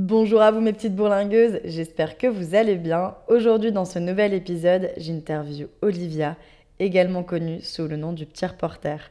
Bonjour 0.00 0.40
à 0.42 0.52
vous 0.52 0.60
mes 0.60 0.72
petites 0.72 0.94
bourlingueuses, 0.94 1.58
j'espère 1.64 2.18
que 2.18 2.28
vous 2.28 2.54
allez 2.54 2.76
bien. 2.76 3.16
Aujourd'hui 3.26 3.72
dans 3.72 3.84
ce 3.84 3.98
nouvel 3.98 4.32
épisode, 4.32 4.92
j'interview 4.96 5.66
Olivia, 5.82 6.36
également 6.78 7.24
connue 7.24 7.60
sous 7.62 7.88
le 7.88 7.96
nom 7.96 8.12
du 8.12 8.24
petit 8.24 8.46
reporter. 8.46 9.10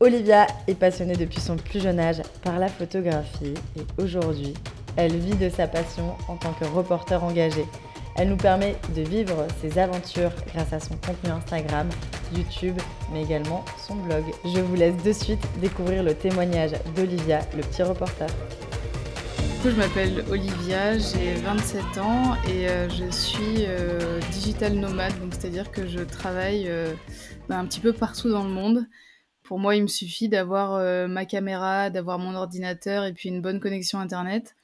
Olivia 0.00 0.48
est 0.66 0.74
passionnée 0.74 1.14
depuis 1.14 1.40
son 1.40 1.54
plus 1.54 1.80
jeune 1.80 2.00
âge 2.00 2.20
par 2.42 2.58
la 2.58 2.66
photographie 2.66 3.54
et 3.76 4.02
aujourd'hui, 4.02 4.54
elle 4.96 5.14
vit 5.14 5.36
de 5.36 5.48
sa 5.48 5.68
passion 5.68 6.16
en 6.26 6.34
tant 6.34 6.52
que 6.52 6.64
reporter 6.64 7.22
engagé. 7.22 7.64
Elle 8.16 8.30
nous 8.30 8.36
permet 8.36 8.74
de 8.96 9.02
vivre 9.02 9.46
ses 9.62 9.78
aventures 9.78 10.32
grâce 10.52 10.72
à 10.72 10.80
son 10.80 10.96
contenu 10.96 11.30
Instagram, 11.30 11.88
YouTube, 12.34 12.76
mais 13.12 13.22
également 13.22 13.64
son 13.86 13.94
blog. 13.94 14.24
Je 14.44 14.60
vous 14.60 14.74
laisse 14.74 15.00
de 15.04 15.12
suite 15.12 15.46
découvrir 15.60 16.02
le 16.02 16.14
témoignage 16.14 16.72
d'Olivia, 16.96 17.38
le 17.56 17.62
petit 17.62 17.84
reporter. 17.84 18.26
Je 19.64 19.70
m'appelle 19.76 20.24
Olivia, 20.30 20.96
j'ai 20.98 21.34
27 21.34 21.98
ans 21.98 22.36
et 22.44 22.68
euh, 22.68 22.88
je 22.88 23.10
suis 23.10 23.66
euh, 23.66 24.20
digital 24.32 24.74
nomade, 24.74 25.18
donc 25.20 25.34
c'est-à-dire 25.34 25.70
que 25.72 25.86
je 25.86 25.98
travaille 25.98 26.68
euh, 26.68 26.94
bah, 27.48 27.58
un 27.58 27.66
petit 27.66 27.80
peu 27.80 27.92
partout 27.92 28.30
dans 28.30 28.44
le 28.44 28.50
monde. 28.50 28.86
Pour 29.42 29.58
moi, 29.58 29.74
il 29.74 29.82
me 29.82 29.88
suffit 29.88 30.28
d'avoir 30.28 31.08
ma 31.08 31.24
caméra, 31.24 31.90
d'avoir 31.90 32.18
mon 32.18 32.34
ordinateur 32.34 33.04
et 33.04 33.12
puis 33.14 33.30
une 33.30 33.40
bonne 33.40 33.60
connexion 33.60 33.98
Internet. 33.98 34.54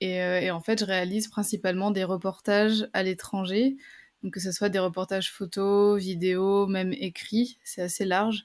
Et, 0.00 0.50
en 0.50 0.60
fait, 0.60 0.80
je 0.80 0.84
réalise 0.84 1.28
principalement 1.28 1.90
des 1.90 2.04
reportages 2.04 2.86
à 2.92 3.02
l'étranger, 3.02 3.76
donc 4.22 4.34
que 4.34 4.40
ce 4.40 4.52
soit 4.52 4.68
des 4.68 4.78
reportages 4.78 5.32
photos, 5.32 5.98
vidéos, 5.98 6.66
même 6.66 6.92
écrits, 6.92 7.58
c'est 7.64 7.80
assez 7.80 8.04
large. 8.04 8.44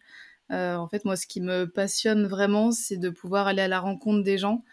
En 0.50 0.88
fait, 0.88 1.04
moi, 1.04 1.18
ce 1.18 1.28
qui 1.28 1.42
me 1.42 1.66
passionne 1.66 2.26
vraiment, 2.26 2.72
c'est 2.72 2.98
de 2.98 3.10
pouvoir 3.10 3.48
aller 3.48 3.62
à 3.62 3.68
la 3.68 3.82
rencontre 3.82 4.24
des 4.24 4.38
gens 4.38 4.64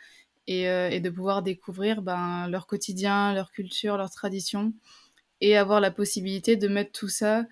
et, 0.61 0.69
euh, 0.69 0.91
et 0.91 1.01
de 1.01 1.11
pouvoir 1.11 1.43
découvrir 1.43 2.03
ben, 2.03 2.49
leur 2.49 2.67
quotidien, 2.67 3.35
leur 3.35 3.51
culture, 3.53 3.97
leurs 3.97 4.11
traditions, 4.11 4.73
et 5.41 5.57
avoir 5.57 5.81
la 5.81 5.91
possibilité 5.91 6.57
de 6.57 6.69
mettre 6.69 6.93
tout 6.93 7.09
ça 7.09 7.45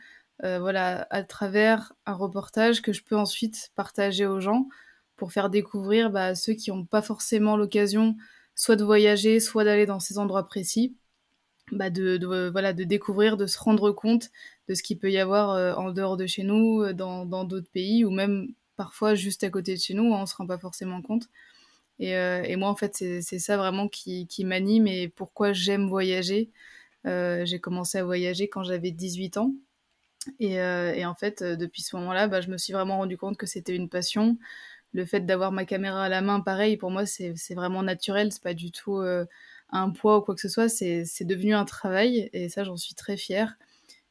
voilà, 0.43 1.07
à 1.11 1.23
travers 1.23 1.93
un 2.07 2.15
reportage 2.15 2.81
que 2.81 2.95
je 2.95 3.03
peux 3.05 3.17
ensuite 3.17 3.73
partager 3.75 4.25
aux 4.25 4.41
gens 4.41 4.69
pour 5.17 5.33
faire 5.33 5.51
découvrir 5.51 6.09
bah, 6.09 6.35
ceux 6.35 6.55
qui 6.55 6.71
n'ont 6.71 6.87
pas 6.87 7.03
forcément 7.03 7.59
l'occasion 7.59 8.17
soit 8.61 8.77
de 8.77 8.85
voyager, 8.85 9.41
soit 9.41 9.65
d'aller 9.65 9.87
dans 9.87 10.01
ces 10.01 10.19
endroits 10.19 10.47
précis, 10.47 10.95
bah 11.73 11.89
de, 11.89 12.51
voilà, 12.51 12.73
de 12.73 12.85
découvrir, 12.85 13.37
de 13.37 13.47
se 13.47 13.59
rendre 13.59 13.91
compte 13.93 14.31
de 14.69 14.75
ce 14.75 14.83
qu'il 14.83 14.99
peut 14.99 15.11
y 15.11 15.19
avoir 15.19 15.51
euh, 15.51 15.73
en 15.75 15.93
dehors 15.93 16.17
de 16.17 16.27
chez 16.27 16.43
nous, 16.43 16.83
euh, 16.83 16.93
dans 16.93 17.45
d'autres 17.45 17.71
pays, 17.71 18.05
ou 18.05 18.11
même 18.11 18.49
parfois 18.77 19.15
juste 19.15 19.45
à 19.45 19.51
côté 19.51 19.75
de 19.75 19.81
chez 19.81 19.95
nous, 19.95 20.13
hein, 20.15 20.19
on 20.19 20.21
ne 20.23 20.27
se 20.27 20.35
rend 20.35 20.47
pas 20.47 20.59
forcément 20.59 21.01
compte. 21.01 21.29
Et, 22.01 22.17
euh, 22.17 22.43
et 22.43 22.57
moi, 22.57 22.69
en 22.71 22.77
fait, 22.77 22.97
c'est 22.97 23.39
ça 23.39 23.57
vraiment 23.57 23.89
qui, 23.89 24.27
qui 24.27 24.45
m'anime 24.45 24.87
et 24.89 25.09
pourquoi 25.09 25.53
j'aime 25.53 25.89
voyager. 25.89 26.51
j'ai 27.05 27.61
commencé 27.61 27.99
à 27.99 28.05
voyager 28.05 28.49
quand 28.49 28.65
j'avais 28.65 28.91
18 28.91 29.37
ans. 29.37 29.55
Et, 30.39 30.55
et, 30.55 31.07
en 31.07 31.15
fait, 31.15 31.43
depuis 31.43 31.83
ce 31.83 31.97
moment-là, 31.97 32.29
bah, 32.29 32.41
je 32.41 32.51
me 32.51 32.59
suis 32.59 32.73
vraiment 32.73 32.99
rendu 32.99 33.17
compte 33.17 33.37
que 33.37 33.47
c'était 33.47 33.75
une 33.75 33.89
passion, 33.89 34.37
le 34.93 35.05
fait 35.05 35.21
d'avoir 35.21 35.53
ma 35.53 35.65
caméra 35.65 36.05
à 36.05 36.09
la 36.09 36.21
main, 36.21 36.41
pareil, 36.41 36.77
pour 36.77 36.91
moi, 36.91 37.07
c'est 37.07 37.35
vraiment 37.55 37.83
naturel. 37.83 38.33
C'est 38.33 38.43
pas 38.43 38.55
du 38.55 38.73
tout 38.73 38.99
euh, 38.99 39.25
un 39.71 39.91
poids 39.91 40.19
ou 40.19 40.23
quoi 40.23 40.35
que 40.35 40.41
ce 40.41 40.49
soit. 40.49 40.69
C'est 40.69 41.25
devenu 41.25 41.55
un 41.55 41.65
travail 41.65 42.29
et 42.33 42.49
ça, 42.49 42.65
j'en 42.65 42.77
suis 42.77 42.95
très 42.95 43.17
fière. 43.17 43.55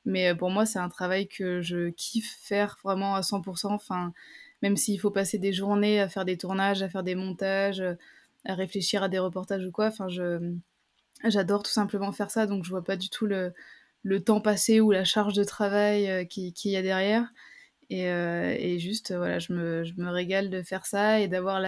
Mais 0.06 0.30
euh, 0.30 0.36
pour 0.36 0.50
moi, 0.50 0.66
c'est 0.66 0.80
un 0.80 0.90
travail 0.90 1.28
que 1.28 1.62
je 1.62 1.90
kiffe 1.90 2.38
faire 2.42 2.78
vraiment 2.84 3.16
à 3.16 3.22
100%. 3.22 3.73
Enfin, 3.73 4.14
même 4.61 4.77
s'il 4.77 4.99
faut 4.99 5.11
passer 5.11 5.38
des 5.38 5.53
journées 5.53 6.02
à 6.02 6.09
faire 6.09 6.25
des 6.25 6.38
tournages, 6.38 6.81
à 6.81 6.89
faire 6.89 7.03
des 7.03 7.15
montages, 7.15 7.83
à 8.45 8.53
réfléchir 8.55 9.03
à 9.03 9.09
des 9.09 9.19
reportages 9.19 9.65
ou 9.65 9.71
quoi. 9.71 9.91
J'adore 11.25 11.63
tout 11.63 11.71
simplement 11.71 12.11
faire 12.11 12.31
ça. 12.31 12.45
Donc, 12.47 12.63
je 12.63 12.69
vois 12.69 12.83
pas 12.83 12.95
du 12.95 13.09
tout 13.09 13.25
le, 13.25 13.53
temps 14.23 14.41
passé 14.41 14.80
ou 14.80 14.91
la 14.91 15.03
charge 15.03 15.33
de 15.33 15.43
travail 15.43 16.09
euh, 16.09 16.23
qu'il 16.25 16.53
qui 16.53 16.71
y 16.71 16.77
a 16.77 16.81
derrière. 16.81 17.30
Euh, 17.91 18.55
et, 18.58 18.80
juste, 18.80 19.14
voilà, 19.15 19.39
je 19.39 19.53
me, 19.53 20.09
régale 20.09 20.49
de 20.49 20.61
faire 20.61 20.86
ça 20.86 21.19
et 21.19 21.27
d'avoir 21.27 21.61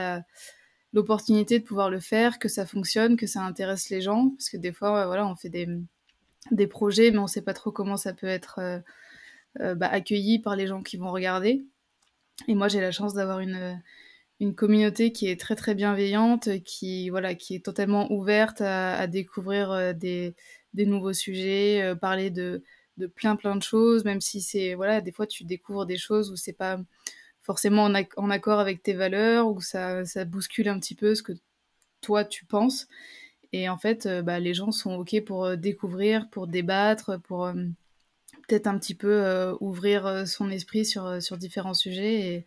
l'opportunité 0.93 1.59
de 1.59 1.63
pouvoir 1.63 1.89
le 1.89 1.99
faire, 1.99 2.39
que 2.39 2.47
ça 2.47 2.65
fonctionne, 2.65 3.17
que 3.17 3.27
ça 3.27 3.41
intéresse 3.41 3.89
les 3.89 4.01
gens, 4.01 4.29
parce 4.31 4.49
que 4.49 4.57
des 4.57 4.73
fois, 4.73 5.05
voilà, 5.07 5.27
on 5.27 5.35
fait 5.35 5.49
des, 5.49 6.67
projets, 6.67 7.11
mais 7.11 7.17
on 7.17 7.23
ne 7.23 7.27
sait 7.27 7.41
pas 7.41 7.53
trop 7.53 7.71
comment 7.71 7.97
ça 7.97 8.13
peut 8.13 8.27
être 8.27 8.59
euh, 8.59 8.79
euh, 9.61 9.75
bah, 9.75 9.87
accueilli 9.87 10.39
par 10.39 10.55
les 10.55 10.67
gens 10.67 10.83
qui 10.83 10.97
vont 10.97 11.11
regarder. 11.11 11.65
Et 12.47 12.55
moi, 12.55 12.67
j'ai 12.67 12.81
la 12.81 12.91
chance 12.91 13.13
d'avoir 13.13 13.39
une, 13.39 13.81
une 14.39 14.55
communauté 14.55 15.11
qui 15.11 15.27
est 15.27 15.39
très 15.39 15.55
très 15.55 15.75
bienveillante, 15.75 16.49
qui 16.63 17.09
voilà, 17.09 17.35
qui 17.35 17.55
est 17.55 17.65
totalement 17.65 18.11
ouverte 18.11 18.61
à, 18.61 19.07
découvrir 19.07 19.93
des, 19.95 20.35
des, 20.73 20.85
nouveaux 20.85 21.13
sujets, 21.13 21.95
parler 22.01 22.29
de 22.29 22.63
de 22.97 23.07
plein 23.07 23.35
plein 23.35 23.55
de 23.55 23.63
choses, 23.63 24.05
même 24.05 24.21
si 24.21 24.41
c'est 24.41 24.75
voilà, 24.75 25.01
des 25.01 25.11
fois 25.11 25.27
tu 25.27 25.43
découvres 25.43 25.85
des 25.85 25.97
choses 25.97 26.31
où 26.31 26.35
c'est 26.35 26.53
pas 26.53 26.79
forcément 27.41 27.85
en, 27.85 28.29
accord 28.29 28.59
avec 28.59 28.83
tes 28.83 28.93
valeurs, 28.93 29.47
ou 29.47 29.61
ça, 29.61 30.05
ça 30.05 30.25
bouscule 30.25 30.69
un 30.69 30.79
petit 30.79 30.95
peu 30.95 31.15
ce 31.15 31.23
que 31.23 31.33
toi 32.01 32.25
tu 32.25 32.45
penses. 32.45 32.87
Et 33.53 33.67
en 33.69 33.77
fait, 33.77 34.05
euh, 34.05 34.21
bah, 34.21 34.39
les 34.39 34.53
gens 34.53 34.71
sont 34.71 34.93
OK 34.95 35.19
pour 35.25 35.45
euh, 35.45 35.55
découvrir, 35.57 36.29
pour 36.29 36.47
débattre, 36.47 37.19
pour 37.23 37.45
euh, 37.45 37.53
peut-être 38.47 38.67
un 38.67 38.77
petit 38.77 38.95
peu 38.95 39.53
ouvrir 39.59 40.27
son 40.27 40.49
esprit 40.49 40.85
sur, 40.85 41.21
sur 41.21 41.37
différents 41.37 41.73
sujets. 41.73 42.19
Et, 42.19 42.45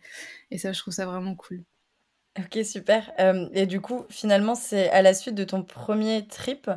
et, 0.51 0.57
ça, 0.57 0.71
je 0.71 0.79
trouve 0.79 0.93
ça 0.93 1.05
vraiment 1.05 1.35
cool. 1.35 1.63
Ok, 2.37 2.63
super. 2.65 3.11
et 3.53 3.65
du 3.65 3.79
coup, 3.79 4.05
finalement, 4.09 4.55
c'est 4.55 4.89
à 4.89 5.01
la 5.01 5.13
suite 5.13 5.35
de 5.35 5.43
ton 5.45 5.63
premier 5.63 6.27
trip 6.27 6.69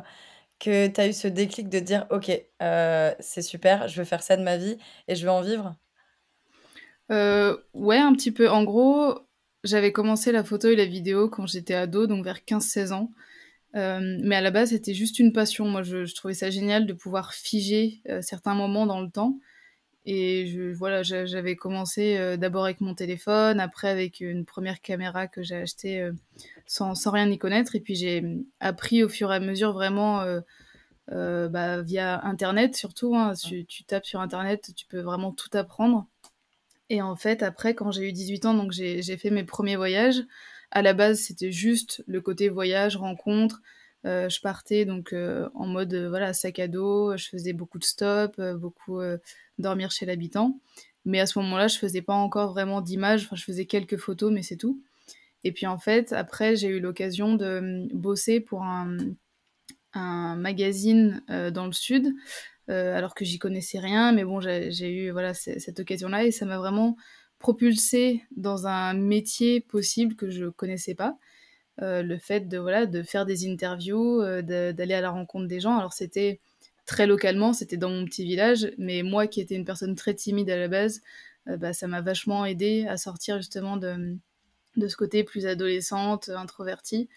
que 0.59 0.87
tu 0.87 1.01
as 1.01 1.07
eu 1.07 1.13
ce 1.13 1.27
déclic 1.27 1.69
de 1.69 1.79
dire 1.79 2.05
ok, 2.11 2.31
euh, 2.61 3.13
c'est 3.19 3.41
super, 3.41 3.87
je 3.87 3.97
veux 3.99 4.05
faire 4.05 4.21
ça 4.21 4.37
de 4.37 4.43
ma 4.43 4.57
vie 4.57 4.77
et 5.07 5.15
je 5.15 5.23
veux 5.25 5.31
en 5.31 5.41
vivre? 5.41 5.75
Euh, 7.11 7.57
Ouais, 7.73 7.97
un 7.97 8.13
petit 8.13 8.31
peu. 8.31 8.49
En 8.49 8.63
gros, 8.63 9.17
j'avais 9.63 9.91
commencé 9.91 10.31
la 10.31 10.43
photo 10.43 10.67
et 10.67 10.75
la 10.75 10.85
vidéo 10.85 11.29
quand 11.29 11.47
j'étais 11.47 11.73
ado, 11.73 12.07
donc 12.07 12.23
vers 12.23 12.43
15-16 12.45 12.91
ans. 12.91 13.09
Euh, 13.75 14.17
mais 14.23 14.35
à 14.35 14.41
la 14.41 14.51
base, 14.51 14.69
c'était 14.69 14.93
juste 14.93 15.19
une 15.19 15.33
passion. 15.33 15.65
Moi, 15.65 15.83
je, 15.83 16.13
trouvais 16.13 16.33
ça 16.33 16.49
génial 16.49 16.85
de 16.85 16.93
pouvoir 16.93 17.33
figer 17.33 18.01
certains 18.21 18.55
moments 18.55 18.85
dans 18.85 19.01
le 19.01 19.09
temps. 19.09 19.37
Et 20.05 20.47
je, 20.47 20.73
voilà, 20.73 21.03
j'avais 21.03 21.55
commencé 21.55 22.37
d'abord 22.37 22.63
avec 22.63 22.81
mon 22.81 22.95
téléphone, 22.95 23.59
après 23.59 23.89
avec 23.89 24.21
une 24.21 24.45
première 24.45 24.81
caméra 24.81 25.27
que 25.27 25.43
j'ai 25.43 25.55
achetée 25.55 26.09
sans, 26.65 26.95
sans, 26.95 27.11
rien 27.11 27.29
y 27.29 27.37
connaître. 27.37 27.75
Et 27.75 27.79
puis 27.79 27.95
j'ai 27.95 28.23
appris 28.59 29.03
au 29.03 29.09
fur 29.09 29.31
et 29.31 29.35
à 29.35 29.39
mesure 29.39 29.73
vraiment 29.73 30.21
euh, 30.21 30.41
euh, 31.11 31.49
bah, 31.49 31.81
via 31.81 32.23
Internet 32.23 32.75
surtout. 32.75 33.15
Hein, 33.15 33.33
tu, 33.33 33.65
tu, 33.65 33.83
tapes 33.83 34.05
sur 34.05 34.21
Internet, 34.21 34.71
tu 34.75 34.85
peux 34.85 35.01
vraiment 35.01 35.31
tout 35.31 35.49
apprendre. 35.53 36.07
Et 36.89 37.01
en 37.01 37.15
fait, 37.15 37.43
après, 37.43 37.75
quand 37.75 37.91
j'ai 37.91 38.07
eu 38.07 38.11
18 38.11 38.45
ans, 38.45 38.53
donc 38.53 38.71
j'ai 38.71 39.17
fait 39.17 39.29
mes 39.29 39.43
premiers 39.43 39.75
voyages. 39.75 40.23
À 40.71 40.81
la 40.81 40.93
base, 40.93 41.19
c'était 41.19 41.51
juste 41.51 42.03
le 42.07 42.21
côté 42.21 42.49
voyage, 42.49 42.95
rencontre. 42.97 43.61
Euh, 44.05 44.29
je 44.29 44.39
partais 44.39 44.85
donc 44.85 45.13
en 45.13 45.67
mode 45.67 45.93
voilà 45.93 46.33
sac 46.33 46.59
à 46.59 46.67
dos. 46.67 47.17
Je 47.17 47.27
faisais 47.29 47.53
beaucoup 47.53 47.79
de 47.79 47.83
stops, 47.83 48.39
beaucoup 48.57 48.99
dormir 49.57 49.91
chez 49.91 50.05
l'habitant. 50.05 50.59
Mais 51.05 51.19
à 51.19 51.25
ce 51.25 51.39
moment-là, 51.39 51.67
je 51.67 51.77
faisais 51.77 52.01
pas 52.01 52.13
encore 52.13 52.51
vraiment 52.51 52.81
d'images. 52.81 53.25
Enfin, 53.25 53.35
je 53.35 53.43
faisais 53.43 53.65
quelques 53.65 53.97
photos, 53.97 54.31
mais 54.31 54.43
c'est 54.43 54.57
tout. 54.57 54.81
Et 55.43 55.51
puis 55.51 55.67
en 55.67 55.79
fait, 55.79 56.13
après, 56.13 56.55
j'ai 56.55 56.67
eu 56.67 56.79
l'occasion 56.79 57.35
de 57.35 57.57
hum, 57.59 57.87
bosser 57.93 58.39
pour 58.39 58.63
un, 58.63 58.97
un 59.93 60.35
magazine 60.35 61.23
euh, 61.29 61.51
dans 61.51 61.65
le 61.65 61.71
sud, 61.71 62.13
euh, 62.69 62.95
alors 62.95 63.15
que 63.15 63.25
j'y 63.25 63.39
connaissais 63.39 63.79
rien, 63.79 64.11
mais 64.11 64.23
bon, 64.23 64.39
j'ai 64.39 64.89
eu 64.91 65.11
voilà 65.11 65.33
cette 65.33 65.79
occasion-là 65.79 66.25
et 66.25 66.31
ça 66.31 66.45
m'a 66.45 66.57
vraiment 66.57 66.95
propulsé 67.39 68.23
dans 68.35 68.67
un 68.67 68.93
métier 68.93 69.61
possible 69.61 70.15
que 70.15 70.29
je 70.29 70.45
connaissais 70.45 70.95
pas. 70.95 71.17
Euh, 71.81 72.03
le 72.03 72.17
fait 72.17 72.47
de 72.47 72.57
voilà 72.57 72.85
de 72.85 73.03
faire 73.03 73.25
des 73.25 73.49
interviews, 73.49 74.21
d'aller 74.41 74.93
à 74.93 75.01
la 75.01 75.11
rencontre 75.11 75.47
des 75.47 75.59
gens. 75.59 75.77
Alors 75.77 75.93
c'était 75.93 76.41
très 76.85 77.07
localement, 77.07 77.53
c'était 77.53 77.77
dans 77.77 77.89
mon 77.89 78.05
petit 78.05 78.25
village, 78.25 78.71
mais 78.77 79.03
moi 79.03 79.27
qui 79.27 79.41
étais 79.41 79.55
une 79.55 79.65
personne 79.65 79.95
très 79.95 80.13
timide 80.13 80.49
à 80.49 80.57
la 80.57 80.67
base, 80.67 81.01
bah, 81.45 81.73
ça 81.73 81.87
m'a 81.87 82.01
vachement 82.01 82.45
aidé 82.45 82.85
à 82.87 82.97
sortir 82.97 83.37
justement 83.37 83.77
de 83.77 84.17
de 84.77 84.87
ce 84.87 84.95
côté 84.95 85.23
plus 85.23 85.45
adolescente, 85.45 86.29
introvertie. 86.29 87.09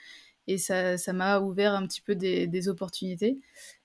Et 0.49 0.59
ça, 0.59 0.97
m'a 1.13 1.41
ouvert 1.41 1.75
un 1.75 1.87
petit 1.87 2.01
peu 2.01 2.15
des, 2.15 2.47
des 2.47 2.69
opportunités. 2.69 3.39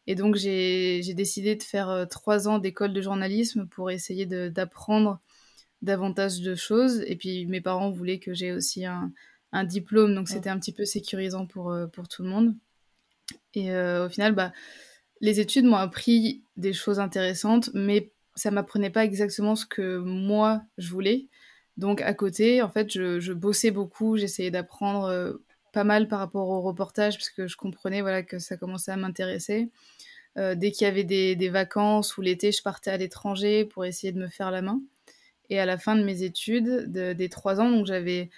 Et 0.07 0.15
donc, 0.15 0.35
j'ai 0.35 1.13
décidé 1.13 1.55
de 1.55 1.63
faire 1.63 1.89
euh, 1.89 2.05
trois 2.05 2.47
ans 2.47 2.57
d'école 2.59 2.93
de 2.93 3.01
journalisme 3.01 3.67
pour 3.67 3.91
essayer 3.91 4.25
d'apprendre 4.25 5.19
davantage 5.81 6.41
de 6.41 6.55
choses. 6.55 7.03
Et 7.07 7.15
puis, 7.15 7.45
mes 7.45 7.61
parents 7.61 7.91
voulaient 7.91 8.19
que 8.19 8.33
j'ai 8.33 8.51
aussi 8.51 8.85
un, 8.85 9.11
un, 9.51 9.63
diplôme, 9.63 10.15
donc 10.15 10.29
c'était 10.29 10.49
un 10.49 10.59
petit 10.59 10.73
peu 10.73 10.85
sécurisant 10.85 11.45
pour, 11.45 11.71
euh, 11.71 11.87
pour 11.87 12.07
tout 12.07 12.23
le 12.23 12.29
monde. 12.29 12.55
Et 13.53 13.71
euh, 13.71 14.05
au 14.05 14.09
final, 14.09 14.33
bah, 14.33 14.51
les 15.21 15.39
études 15.39 15.65
m'ont 15.65 15.77
appris 15.77 16.43
des 16.57 16.73
choses 16.73 16.99
intéressantes, 16.99 17.69
mais 17.73 18.11
ça 18.35 18.51
m'apprenait 18.51 18.89
pas 18.89 19.03
exactement 19.03 19.55
ce 19.55 19.65
que 19.65 19.97
moi 19.97 20.61
je 20.77 20.91
voulais. 20.91 21.27
Donc 21.77 22.01
à 22.01 22.13
côté, 22.13 22.61
en 22.61 22.69
fait, 22.69 22.91
je, 22.91 23.33
bossais 23.33 23.71
beaucoup, 23.71 24.17
j'essayais 24.17 24.51
d'apprendre 24.51 25.05
euh, 25.05 25.33
pas 25.73 25.83
mal 25.83 26.07
par 26.07 26.19
rapport 26.19 26.49
au 26.49 26.61
reportage, 26.61 27.17
parce 27.17 27.29
que 27.29 27.47
je 27.47 27.57
comprenais 27.57 28.01
voilà, 28.01 28.23
que 28.23 28.39
ça 28.39 28.57
commençait 28.57 28.91
à 28.91 28.97
m'intéresser. 28.97 29.69
dès 30.35 30.71
qu'il 30.71 30.85
y 30.85 30.89
avait 30.89 31.03
des, 31.03 31.35
des 31.35 31.49
vacances 31.49 32.17
ou 32.17 32.21
l'été, 32.21 32.51
je 32.51 32.61
partais 32.61 32.91
à 32.91 32.97
l'étranger 32.97 33.65
pour 33.65 33.85
essayer 33.85 34.13
de 34.13 34.19
me 34.19 34.27
faire 34.27 34.51
la 34.51 34.61
main. 34.61 34.81
Et 35.49 35.59
à 35.59 35.65
la 35.65 35.77
fin 35.77 35.95
de 35.95 36.03
mes 36.03 36.23
études, 36.23 36.91
des 36.91 37.29
trois 37.29 37.61
ans, 37.61 37.69
donc 37.69 37.85
j'avais 37.85 38.29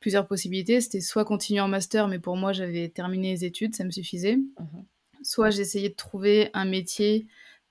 plusieurs 0.00 0.26
possibilités. 0.26 0.82
C'était 0.82 1.00
soit 1.00 1.24
continuer 1.24 1.60
en 1.60 1.68
master, 1.68 2.08
mais 2.08 2.18
pour 2.18 2.36
moi, 2.36 2.52
j'avais 2.52 2.90
terminé 2.90 3.32
les 3.32 3.44
études, 3.46 3.74
ça 3.74 3.84
me 3.84 3.90
suffisait. 3.90 4.36
Mhm. 4.36 4.84
Soit 5.22 5.48
j'essayais 5.48 5.88
de 5.88 5.94
trouver 5.94 6.50
un 6.52 6.66
métier 6.66 7.26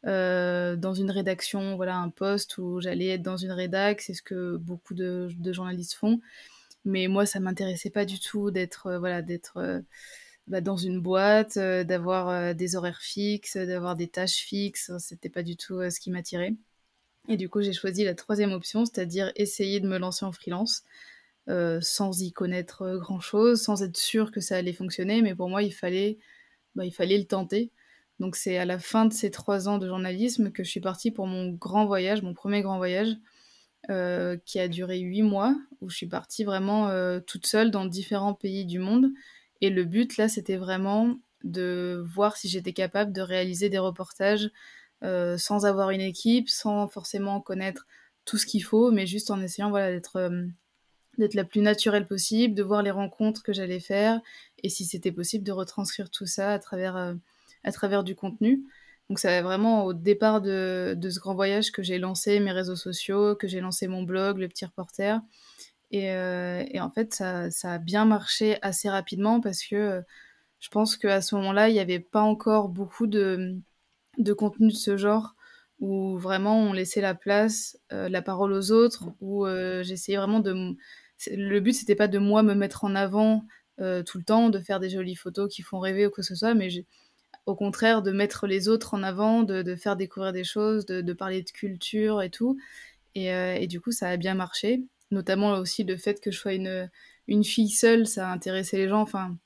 euh, 0.05 0.75
dans 0.75 0.93
une 0.93 1.11
rédaction, 1.11 1.75
voilà, 1.75 1.97
un 1.97 2.09
poste 2.09 2.57
où 2.57 2.81
j'allais 2.81 3.09
être 3.09 3.21
dans 3.21 3.37
une 3.37 3.51
rédac. 3.51 4.01
C'est 4.01 4.15
ce 4.15 4.23
que 4.23 4.57
beaucoup 4.57 4.95
de, 4.95 5.29
journalistes 5.51 5.93
font. 5.93 6.19
Mais 6.85 7.07
moi, 7.07 7.25
ça 7.25 7.39
m'intéressait 7.39 7.91
pas 7.91 8.05
du 8.05 8.19
tout 8.19 8.51
d'être, 8.51 8.87
euh, 8.87 8.99
voilà, 8.99 9.21
d'être 9.21 9.57
euh, 9.57 9.81
bah, 10.47 10.61
dans 10.61 10.75
une 10.75 10.99
boîte, 11.01 11.57
d'avoir 11.57 12.55
des 12.55 12.75
horaires 12.75 13.01
fixes, 13.01 13.57
d'avoir 13.57 13.95
des 13.95 14.07
tâches 14.07 14.37
fixes. 14.37 14.91
C'était 14.97 15.29
pas 15.29 15.43
du 15.43 15.55
tout 15.55 15.79
ce 15.89 15.99
qui 15.99 16.09
m'attirait. 16.11 16.55
Et 17.29 17.37
du 17.37 17.49
coup, 17.49 17.61
j'ai 17.61 17.73
choisi 17.73 18.03
la 18.03 18.15
troisième 18.15 18.51
option, 18.51 18.85
c'est-à-dire 18.85 19.31
essayer 19.35 19.79
de 19.79 19.87
me 19.87 19.97
lancer 19.97 20.25
en 20.25 20.31
freelance. 20.31 20.83
Euh, 21.49 21.81
sans 21.81 22.21
y 22.21 22.31
connaître 22.31 22.83
euh, 22.83 22.97
grand-chose, 22.99 23.61
sans 23.61 23.83
être 23.83 23.97
sûr 23.97 24.31
que 24.31 24.39
ça 24.39 24.55
allait 24.55 24.71
fonctionner, 24.71 25.21
mais 25.21 25.35
pour 25.35 25.49
moi, 25.49 25.61
il 25.61 25.73
fallait, 25.73 26.17
bah, 26.75 26.85
il 26.85 26.93
fallait 26.93 27.17
le 27.17 27.25
tenter. 27.25 27.69
Donc 28.19 28.37
c'est 28.37 28.57
à 28.57 28.63
la 28.63 28.79
fin 28.79 29.05
de 29.05 29.11
ces 29.11 29.29
trois 29.29 29.67
ans 29.67 29.77
de 29.77 29.85
journalisme 29.85 30.51
que 30.51 30.63
je 30.63 30.69
suis 30.69 30.79
partie 30.79 31.11
pour 31.11 31.27
mon 31.27 31.49
grand 31.51 31.85
voyage, 31.85 32.21
mon 32.21 32.33
premier 32.33 32.61
grand 32.61 32.77
voyage, 32.77 33.17
euh, 33.89 34.37
qui 34.45 34.57
a 34.59 34.69
duré 34.69 34.99
huit 34.99 35.23
mois, 35.23 35.53
où 35.81 35.89
je 35.89 35.97
suis 35.97 36.07
partie 36.07 36.45
vraiment 36.45 36.89
toute 37.27 37.45
seule 37.45 37.71
dans 37.71 37.85
différents 37.85 38.33
pays 38.33 38.65
du 38.65 38.79
monde. 38.79 39.09
Et 39.59 39.69
le 39.69 39.83
but, 39.83 40.15
là, 40.15 40.29
c'était 40.29 40.55
vraiment 40.55 41.17
de 41.43 42.01
voir 42.05 42.37
si 42.37 42.47
j'étais 42.47 42.71
capable 42.71 43.11
de 43.11 43.21
réaliser 43.21 43.67
des 43.69 43.79
reportages 43.79 44.49
euh, 45.03 45.37
sans 45.37 45.65
avoir 45.65 45.89
une 45.89 46.01
équipe, 46.01 46.49
sans 46.49 46.87
forcément 46.87 47.41
connaître 47.41 47.85
tout 48.25 48.37
ce 48.37 48.45
qu'il 48.45 48.63
faut, 48.63 48.89
mais 48.89 49.05
juste 49.05 49.31
en 49.31 49.41
essayant 49.41 49.69
voilà, 49.69 49.91
d'être 49.91 50.15
euh, 50.15 50.45
d'être 51.17 51.33
la 51.33 51.43
plus 51.43 51.61
naturelle 51.61 52.07
possible, 52.07 52.55
de 52.55 52.63
voir 52.63 52.81
les 52.81 52.89
rencontres 52.89 53.43
que 53.43 53.53
j'allais 53.53 53.81
faire, 53.81 54.21
et 54.63 54.69
si 54.69 54.85
c'était 54.85 55.11
possible 55.11 55.43
de 55.43 55.51
retranscrire 55.51 56.09
tout 56.09 56.25
ça 56.25 56.53
à 56.53 56.59
travers, 56.59 56.95
euh, 56.95 57.13
à 57.63 57.71
travers 57.71 58.03
du 58.03 58.15
contenu. 58.15 58.63
Donc 59.09 59.19
c'est 59.19 59.41
vraiment 59.41 59.83
au 59.83 59.93
départ 59.93 60.41
de, 60.41 60.97
ce 61.01 61.19
grand 61.19 61.35
voyage 61.35 61.71
que 61.71 61.83
j'ai 61.83 61.99
lancé 61.99 62.39
mes 62.39 62.51
réseaux 62.53 62.77
sociaux, 62.77 63.35
que 63.35 63.47
j'ai 63.47 63.59
lancé 63.59 63.87
mon 63.87 64.03
blog, 64.03 64.37
le 64.37 64.47
petit 64.47 64.65
reporter. 64.65 65.19
Et, 65.91 66.05
et 66.05 66.81
en 66.81 66.89
fait, 66.89 67.13
ça, 67.13 67.51
ça, 67.51 67.73
a 67.73 67.77
bien 67.77 68.05
marché 68.05 68.57
assez 68.63 68.89
rapidement 68.89 69.41
parce 69.41 69.63
que 69.63 70.01
je 70.59 70.69
pense 70.69 70.97
qu'à 70.97 71.21
ce 71.21 71.35
moment-là, 71.35 71.69
il 71.69 71.73
n'y 71.73 71.79
avait 71.79 71.99
pas 71.99 72.21
encore 72.21 72.69
beaucoup 72.69 73.05
de, 73.05 73.59
de 74.17 74.33
contenu 74.33 74.67
de 74.67 74.75
ce 74.75 74.97
genre 74.97 75.35
où 75.79 76.17
vraiment 76.17 76.61
on 76.61 76.73
laissait 76.73 77.01
la 77.01 77.13
place, 77.13 77.77
euh, 77.91 78.07
la 78.07 78.21
parole 78.21 78.53
aux 78.53 78.71
autres, 78.71 79.09
où 79.19 79.45
euh, 79.45 79.83
j'essayais 79.83 80.17
vraiment 80.17 80.39
de... 80.39 80.75
Le 81.27 81.59
but, 81.59 81.73
c'était 81.73 81.95
pas 81.95 82.07
de 82.07 82.19
moi 82.19 82.43
me 82.43 82.53
mettre 82.53 82.83
en 82.83 82.95
avant 82.95 83.45
euh, 83.79 84.03
tout 84.03 84.17
le 84.17 84.23
temps, 84.23 84.49
de 84.49 84.59
faire 84.59 84.79
des 84.79 84.89
jolies 84.89 85.15
photos 85.15 85.53
qui 85.53 85.61
font 85.61 85.79
rêver 85.79 86.07
ou 86.07 86.09
quoi 86.09 86.21
que 86.21 86.27
ce 86.27 86.35
soit, 86.35 86.53
mais 86.53 86.69
au 87.45 87.55
contraire 87.55 88.01
de 88.01 88.11
mettre 88.11 88.47
les 88.47 88.69
autres 88.69 88.93
en 88.93 89.03
avant, 89.03 89.43
de, 89.43 89.75
faire 89.75 89.95
découvrir 89.95 90.31
des 90.31 90.43
choses, 90.43 90.85
de, 90.85 91.13
parler 91.13 91.41
de 91.41 91.49
culture 91.49 92.21
et 92.21 92.29
tout. 92.29 92.57
Et, 93.15 93.27
et, 93.27 93.67
du 93.67 93.81
coup, 93.81 93.91
ça 93.91 94.09
a 94.09 94.17
bien 94.17 94.35
marché, 94.35 94.83
notamment 95.11 95.51
aussi 95.51 95.83
le 95.83 95.97
fait 95.97 96.21
que 96.21 96.31
je 96.31 96.39
sois 96.39 96.53
une, 96.53 96.89
une 97.27 97.43
fille 97.43 97.69
seule, 97.69 98.07
ça 98.07 98.29
a 98.29 98.33
intéressé 98.33 98.77
les 98.77 98.89
gens, 98.89 99.01
enfin, 99.01 99.37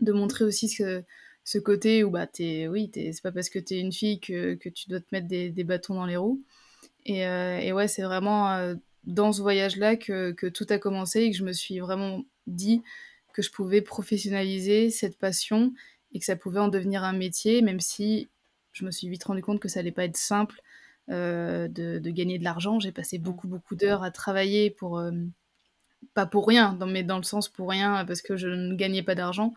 de 0.00 0.12
montrer 0.12 0.44
aussi 0.44 0.68
ce 0.68 0.82
que 0.82 1.04
ce 1.48 1.56
côté 1.56 2.04
où 2.04 2.10
bah 2.10 2.26
t'es 2.26 2.68
oui 2.68 2.90
c'est 2.94 3.22
pas 3.22 3.32
parce 3.32 3.48
que 3.48 3.58
t'es 3.58 3.80
une 3.80 3.90
fille 3.90 4.20
que, 4.20 4.52
que, 4.56 4.68
tu 4.68 4.90
dois 4.90 5.00
te 5.00 5.06
mettre 5.12 5.26
des, 5.28 5.48
des 5.48 5.64
bâtons 5.64 5.94
dans 5.94 6.04
les 6.04 6.18
roues. 6.18 6.42
Et, 7.06 7.26
euh, 7.26 7.58
et 7.58 7.72
ouais 7.72 7.88
c'est 7.88 8.02
vraiment 8.02 8.52
euh, 8.52 8.74
dans 9.04 9.32
ce 9.32 9.40
voyage 9.40 9.76
là 9.76 9.96
que, 9.96 10.32
que, 10.32 10.46
tout 10.46 10.66
a 10.68 10.76
commencé 10.76 11.22
et 11.22 11.30
que 11.30 11.36
je 11.38 11.44
me 11.44 11.54
suis 11.54 11.78
vraiment 11.78 12.22
dit 12.46 12.82
que 13.32 13.40
je 13.40 13.50
pouvais 13.50 13.80
professionnaliser 13.80 14.90
cette 14.90 15.18
passion 15.18 15.72
et 16.12 16.18
que 16.18 16.26
ça 16.26 16.36
pouvait 16.36 16.60
en 16.60 16.68
devenir 16.68 17.02
un 17.02 17.14
métier 17.14 17.62
même 17.62 17.80
si 17.80 18.28
je 18.72 18.84
me 18.84 18.90
suis 18.90 19.08
vite 19.08 19.24
rendu 19.24 19.40
compte 19.40 19.58
que 19.58 19.68
ça 19.68 19.80
allait 19.80 19.90
pas 19.90 20.04
être 20.04 20.18
simple 20.18 20.60
euh, 21.08 21.66
de, 21.66 21.98
de, 21.98 22.10
gagner 22.10 22.38
de 22.38 22.44
l'argent. 22.44 22.78
J'ai 22.78 22.92
passé 22.92 23.16
beaucoup 23.16 23.48
beaucoup 23.48 23.74
d'heures 23.74 24.02
à 24.02 24.10
travailler 24.10 24.68
pour 24.68 25.02
pas 26.12 26.26
pour 26.26 26.46
rien 26.46 26.78
mais 26.86 27.04
dans 27.04 27.16
le 27.16 27.22
sens 27.22 27.48
pour 27.48 27.70
rien 27.70 28.04
parce 28.04 28.20
que 28.20 28.36
je 28.36 28.48
ne 28.48 28.74
gagnais 28.74 29.02
pas 29.02 29.14
d'argent 29.14 29.54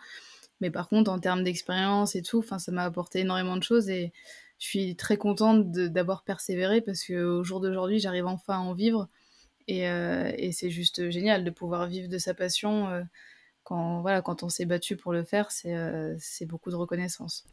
mais 0.61 0.71
par 0.71 0.87
contre, 0.87 1.11
en 1.11 1.19
termes 1.19 1.43
d'expérience 1.43 2.15
et 2.15 2.21
tout, 2.21 2.43
ça 2.43 2.71
m'a 2.71 2.83
apporté 2.83 3.19
énormément 3.19 3.57
de 3.57 3.63
choses 3.63 3.89
et 3.89 4.13
je 4.59 4.67
suis 4.67 4.95
très 4.95 5.17
contente 5.17 5.71
d'avoir 5.71 6.23
persévéré 6.23 6.81
parce 6.81 7.03
qu'au 7.03 7.43
jour 7.43 7.59
d'aujourd'hui, 7.59 7.99
j'arrive 7.99 8.27
enfin 8.27 8.55
à 8.55 8.59
en 8.59 8.73
vivre. 8.73 9.09
Et, 9.67 9.89
euh, 9.89 10.31
et 10.37 10.51
c'est 10.51 10.69
juste 10.69 11.09
génial 11.09 11.43
de 11.43 11.49
pouvoir 11.49 11.87
vivre 11.87 12.07
de 12.07 12.17
sa 12.19 12.33
passion. 12.33 12.87
Euh, 12.89 13.01
quand, 13.63 14.01
voilà, 14.01 14.21
quand 14.21 14.43
on 14.43 14.49
s'est 14.49 14.65
battu 14.65 14.97
pour 14.97 15.13
le 15.13 15.23
faire, 15.23 15.49
euh, 15.65 16.15
c'est 16.19 16.45
beaucoup 16.45 16.69
de 16.69 16.75
reconnaissance. 16.75 17.45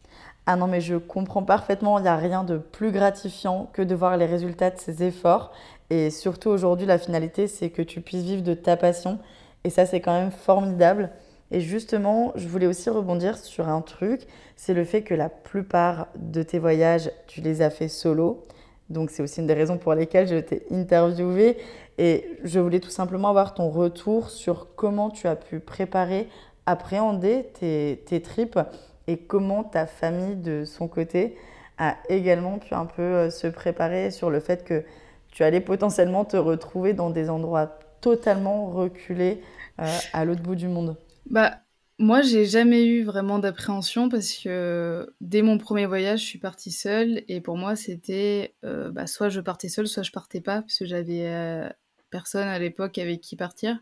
Ah 0.46 0.56
non, 0.56 0.66
mais 0.66 0.80
je 0.80 0.96
comprends 0.96 1.42
parfaitement, 1.42 1.98
il 1.98 2.02
n'y 2.02 2.08
a 2.08 2.16
rien 2.16 2.44
de 2.44 2.58
plus 2.58 2.92
gratifiant 2.92 3.70
que 3.72 3.82
de 3.82 3.94
voir 3.94 4.16
les 4.16 4.26
résultats 4.26 4.70
de 4.70 4.78
ses 4.78 5.02
efforts. 5.02 5.52
Et 5.90 6.10
surtout 6.10 6.50
aujourd'hui, 6.50 6.86
la 6.86 6.98
finalité, 6.98 7.46
c'est 7.46 7.70
que 7.70 7.82
tu 7.82 8.00
puisses 8.00 8.24
vivre 8.24 8.42
de 8.42 8.54
ta 8.54 8.76
passion. 8.76 9.18
Et 9.64 9.70
ça, 9.70 9.86
c'est 9.86 10.00
quand 10.00 10.18
même 10.18 10.30
formidable. 10.30 11.10
Et 11.50 11.60
justement, 11.60 12.32
je 12.36 12.46
voulais 12.46 12.66
aussi 12.66 12.90
rebondir 12.90 13.38
sur 13.38 13.68
un 13.68 13.80
truc, 13.80 14.22
c'est 14.56 14.74
le 14.74 14.84
fait 14.84 15.02
que 15.02 15.14
la 15.14 15.28
plupart 15.28 16.08
de 16.16 16.42
tes 16.42 16.58
voyages, 16.58 17.10
tu 17.26 17.40
les 17.40 17.62
as 17.62 17.70
fait 17.70 17.88
solo. 17.88 18.46
Donc 18.90 19.10
c'est 19.10 19.22
aussi 19.22 19.40
une 19.40 19.46
des 19.46 19.54
raisons 19.54 19.78
pour 19.78 19.94
lesquelles 19.94 20.28
je 20.28 20.36
t'ai 20.36 20.64
interviewé. 20.70 21.56
Et 21.96 22.38
je 22.44 22.60
voulais 22.60 22.80
tout 22.80 22.90
simplement 22.90 23.28
avoir 23.28 23.54
ton 23.54 23.70
retour 23.70 24.30
sur 24.30 24.74
comment 24.76 25.10
tu 25.10 25.26
as 25.26 25.36
pu 25.36 25.58
préparer, 25.58 26.28
appréhender 26.66 27.46
tes, 27.58 28.02
tes 28.06 28.20
tripes 28.20 28.60
et 29.06 29.16
comment 29.16 29.64
ta 29.64 29.86
famille 29.86 30.36
de 30.36 30.64
son 30.64 30.86
côté 30.86 31.36
a 31.78 31.96
également 32.08 32.58
pu 32.58 32.74
un 32.74 32.86
peu 32.86 33.02
euh, 33.02 33.30
se 33.30 33.46
préparer 33.46 34.10
sur 34.10 34.30
le 34.30 34.40
fait 34.40 34.64
que 34.64 34.84
tu 35.30 35.44
allais 35.44 35.60
potentiellement 35.60 36.24
te 36.24 36.36
retrouver 36.36 36.92
dans 36.92 37.10
des 37.10 37.30
endroits 37.30 37.78
totalement 38.00 38.66
reculés 38.66 39.40
euh, 39.80 39.86
à 40.12 40.24
l'autre 40.24 40.42
bout 40.42 40.56
du 40.56 40.68
monde. 40.68 40.96
Bah, 41.30 41.60
moi, 41.98 42.22
j'ai 42.22 42.46
jamais 42.46 42.86
eu 42.86 43.04
vraiment 43.04 43.38
d'appréhension 43.38 44.08
parce 44.08 44.32
que 44.32 45.12
dès 45.20 45.42
mon 45.42 45.58
premier 45.58 45.84
voyage, 45.86 46.20
je 46.20 46.26
suis 46.26 46.38
partie 46.38 46.70
seule 46.70 47.22
et 47.28 47.40
pour 47.40 47.56
moi, 47.58 47.76
c'était 47.76 48.54
euh, 48.64 48.90
bah, 48.90 49.06
soit 49.06 49.28
je 49.28 49.40
partais 49.40 49.68
seule, 49.68 49.88
soit 49.88 50.02
je 50.02 50.12
partais 50.12 50.40
pas 50.40 50.62
parce 50.62 50.78
que 50.78 50.86
j'avais 50.86 51.26
euh, 51.26 51.68
personne 52.10 52.48
à 52.48 52.58
l'époque 52.58 52.98
avec 52.98 53.20
qui 53.20 53.36
partir. 53.36 53.78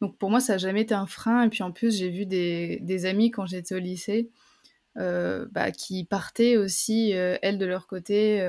Donc 0.00 0.16
pour 0.18 0.30
moi, 0.30 0.40
ça 0.40 0.54
n'a 0.54 0.58
jamais 0.58 0.82
été 0.82 0.94
un 0.94 1.06
frein. 1.06 1.42
Et 1.44 1.50
puis 1.50 1.62
en 1.62 1.72
plus, 1.72 1.96
j'ai 1.98 2.08
vu 2.08 2.26
des, 2.26 2.78
des, 2.82 3.06
amis 3.06 3.30
quand 3.30 3.46
j'étais 3.46 3.74
au 3.74 3.78
lycée 3.78 4.30
euh, 4.98 5.46
bah, 5.52 5.72
qui 5.72 6.04
partaient 6.04 6.56
aussi, 6.56 7.10
elles 7.10 7.58
de 7.58 7.66
leur 7.66 7.86
côté, 7.88 8.48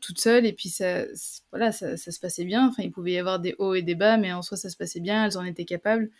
toutes 0.00 0.20
seules. 0.20 0.46
Et 0.46 0.52
puis 0.52 0.68
ça, 0.68 1.04
se 1.14 2.20
passait 2.20 2.44
bien. 2.44 2.68
Enfin, 2.68 2.82
il 2.84 2.92
pouvait 2.92 3.12
y 3.12 3.18
avoir 3.18 3.40
des 3.40 3.54
hauts 3.58 3.74
et 3.74 3.82
des 3.82 3.94
bas, 3.96 4.18
mais 4.18 4.32
en 4.32 4.42
soi, 4.42 4.56
ça 4.56 4.70
se 4.70 4.76
passait 4.76 5.00
bien. 5.00 5.24
Elles 5.24 5.38
en 5.38 5.44
étaient 5.44 5.64
capables. 5.64 6.10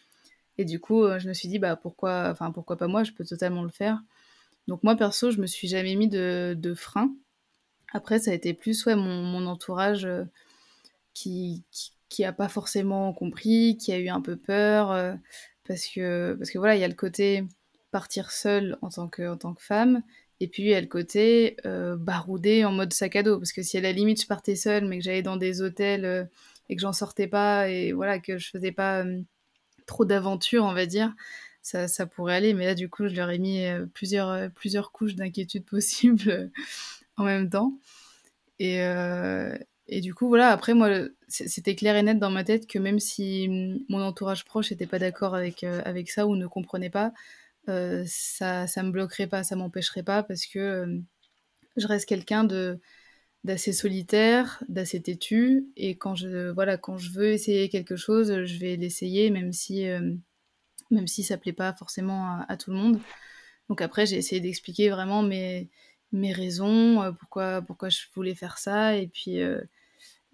Et 0.58 0.64
du 0.64 0.80
coup, 0.80 1.04
euh, 1.04 1.18
je 1.20 1.28
me 1.28 1.32
suis 1.32 1.48
dit, 1.48 1.60
bah, 1.60 1.76
pourquoi, 1.76 2.28
enfin, 2.30 2.50
pourquoi 2.50 2.76
pas 2.76 2.88
moi, 2.88 3.04
je 3.04 3.12
peux 3.12 3.24
totalement 3.24 3.62
le 3.62 3.70
faire. 3.70 4.02
Donc 4.66 4.82
moi, 4.82 4.96
perso, 4.96 5.30
je 5.30 5.40
me 5.40 5.46
suis 5.46 5.68
jamais 5.68 5.94
mis 5.94 6.08
de, 6.08 6.74
frein. 6.76 7.14
Après, 7.92 8.18
ça 8.18 8.32
a 8.32 8.34
été 8.34 8.52
plus 8.54 8.84
ouais, 8.84 8.96
mon, 8.96 9.22
mon 9.22 9.46
entourage 9.46 10.04
euh, 10.04 10.24
qui, 11.14 11.64
qui, 12.08 12.24
a 12.24 12.32
pas 12.32 12.48
forcément 12.48 13.12
compris, 13.14 13.78
qui 13.78 13.92
a 13.92 13.98
eu 13.98 14.08
un 14.08 14.20
peu 14.20 14.36
peur, 14.36 14.90
euh, 14.90 15.14
parce, 15.66 15.86
que, 15.86 16.34
parce 16.38 16.50
que 16.50 16.58
voilà, 16.58 16.74
il 16.76 16.80
y 16.80 16.84
a 16.84 16.88
le 16.88 16.94
côté 16.94 17.44
partir 17.92 18.30
seule 18.32 18.76
en 18.82 18.90
tant 18.90 19.08
que, 19.08 19.26
en 19.30 19.36
tant 19.38 19.54
que 19.54 19.62
femme, 19.62 20.02
et 20.40 20.48
puis 20.48 20.64
il 20.64 20.68
y 20.68 20.74
a 20.74 20.80
le 20.80 20.86
côté 20.86 21.56
barouder 21.64 22.64
en 22.64 22.72
mode 22.72 22.92
sac 22.92 23.16
à 23.16 23.22
dos, 23.22 23.38
parce 23.38 23.52
que 23.52 23.62
si 23.62 23.78
à 23.78 23.80
la 23.80 23.92
limite 23.92 24.22
je 24.22 24.26
partais 24.26 24.56
seule, 24.56 24.84
mais 24.84 24.98
que 24.98 25.04
j'allais 25.04 25.22
dans 25.22 25.36
des 25.36 25.62
hôtels 25.62 26.28
et 26.68 26.76
que 26.76 26.82
j'en 26.82 26.92
sortais 26.92 27.26
pas, 27.26 27.68
et 27.70 27.92
voilà, 27.92 28.18
que 28.18 28.38
je 28.38 28.50
faisais 28.50 28.72
pas 28.72 29.04
trop 29.88 30.04
d'aventure, 30.04 30.64
on 30.64 30.72
va 30.72 30.86
dire, 30.86 31.12
ça, 31.62 32.06
pourrait 32.06 32.36
aller. 32.36 32.54
Mais 32.54 32.66
là, 32.66 32.74
du 32.74 32.88
coup, 32.88 33.08
je 33.08 33.14
leur 33.14 33.30
ai 33.30 33.38
mis 33.38 33.64
euh, 33.64 33.86
plusieurs, 33.92 34.28
euh, 34.30 34.48
plusieurs 34.48 34.92
couches 34.92 35.16
d'inquiétude 35.16 35.64
possibles 35.64 36.30
euh, 36.30 36.48
en 37.16 37.24
même 37.24 37.50
temps. 37.50 37.72
Et, 38.60 40.00
du 40.00 40.14
coup, 40.14 40.28
voilà, 40.28 40.50
après, 40.50 40.74
moi, 40.74 40.90
c'était 41.28 41.74
clair 41.74 41.96
et 41.96 42.02
net 42.02 42.18
dans 42.18 42.30
ma 42.30 42.44
tête 42.44 42.66
que 42.66 42.78
même 42.78 43.00
si 43.00 43.48
mm, 43.48 43.84
mon 43.88 44.02
entourage 44.02 44.44
proche 44.44 44.70
n'était 44.70 44.86
pas 44.86 44.98
d'accord 44.98 45.34
avec, 45.34 45.64
ça 46.10 46.26
ou 46.26 46.36
ne 46.36 46.46
comprenait 46.46 46.90
pas, 46.90 47.12
ça 47.66 48.66
ça 48.66 48.82
me 48.82 48.90
bloquerait 48.90 49.26
pas, 49.26 49.44
ça 49.44 49.56
m'empêcherait 49.56 50.02
pas 50.02 50.22
parce 50.22 50.46
que 50.46 51.00
je 51.76 51.86
reste 51.86 52.06
quelqu'un 52.06 52.44
de 52.44 52.80
d'assez 53.44 53.72
solitaire, 53.72 54.62
d'assez 54.68 55.00
têtu. 55.00 55.68
Et 55.76 55.96
quand 55.96 56.14
je, 56.14 56.50
voilà, 56.50 56.76
quand 56.76 56.98
je 56.98 57.10
veux 57.10 57.28
essayer 57.28 57.68
quelque 57.68 57.96
chose, 57.96 58.44
je 58.44 58.58
vais 58.58 58.76
l'essayer, 58.76 59.30
même 59.30 59.52
si, 59.52 59.88
euh, 59.88 60.14
même 60.90 61.06
si 61.06 61.22
ça 61.22 61.38
plaît 61.38 61.52
pas 61.52 61.72
forcément 61.74 62.40
à, 62.48 62.56
tout 62.56 62.70
le 62.70 62.76
monde. 62.76 63.00
Donc 63.68 63.82
après, 63.82 64.06
j'ai 64.06 64.16
essayé 64.16 64.40
d'expliquer 64.40 64.90
vraiment 64.90 65.22
mes, 65.22 65.68
mes 66.12 66.32
raisons, 66.32 67.02
euh, 67.02 67.12
pourquoi, 67.12 67.62
pourquoi 67.62 67.88
je 67.88 68.00
voulais 68.14 68.34
faire 68.34 68.58
ça, 68.58 68.96
et 68.96 69.08
puis, 69.08 69.40
euh, 69.40 69.60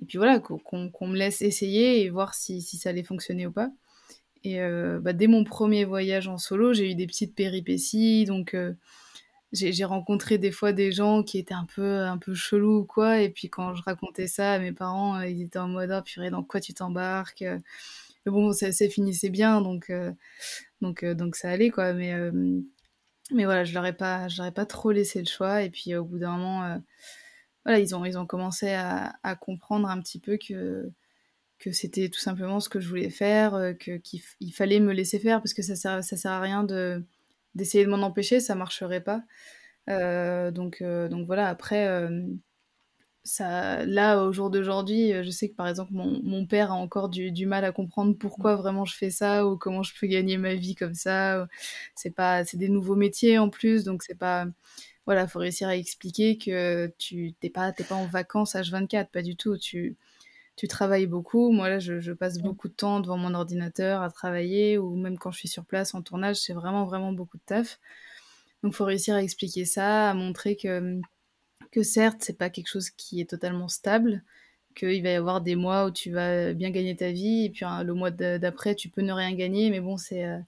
et 0.02 0.06
puis 0.06 0.18
voilà, 0.18 0.40
qu'on 0.40 1.06
me 1.06 1.16
laisse 1.16 1.42
essayer 1.42 2.02
et 2.02 2.10
voir 2.10 2.34
si, 2.34 2.62
si, 2.62 2.76
ça 2.78 2.90
allait 2.90 3.02
fonctionner 3.04 3.46
ou 3.46 3.52
pas. 3.52 3.70
Et 4.44 4.60
euh, 4.60 5.00
bah, 5.00 5.12
dès 5.12 5.26
mon 5.26 5.44
premier 5.44 5.84
voyage 5.84 6.28
en 6.28 6.38
solo, 6.38 6.74
j'ai 6.74 6.90
eu 6.90 6.94
des 6.94 7.06
petites 7.06 7.34
péripéties, 7.34 8.24
donc 8.24 8.56
j'ai 9.54 9.84
rencontré 9.84 10.38
des 10.38 10.50
fois 10.52 10.72
des 10.72 10.92
gens 10.92 11.22
qui 11.22 11.38
étaient 11.38 11.54
un 11.54 11.66
peu, 11.66 12.00
un 12.00 12.18
peu 12.18 12.34
chelous 12.34 12.80
ou 12.80 12.84
quoi, 12.84 13.20
et 13.20 13.30
puis 13.30 13.48
quand 13.48 13.74
je 13.74 13.82
racontais 13.82 14.26
ça 14.26 14.52
à 14.54 14.58
mes 14.58 14.72
parents, 14.72 15.20
ils 15.22 15.42
étaient 15.42 15.58
en 15.58 15.68
mode, 15.68 15.90
oh 15.96 16.02
purée, 16.02 16.30
dans 16.30 16.42
quoi 16.42 16.60
tu 16.60 16.74
t'embarques 16.74 17.42
Mais 17.42 18.32
bon, 18.32 18.52
ça, 18.52 18.70
finissait 18.88 19.30
bien, 19.30 19.60
donc, 19.60 19.92
donc, 20.80 21.04
donc 21.04 21.36
ça 21.36 21.50
allait, 21.50 21.70
quoi, 21.70 21.92
mais 21.92 22.14
mais 23.32 23.44
voilà, 23.44 23.64
je 23.64 23.72
leur 23.74 23.96
pas, 23.96 24.28
je 24.28 24.38
leur 24.38 24.46
ai 24.46 24.52
pas 24.52 24.66
trop 24.66 24.90
laissé 24.92 25.20
le 25.20 25.26
choix. 25.26 25.62
Et 25.62 25.70
puis 25.70 25.94
au 25.96 26.04
bout 26.04 26.18
d'un 26.18 26.36
moment, 26.36 26.64
euh, 26.64 26.78
voilà, 27.64 27.78
ils 27.80 27.94
ont, 27.94 28.04
ils 28.04 28.18
ont 28.18 28.26
commencé 28.26 28.70
à, 28.72 29.14
à, 29.22 29.36
comprendre 29.36 29.88
un 29.88 30.00
petit 30.00 30.20
peu 30.20 30.38
que 30.38 30.90
que 31.58 31.72
c'était 31.72 32.10
tout 32.10 32.20
simplement 32.20 32.60
ce 32.60 32.68
que 32.68 32.80
je 32.80 32.88
voulais 32.88 33.10
faire, 33.10 33.54
euh, 33.54 33.72
que 33.74 33.96
qu'il 33.98 34.52
fallait 34.52 34.80
me 34.80 34.92
laisser 34.92 35.18
faire 35.18 35.40
parce 35.40 35.54
que 35.54 35.62
ça 35.62 35.76
sert, 35.76 36.04
ça 36.04 36.16
sert 36.16 36.32
à 36.32 36.40
rien 36.40 36.64
de 36.64 37.04
d'essayer 37.54 37.84
de 37.84 37.90
m'en 37.90 38.02
empêcher, 38.02 38.40
ça 38.40 38.54
marcherait 38.54 39.02
pas. 39.02 39.22
Euh, 39.90 40.50
donc 40.50 40.82
donc 40.82 41.26
voilà. 41.26 41.48
Après 41.48 41.86
ça, 43.24 43.84
là, 43.86 44.22
au 44.22 44.32
jour 44.32 44.50
d'aujourd'hui, 44.50 45.12
euh, 45.12 45.22
je 45.24 45.30
sais 45.30 45.48
que 45.48 45.54
par 45.54 45.66
exemple, 45.66 45.92
mon, 45.94 46.20
mon 46.22 46.46
père 46.46 46.70
a 46.72 46.74
encore 46.74 47.08
du, 47.08 47.32
du, 47.32 47.46
mal 47.46 47.64
à 47.64 47.72
comprendre 47.72 48.14
pourquoi 48.18 48.54
vraiment 48.56 48.84
je 48.84 48.94
fais 48.96 49.10
ça 49.10 49.46
ou 49.46 49.56
comment 49.56 49.82
je 49.82 49.92
peux 49.98 50.06
gagner 50.06 50.36
ma 50.36 50.54
vie 50.54 50.74
comme 50.74 50.94
ça. 50.94 51.48
C'est 51.94 52.10
pas, 52.10 52.44
c'est 52.44 52.58
des 52.58 52.68
nouveaux 52.68 52.96
métiers 52.96 53.38
en 53.38 53.48
plus, 53.48 53.84
donc 53.84 54.02
c'est 54.02 54.14
pas, 54.14 54.46
voilà, 55.06 55.26
faut 55.26 55.38
réussir 55.38 55.68
à 55.68 55.76
expliquer 55.76 56.38
que 56.38 56.92
tu 56.98 57.34
t'es 57.40 57.50
pas, 57.50 57.72
t'es 57.72 57.84
pas 57.84 57.94
en 57.94 58.06
vacances 58.06 58.54
H24, 58.54 59.10
pas 59.10 59.22
du 59.22 59.36
tout. 59.36 59.56
Tu, 59.58 59.96
tu 60.56 60.68
travailles 60.68 61.06
beaucoup. 61.06 61.50
Moi 61.52 61.68
là, 61.68 61.78
je, 61.78 62.00
je, 62.00 62.12
passe 62.12 62.38
beaucoup 62.38 62.68
de 62.68 62.74
temps 62.74 63.00
devant 63.00 63.18
mon 63.18 63.34
ordinateur 63.34 64.02
à 64.02 64.10
travailler 64.10 64.78
ou 64.78 64.96
même 64.96 65.18
quand 65.18 65.30
je 65.32 65.38
suis 65.38 65.48
sur 65.48 65.64
place 65.64 65.94
en 65.94 66.02
tournage, 66.02 66.36
c'est 66.36 66.52
vraiment 66.52 66.84
vraiment 66.84 67.12
beaucoup 67.12 67.38
de 67.38 67.42
taf. 67.46 67.80
Donc 68.62 68.74
faut 68.74 68.84
réussir 68.84 69.14
à 69.14 69.22
expliquer 69.22 69.64
ça, 69.64 70.10
à 70.10 70.14
montrer 70.14 70.56
que 70.56 71.00
que 71.74 71.82
certes, 71.82 72.18
c'est 72.22 72.38
pas 72.38 72.50
quelque 72.50 72.68
chose 72.68 72.90
qui 72.90 73.20
est 73.20 73.28
totalement 73.28 73.68
stable, 73.68 74.22
qu'il 74.76 75.02
va 75.02 75.10
y 75.10 75.14
avoir 75.14 75.40
des 75.40 75.56
mois 75.56 75.86
où 75.86 75.90
tu 75.90 76.10
vas 76.12 76.52
bien 76.54 76.70
gagner 76.70 76.96
ta 76.96 77.10
vie, 77.12 77.46
et 77.46 77.50
puis 77.50 77.64
hein, 77.64 77.82
le 77.84 77.94
mois 77.94 78.10
d'après, 78.12 78.74
tu 78.76 78.88
peux 78.88 79.02
ne 79.02 79.12
rien 79.12 79.34
gagner, 79.34 79.70
mais 79.70 79.80
bon, 79.80 79.96
c'est 79.96 80.24
euh, 80.24 80.38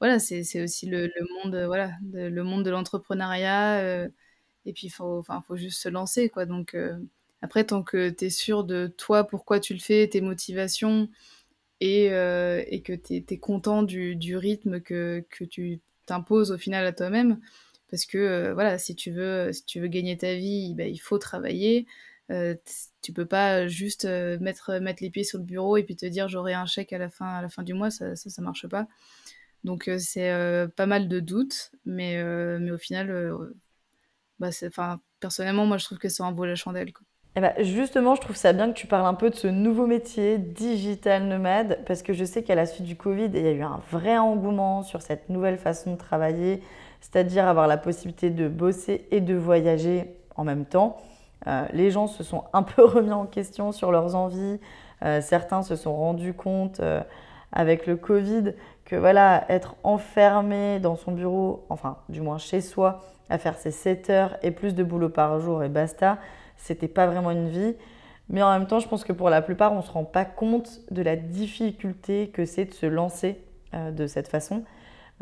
voilà, 0.00 0.18
c'est 0.20 0.62
aussi 0.62 0.86
le, 0.86 1.10
monde, 1.44 1.54
euh, 1.56 1.66
voilà, 1.66 1.92
de, 2.02 2.20
le 2.20 2.44
monde 2.44 2.64
de 2.64 2.70
l'entrepreneuriat, 2.70 3.80
euh, 3.80 4.08
et 4.66 4.72
puis 4.72 4.88
il 4.88 4.90
faut, 4.90 5.24
faut 5.46 5.56
juste 5.56 5.80
se 5.82 5.88
lancer, 5.88 6.28
quoi. 6.28 6.46
Donc 6.46 6.76
après, 7.42 7.64
tant 7.64 7.82
que 7.82 8.10
tu 8.10 8.26
es 8.26 8.30
sûr 8.30 8.64
de 8.64 8.86
toi, 8.86 9.24
pourquoi 9.26 9.60
tu 9.60 9.74
le 9.74 9.80
fais, 9.80 10.08
tes 10.08 10.20
motivations, 10.20 11.08
et, 11.80 12.06
et 12.06 12.82
que 12.82 12.92
tu 12.92 13.24
es, 13.28 13.38
content 13.38 13.82
du, 13.82 14.16
du 14.16 14.36
rythme 14.36 14.80
que, 14.80 15.24
que 15.30 15.44
tu 15.44 15.80
t'imposes 16.06 16.50
au 16.52 16.58
final 16.58 16.86
à 16.86 16.92
toi-même, 16.92 17.40
parce 17.90 18.06
que 18.06 18.18
euh, 18.18 18.54
voilà, 18.54 18.78
si 18.78 18.94
tu 18.94 19.10
veux, 19.10 19.52
si 19.52 19.64
tu 19.64 19.80
veux 19.80 19.88
gagner 19.88 20.16
ta 20.16 20.34
vie, 20.34 20.74
ben, 20.74 20.88
il 20.88 20.98
faut 20.98 21.18
travailler. 21.18 21.86
Euh, 22.30 22.54
tu 23.02 23.12
peux 23.12 23.26
pas 23.26 23.66
juste 23.66 24.04
euh, 24.04 24.38
mettre, 24.40 24.78
mettre 24.78 25.02
les 25.02 25.10
pieds 25.10 25.24
sur 25.24 25.38
le 25.38 25.44
bureau 25.44 25.76
et 25.76 25.82
puis 25.82 25.96
te 25.96 26.06
dire 26.06 26.28
j'aurai 26.28 26.54
un 26.54 26.66
chèque 26.66 26.92
à 26.92 26.98
la 26.98 27.10
fin, 27.10 27.26
à 27.26 27.42
la 27.42 27.48
fin 27.48 27.64
du 27.64 27.74
mois, 27.74 27.90
ça, 27.90 28.14
ça, 28.16 28.42
marche 28.42 28.68
pas. 28.68 28.86
Donc 29.64 29.88
euh, 29.88 29.98
c'est 29.98 30.30
pas 30.76 30.86
mal 30.86 31.08
de 31.08 31.20
doutes, 31.20 31.72
mais, 31.84 32.22
mais 32.60 32.70
au 32.70 32.78
final, 32.78 33.36
bah, 34.38 34.50
personnellement, 35.20 35.66
moi 35.66 35.78
je 35.78 35.84
trouve 35.84 35.98
que 35.98 36.08
ça 36.08 36.24
en 36.24 36.32
vaut 36.32 36.46
la 36.46 36.54
chandelle. 36.56 36.92
Quoi. 36.92 37.04
Eh 37.36 37.40
ben, 37.40 37.52
justement, 37.60 38.16
je 38.16 38.20
trouve 38.20 38.34
ça 38.34 38.52
bien 38.52 38.72
que 38.72 38.76
tu 38.76 38.88
parles 38.88 39.06
un 39.06 39.14
peu 39.14 39.30
de 39.30 39.36
ce 39.36 39.46
nouveau 39.46 39.86
métier, 39.86 40.36
digital 40.36 41.24
nomade, 41.24 41.78
parce 41.86 42.02
que 42.02 42.12
je 42.12 42.24
sais 42.24 42.42
qu'à 42.42 42.56
la 42.56 42.66
suite 42.66 42.84
du 42.84 42.96
Covid, 42.96 43.30
il 43.32 43.42
y 43.42 43.46
a 43.46 43.52
eu 43.52 43.62
un 43.62 43.80
vrai 43.92 44.18
engouement 44.18 44.82
sur 44.82 45.00
cette 45.00 45.28
nouvelle 45.28 45.56
façon 45.56 45.92
de 45.92 45.96
travailler, 45.96 46.60
c'est-à-dire 47.00 47.46
avoir 47.46 47.68
la 47.68 47.76
possibilité 47.76 48.30
de 48.30 48.48
bosser 48.48 49.06
et 49.12 49.20
de 49.20 49.34
voyager 49.34 50.12
en 50.34 50.42
même 50.42 50.64
temps. 50.64 50.96
Euh, 51.46 51.66
les 51.72 51.92
gens 51.92 52.08
se 52.08 52.24
sont 52.24 52.44
un 52.52 52.64
peu 52.64 52.84
remis 52.84 53.12
en 53.12 53.26
question 53.26 53.70
sur 53.70 53.92
leurs 53.92 54.16
envies. 54.16 54.58
Euh, 55.04 55.20
certains 55.20 55.62
se 55.62 55.76
sont 55.76 55.94
rendus 55.94 56.34
compte 56.34 56.80
euh, 56.80 57.00
avec 57.52 57.86
le 57.86 57.94
Covid 57.96 58.54
que 58.84 58.96
voilà, 58.96 59.44
être 59.48 59.76
enfermé 59.84 60.80
dans 60.80 60.96
son 60.96 61.12
bureau, 61.12 61.64
enfin 61.68 61.98
du 62.08 62.20
moins 62.22 62.38
chez 62.38 62.60
soi, 62.60 63.02
à 63.28 63.38
faire 63.38 63.56
ses 63.56 63.70
7 63.70 64.10
heures 64.10 64.36
et 64.42 64.50
plus 64.50 64.74
de 64.74 64.82
boulot 64.82 65.08
par 65.08 65.38
jour 65.38 65.62
et 65.62 65.68
basta, 65.68 66.18
c'était 66.62 66.88
pas 66.88 67.06
vraiment 67.06 67.30
une 67.30 67.48
vie. 67.48 67.74
Mais 68.28 68.42
en 68.42 68.50
même 68.56 68.68
temps, 68.68 68.78
je 68.78 68.88
pense 68.88 69.04
que 69.04 69.12
pour 69.12 69.28
la 69.28 69.42
plupart, 69.42 69.72
on 69.72 69.78
ne 69.78 69.82
se 69.82 69.90
rend 69.90 70.04
pas 70.04 70.24
compte 70.24 70.80
de 70.90 71.02
la 71.02 71.16
difficulté 71.16 72.28
que 72.28 72.44
c'est 72.44 72.66
de 72.66 72.72
se 72.72 72.86
lancer 72.86 73.40
de 73.72 74.06
cette 74.06 74.28
façon. 74.28 74.64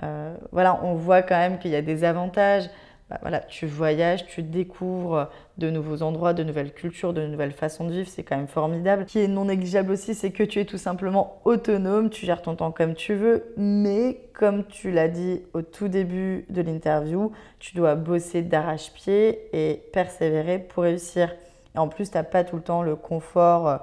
Euh, 0.03 0.35
voilà, 0.53 0.81
on 0.85 0.95
voit 0.95 1.23
quand 1.23 1.37
même 1.37 1.59
qu'il 1.59 1.71
y 1.71 1.77
a 1.77 1.83
des 1.83 2.05
avantages. 2.05 2.71
Bah, 3.11 3.19
voilà, 3.23 3.41
tu 3.41 3.67
voyages, 3.67 4.27
tu 4.27 4.43
découvres 4.43 5.31
de 5.57 5.71
nouveaux 5.71 6.03
endroits, 6.03 6.35
de 6.35 6.43
nouvelles 6.43 6.75
cultures, 6.75 7.15
de 7.15 7.27
nouvelles 7.27 7.53
façons 7.53 7.87
de 7.87 7.93
vivre, 7.93 8.09
c'est 8.09 8.23
quand 8.23 8.37
même 8.37 8.49
formidable. 8.49 9.05
Ce 9.07 9.13
qui 9.13 9.19
est 9.21 9.29
non 9.29 9.47
négligeable 9.47 9.93
aussi, 9.93 10.15
c'est 10.15 10.31
que 10.31 10.43
tu 10.43 10.61
es 10.61 10.67
tout 10.67 10.77
simplement 10.77 11.41
autonome, 11.45 12.11
tu 12.11 12.27
gères 12.27 12.43
ton 12.43 12.55
temps 12.55 12.71
comme 12.71 12.95
tu 12.95 13.15
veux, 13.15 13.55
mais 13.57 14.21
comme 14.35 14.67
tu 14.67 14.91
l'as 14.91 15.09
dit 15.09 15.41
au 15.55 15.63
tout 15.63 15.89
début 15.89 16.45
de 16.51 16.61
l'interview, 16.61 17.33
tu 17.59 17.75
dois 17.75 17.95
bosser 17.95 18.43
d'arrache-pied 18.43 19.49
et 19.55 19.83
persévérer 19.93 20.59
pour 20.59 20.83
réussir. 20.83 21.35
Et 21.75 21.79
en 21.79 21.89
plus, 21.89 22.11
tu 22.11 22.17
n'as 22.19 22.25
pas 22.25 22.45
tout 22.45 22.57
le 22.57 22.63
temps 22.63 22.83
le 22.83 22.95
confort. 22.95 23.81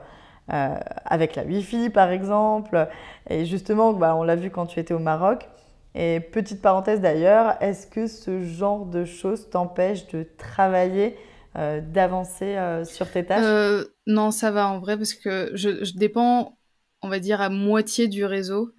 Euh, 0.54 0.76
avec 1.06 1.36
la 1.36 1.44
Wi-Fi 1.44 1.90
par 1.90 2.12
exemple. 2.12 2.88
Et 3.28 3.46
justement, 3.46 3.94
bah, 3.94 4.16
on 4.16 4.22
l'a 4.22 4.36
vu 4.36 4.52
quand 4.52 4.68
tu 4.68 4.80
étais 4.80 4.94
au 4.94 5.00
Maroc, 5.00 5.50
et 5.96 6.20
petite 6.20 6.62
parenthèse 6.62 7.00
d'ailleurs, 7.00 7.56
est-ce 7.62 7.88
que 7.88 8.08
ce 8.08 8.44
genre 8.44 8.86
de 8.86 9.06
choses 9.06 9.50
t'empêche 9.50 10.08
de 10.08 10.28
travailler, 10.38 11.16
euh, 11.56 11.80
d'avancer 11.80 12.58
euh, 12.58 12.84
sur 12.84 13.10
tes 13.10 13.26
tâches? 13.26 13.46
Euh, 13.46 13.86
Non, 14.06 14.32
ça 14.32 14.52
va 14.52 14.68
en 14.68 14.80
vrai 14.80 14.98
parce 14.98 15.14
que 15.14 15.52
je, 15.54 15.86
je, 15.86 15.94
dépends, 15.98 16.58
on 17.02 17.08
va 17.08 17.20
dire, 17.20 17.40
à 17.40 17.48
moitié 17.48 18.10
du 18.10 18.26
réseau. 18.26 18.74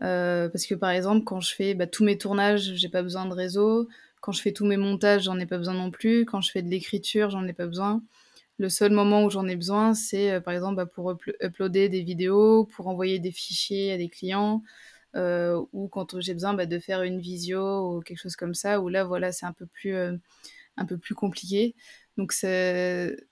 parce 0.00 0.64
que 0.64 0.74
par 0.74 0.90
exemple, 0.90 1.24
quand 1.24 1.40
je 1.40 1.54
fais 1.54 1.74
bah, 1.74 1.86
tous 1.86 2.04
mes 2.04 2.16
tournages, 2.16 2.72
j'ai 2.74 2.88
pas 2.88 3.02
besoin 3.02 3.26
de 3.26 3.34
réseau. 3.34 3.86
Quand 4.22 4.32
je 4.32 4.40
fais 4.40 4.52
tous 4.52 4.64
mes 4.64 4.78
montages, 4.78 5.24
j'en 5.24 5.38
ai 5.38 5.46
pas 5.46 5.58
besoin 5.58 5.74
non 5.74 5.90
plus. 5.90 6.24
Quand 6.24 6.40
je 6.40 6.50
fais 6.50 6.62
de 6.62 6.70
l'écriture, 6.70 7.28
j'en 7.28 7.46
ai 7.46 7.52
pas 7.52 7.66
besoin. 7.66 8.00
Le 8.56 8.70
seul 8.70 8.92
moment 8.92 9.24
où 9.24 9.30
j'en 9.30 9.46
ai 9.46 9.56
besoin, 9.56 9.92
c'est 9.92 10.40
par 10.40 10.54
exemple 10.54 10.76
bah, 10.76 10.86
pour 10.86 11.14
uploader 11.42 11.90
des 11.90 12.02
vidéos, 12.02 12.64
pour 12.64 12.86
envoyer 12.86 13.18
des 13.18 13.32
fichiers 13.32 13.92
à 13.92 13.98
des 13.98 14.08
clients, 14.08 14.62
euh, 15.14 15.62
ou 15.72 15.88
quand 15.88 16.20
j'ai 16.20 16.32
besoin 16.32 16.54
bah, 16.54 16.66
de 16.66 16.78
faire 16.78 17.02
une 17.02 17.20
visio 17.20 17.96
ou 17.96 18.00
quelque 18.00 18.18
chose 18.18 18.36
comme 18.36 18.54
ça, 18.54 18.80
où 18.80 18.88
là, 18.88 19.04
voilà, 19.04 19.32
c'est 19.32 19.46
un 19.46 19.52
peu 19.52 19.66
plus, 19.66 19.94
euh, 19.94 20.16
un 20.76 20.86
peu 20.86 20.98
plus 20.98 21.14
compliqué. 21.14 21.74
Donc, 22.18 22.34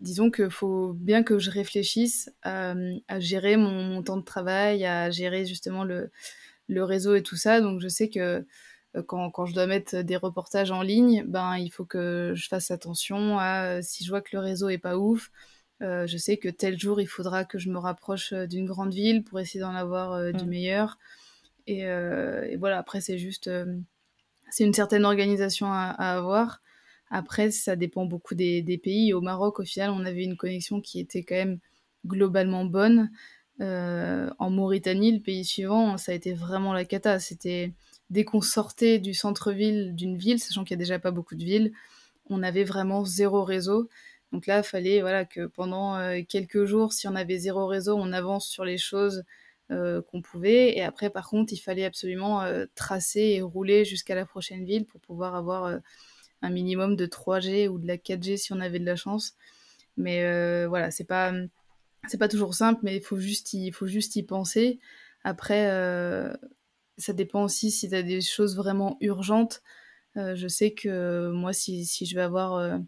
disons 0.01 0.31
qu'il 0.31 0.51
faut 0.51 0.95
bien 0.95 1.23
que 1.23 1.39
je 1.39 1.51
réfléchisse 1.51 2.31
à, 2.43 2.75
gérer 3.19 3.57
mon, 3.57 4.03
temps 4.03 4.17
de 4.17 4.25
travail, 4.25 4.85
à 4.87 5.11
gérer 5.11 5.45
justement 5.45 5.85
le, 5.85 6.11
le, 6.69 6.85
réseau 6.85 7.15
et 7.15 7.23
tout 7.23 7.37
ça. 7.37 7.61
Donc, 7.61 7.81
je 7.81 7.89
sais 7.89 8.09
que 8.09 8.45
euh, 8.97 9.03
quand, 9.07 9.31
quand, 9.31 9.47
je 9.47 9.55
dois 9.55 9.67
mettre 9.67 10.03
des 10.03 10.17
reportages 10.17 10.71
en 10.71 10.83
ligne, 10.83 11.25
ben, 11.27 11.57
il 11.59 11.71
faut 11.71 11.85
que 11.85 12.33
je 12.35 12.49
fasse 12.49 12.71
attention 12.71 13.39
à 13.39 13.83
si 13.83 14.05
je 14.05 14.11
vois 14.11 14.23
que 14.23 14.31
le 14.33 14.41
réseau 14.41 14.69
est 14.71 14.79
pas 14.79 14.97
ouf. 14.97 15.31
Euh, 15.83 16.07
je 16.07 16.17
sais 16.19 16.37
que 16.39 16.49
tel 16.49 16.79
jour, 16.79 17.01
il 17.01 17.07
faudra 17.07 17.45
que 17.45 17.59
je 17.59 17.71
me 17.71 17.79
rapproche 17.79 18.33
d'une 18.33 18.67
grande 18.67 18.93
ville 18.95 19.25
pour 19.25 19.41
essayer 19.41 19.61
d'en 19.61 19.75
avoir 19.75 20.33
du 20.33 20.45
mmh. 20.45 20.49
meilleur. 20.49 20.99
Euh, 21.71 22.45
et, 22.45 22.57
voilà, 22.57 22.79
après, 22.79 23.01
c'est 23.01 23.19
juste. 23.19 23.49
Euh, 23.49 23.77
c'est 24.51 24.65
une 24.65 24.75
certaine 24.75 25.05
organisation 25.05 25.73
à, 25.73 25.91
avoir. 25.91 26.61
Après, 27.11 27.51
ça 27.51 27.77
dépend 27.77 28.05
beaucoup 28.05 28.35
des, 28.35 28.81
pays. 28.83 29.13
Au 29.13 29.21
Maroc, 29.21 29.61
au 29.61 29.65
final, 29.65 29.91
on 29.91 30.05
avait 30.05 30.25
une 30.25 30.37
connexion 30.37 30.81
qui 30.81 31.01
était 31.01 31.23
quand 31.23 31.37
même 31.37 31.59
globalement 32.07 32.65
bonne. 32.65 33.11
Euh, 33.61 34.31
en 34.39 34.51
Mauritanie, 34.51 35.13
le 35.13 35.21
pays 35.21 35.45
suivant, 35.45 35.99
ça 35.99 36.13
a 36.13 36.15
été 36.15 36.33
vraiment 36.33 36.73
la 36.73 36.85
cata. 36.85 37.21
C'était 37.21 37.73
dès 38.11 38.25
qu'on 38.25 38.41
sortait 38.41 38.99
du 38.99 39.15
centre-ville 39.15 39.95
d'une 39.95 40.17
ville, 40.17 40.41
sachant 40.41 40.65
qu'il 40.65 40.77
n'y 40.77 40.83
a 40.83 40.85
déjà 40.85 40.99
pas 40.99 41.13
beaucoup 41.13 41.37
de 41.37 41.45
villes, 41.45 41.73
on 42.29 42.43
avait 42.43 42.65
vraiment 42.65 43.05
zéro 43.05 43.45
réseau. 43.45 43.89
Donc 44.33 44.47
là, 44.47 44.59
il 44.59 44.65
fallait 44.65 45.01
voilà, 45.01 45.25
que 45.25 45.47
pendant 45.47 45.97
quelques 46.29 46.65
jours, 46.65 46.93
si 46.93 47.07
on 47.09 47.15
avait 47.15 47.39
zéro 47.39 47.67
réseau, 47.67 47.97
on 47.97 48.13
avance 48.13 48.49
sur 48.49 48.65
les 48.65 48.79
choses 48.79 49.25
qu'on 50.03 50.21
pouvait. 50.21 50.77
Et 50.77 50.83
après, 50.83 51.11
par 51.11 51.29
contre, 51.29 51.53
il 51.53 51.59
fallait 51.59 51.85
absolument 51.85 52.43
euh, 52.43 52.67
tracer 52.75 53.21
et 53.21 53.43
rouler 53.43 53.85
jusqu'à 53.85 54.15
la 54.15 54.27
prochaine 54.27 54.65
ville 54.65 54.85
pour 54.85 55.01
pouvoir 55.01 55.37
avoir 55.37 55.65
euh, 55.65 55.79
un 56.43 56.51
minimum 56.51 56.97
de 56.97 57.07
3G 57.07 57.69
ou 57.69 57.79
de 57.79 57.87
la 57.87 57.97
4G 57.97 58.37
si 58.37 58.53
on 58.53 58.61
avait 58.61 58.81
de 58.81 58.87
la 58.87 58.97
chance. 58.97 59.35
Mais 59.97 60.67
voilà, 60.67 60.91
c'est 60.91 61.05
pas 61.05 61.33
c'est 62.09 62.17
pas 62.17 62.29
toujours 62.29 62.55
simple, 62.55 62.81
mais 62.83 62.97
il 62.97 63.03
faut 63.03 63.19
juste 63.19 63.53
y, 63.53 63.71
faut 63.71 63.87
juste 63.87 64.17
y 64.17 64.23
penser. 64.23 64.81
Après, 65.25 65.67
ça 66.97 67.13
dépend 67.13 67.45
aussi 67.45 67.71
si 67.71 67.91
tu 67.91 67.95
as 67.95 68.03
des 68.03 68.23
choses 68.23 68.57
vraiment 68.57 68.97
urgentes. 69.01 69.63
je 70.17 70.49
sais 70.49 70.73
que 70.73 71.31
moi, 71.31 71.53
si, 71.53 71.85
si 71.85 72.07
je 72.07 72.15
vais 72.15 72.23
avoir 72.23 72.81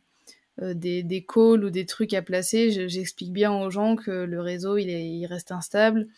des, 0.59 1.03
des, 1.03 1.27
calls 1.27 1.65
ou 1.65 1.71
des 1.71 1.85
trucs 1.85 2.15
à 2.15 2.23
placer, 2.23 2.89
j'explique 2.89 3.33
bien 3.33 3.53
aux 3.53 3.69
gens 3.69 3.97
que 3.97 4.11
le 4.11 4.41
réseau, 4.41 4.79
il, 4.79 4.89
est, 4.89 5.07
il 5.07 5.27
reste 5.27 5.53
instable, 5.53 6.09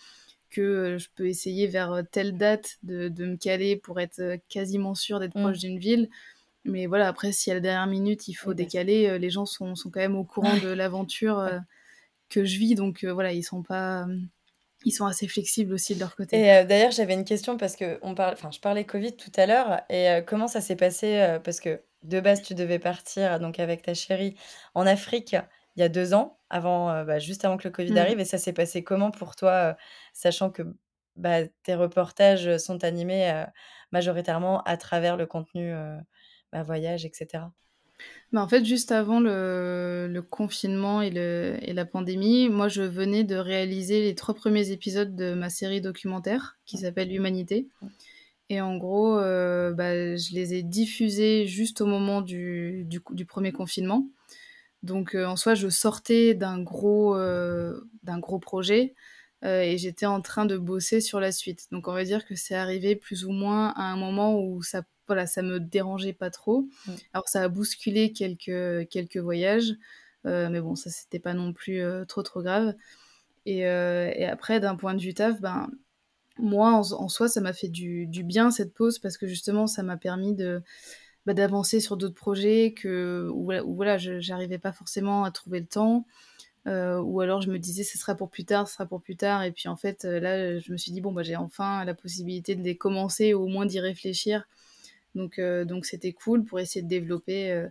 que 0.55 0.97
je 0.99 1.09
peux 1.15 1.27
essayer 1.27 1.67
vers 1.67 2.03
telle 2.11 2.37
date 2.37 2.79
de, 2.83 3.09
de 3.09 3.27
me 3.27 3.37
caler 3.37 3.77
pour 3.77 4.01
être 4.01 4.39
quasiment 4.49 4.95
sûr 4.95 5.21
d'être 5.21 5.33
proche 5.33 5.57
mmh. 5.57 5.61
d'une 5.61 5.79
ville. 5.79 6.09
Mais 6.65 6.87
voilà, 6.87 7.09
après, 7.09 7.33
si 7.33 7.51
à 7.51 7.55
la 7.55 7.61
dernière 7.61 7.87
minute, 7.87 8.29
il 8.29 8.35
faut 8.35 8.55
décaler, 8.55 9.19
les 9.19 9.31
gens 9.31 9.45
sont, 9.45 9.75
sont, 9.75 9.91
quand 9.91 10.01
même 10.01 10.17
au 10.17 10.25
courant 10.25 10.57
de 10.57 10.69
l'aventure 10.69 11.47
que 12.31 12.45
je 12.45 12.59
vis. 12.59 12.75
Donc 12.75 13.05
voilà, 13.05 13.33
ils 13.33 13.43
sont 13.43 13.63
pas 13.63 14.07
ils 14.87 14.93
sont 14.93 15.07
assez 15.07 15.29
flexibles 15.29 15.73
aussi 15.73 15.95
de 15.95 16.01
leur 16.01 16.17
côté. 16.17 16.39
Et 16.39 16.65
d'ailleurs, 16.65 16.91
j'avais 16.91 17.15
une 17.15 17.25
question 17.25 17.57
parce 17.57 17.77
que 17.77 17.99
on 18.03 18.15
parle, 18.15 18.33
enfin, 18.35 18.51
je 18.51 18.61
parlais 18.61 18.85
Covid 18.85 19.15
tout 19.17 19.33
à 19.37 19.47
l'heure. 19.47 19.81
Et 19.91 20.21
comment 20.27 20.49
ça 20.49 20.63
s'est 20.63 20.77
passé 20.77 21.39
Parce 21.45 21.61
que 21.61 21.83
de 22.05 22.21
base, 22.21 22.43
tu 22.43 22.55
devais 22.55 22.79
partir 22.79 23.41
donc 23.41 23.59
avec 23.59 23.83
ta 23.83 23.95
chérie 23.95 24.37
en 24.75 24.87
Afrique 24.87 25.37
il 25.77 25.81
y 25.81 25.83
a 25.83 25.89
deux 25.89 26.15
ans, 26.15 26.39
avant, 26.51 27.05
bah, 27.05 27.19
juste 27.19 27.45
avant 27.45 27.57
que 27.57 27.67
le 27.67 27.73
Covid 27.73 27.93
mmh. 27.93 27.99
arrive. 27.99 28.21
Et 28.21 28.25
ça 28.25 28.39
s'est 28.39 28.53
passé 28.53 28.85
comment 28.85 29.11
pour 29.11 29.37
toi, 29.37 29.77
sachant 30.13 30.51
que 30.51 30.63
bah, 31.17 31.47
tes 31.63 31.75
reportages 31.75 32.59
sont 32.59 32.85
animés 32.85 33.45
majoritairement 33.93 34.63
à 34.63 34.77
travers 34.77 35.17
le 35.17 35.27
contenu 35.27 35.75
bah, 36.53 36.63
voyage, 36.63 37.05
etc. 37.05 37.45
Bah, 38.33 38.43
en 38.43 38.49
fait, 38.49 38.65
juste 38.65 38.91
avant 38.93 39.21
le, 39.21 40.21
confinement 40.29 41.03
et, 41.03 41.11
le, 41.11 41.57
et, 41.63 41.73
la 41.73 41.85
pandémie, 41.85 42.49
moi, 42.49 42.69
je 42.69 42.83
venais 42.83 43.25
de 43.25 43.37
réaliser 43.37 44.03
les 44.03 44.15
trois 44.15 44.35
premiers 44.35 44.71
épisodes 44.71 45.15
de 45.15 45.35
ma 45.35 45.51
série 45.51 45.81
documentaire 45.81 46.57
qui 46.67 46.79
s'appelle 46.79 47.13
Humanité. 47.13 47.69
Et 48.51 48.61
en 48.61 48.77
gros, 48.77 49.19
euh, 49.19 49.73
je 50.17 50.35
les 50.35 50.55
ai 50.55 50.63
diffusés 50.63 51.47
juste 51.47 51.81
au 51.81 51.87
moment 51.87 52.21
du, 52.21 52.87
du, 52.87 53.25
premier 53.25 53.53
confinement. 53.53 54.07
Donc, 54.85 55.15
euh, 55.15 55.27
en 55.27 55.37
soi, 55.37 55.55
je 55.55 55.69
sortais 55.69 56.35
d'un 56.35 56.61
gros, 56.61 57.17
euh, 57.17 57.89
d'un 58.03 58.19
gros 58.19 58.39
projet 58.39 58.95
et 59.47 59.77
j'étais 59.77 60.07
en 60.07 60.23
train 60.23 60.47
de 60.47 60.57
bosser 60.57 61.03
sur 61.03 61.21
la 61.21 61.31
suite. 61.31 61.67
Donc, 61.71 61.87
on 61.87 61.93
va 61.93 62.05
dire 62.05 62.25
que 62.25 62.35
c'est 62.35 62.55
arrivé 62.55 62.97
plus 62.97 63.27
ou 63.27 63.31
moins 63.31 63.75
à 63.77 63.83
un 63.83 63.97
moment 63.97 64.41
où 64.41 64.63
ça 64.63 64.85
voilà, 65.07 65.27
ça 65.27 65.43
me 65.43 65.61
dérangeait 65.61 66.13
pas 66.13 66.31
trop. 66.31 66.63
Mmh. 66.87 66.93
Alors 67.13 67.29
ça 67.29 67.43
a 67.43 67.49
bousculé 67.49 68.13
quelques, 68.13 68.89
quelques 68.89 69.17
voyages, 69.19 69.75
euh, 70.27 70.49
mais 70.51 70.61
bon, 70.61 70.75
ça 70.77 70.91
c'était 70.91 71.19
pas 71.19 71.35
non 71.35 71.53
plus 71.53 71.81
euh, 71.83 72.05
trop 72.05 72.23
trop 72.23 72.43
grave. 72.43 72.75
Et, 73.47 73.67
euh, 73.67 74.11
et 74.15 74.25
après, 74.25 74.61
d'un 74.61 74.77
point 74.77 74.95
de 74.95 75.01
vue 75.01 75.15
taf, 75.15 75.41
ben, 75.41 75.69
moi 76.39 76.73
en, 76.73 77.09
soi, 77.09 77.29
ça 77.29 77.41
m'a 77.41 77.53
fait 77.53 77.69
du, 77.69 78.07
du, 78.07 78.25
bien 78.25 78.51
cette 78.51 78.75
pause 78.75 78.99
parce 78.99 79.19
que 79.19 79.27
justement, 79.27 79.67
ça 79.67 79.83
m'a 79.83 79.97
permis 79.97 80.35
de 80.35 80.63
bah, 81.27 81.35
d'avancer 81.35 81.81
sur 81.81 81.97
d'autres 81.97 82.15
projets 82.15 82.75
que, 82.75 83.29
où, 83.33 83.51
voilà, 83.75 83.99
je 83.99 84.21
j'arrivais 84.21 84.59
pas 84.59 84.73
forcément 84.73 85.25
à 85.25 85.31
trouver 85.31 85.61
le 85.61 85.67
temps. 85.67 86.07
ou 86.67 87.21
alors 87.21 87.41
je 87.43 87.51
me 87.51 87.59
disais 87.59 87.85
ce 87.85 87.99
sera 87.99 88.15
pour 88.15 88.31
plus 88.31 88.45
tard, 88.45 88.69
ce 88.69 88.75
sera 88.75 88.87
pour 88.87 89.03
plus 89.03 89.17
tard. 89.17 89.43
Et 89.45 89.53
puis 89.53 89.69
en 89.69 89.77
fait, 89.77 90.05
là, 90.05 90.59
je 90.59 90.73
me 90.73 90.77
suis 90.77 90.93
dit, 90.93 91.01
bon, 91.01 91.13
bah, 91.13 91.23
j'ai 91.23 91.37
enfin 91.37 91.85
la 91.85 91.95
possibilité 91.95 92.55
de 92.55 92.63
les 92.63 92.77
commencer, 92.77 93.35
ou 93.35 93.45
au 93.45 93.49
moins 93.49 93.67
d'y 93.67 93.81
réfléchir 93.81 94.47
donc, 95.15 95.39
euh, 95.39 95.65
donc 95.65 95.87
c'était 95.87 96.13
cool 96.13 96.45
pour 96.45 96.61
essayer 96.61 96.83
de 96.83 96.89
développer, 96.89 97.53
euh, 97.53 97.69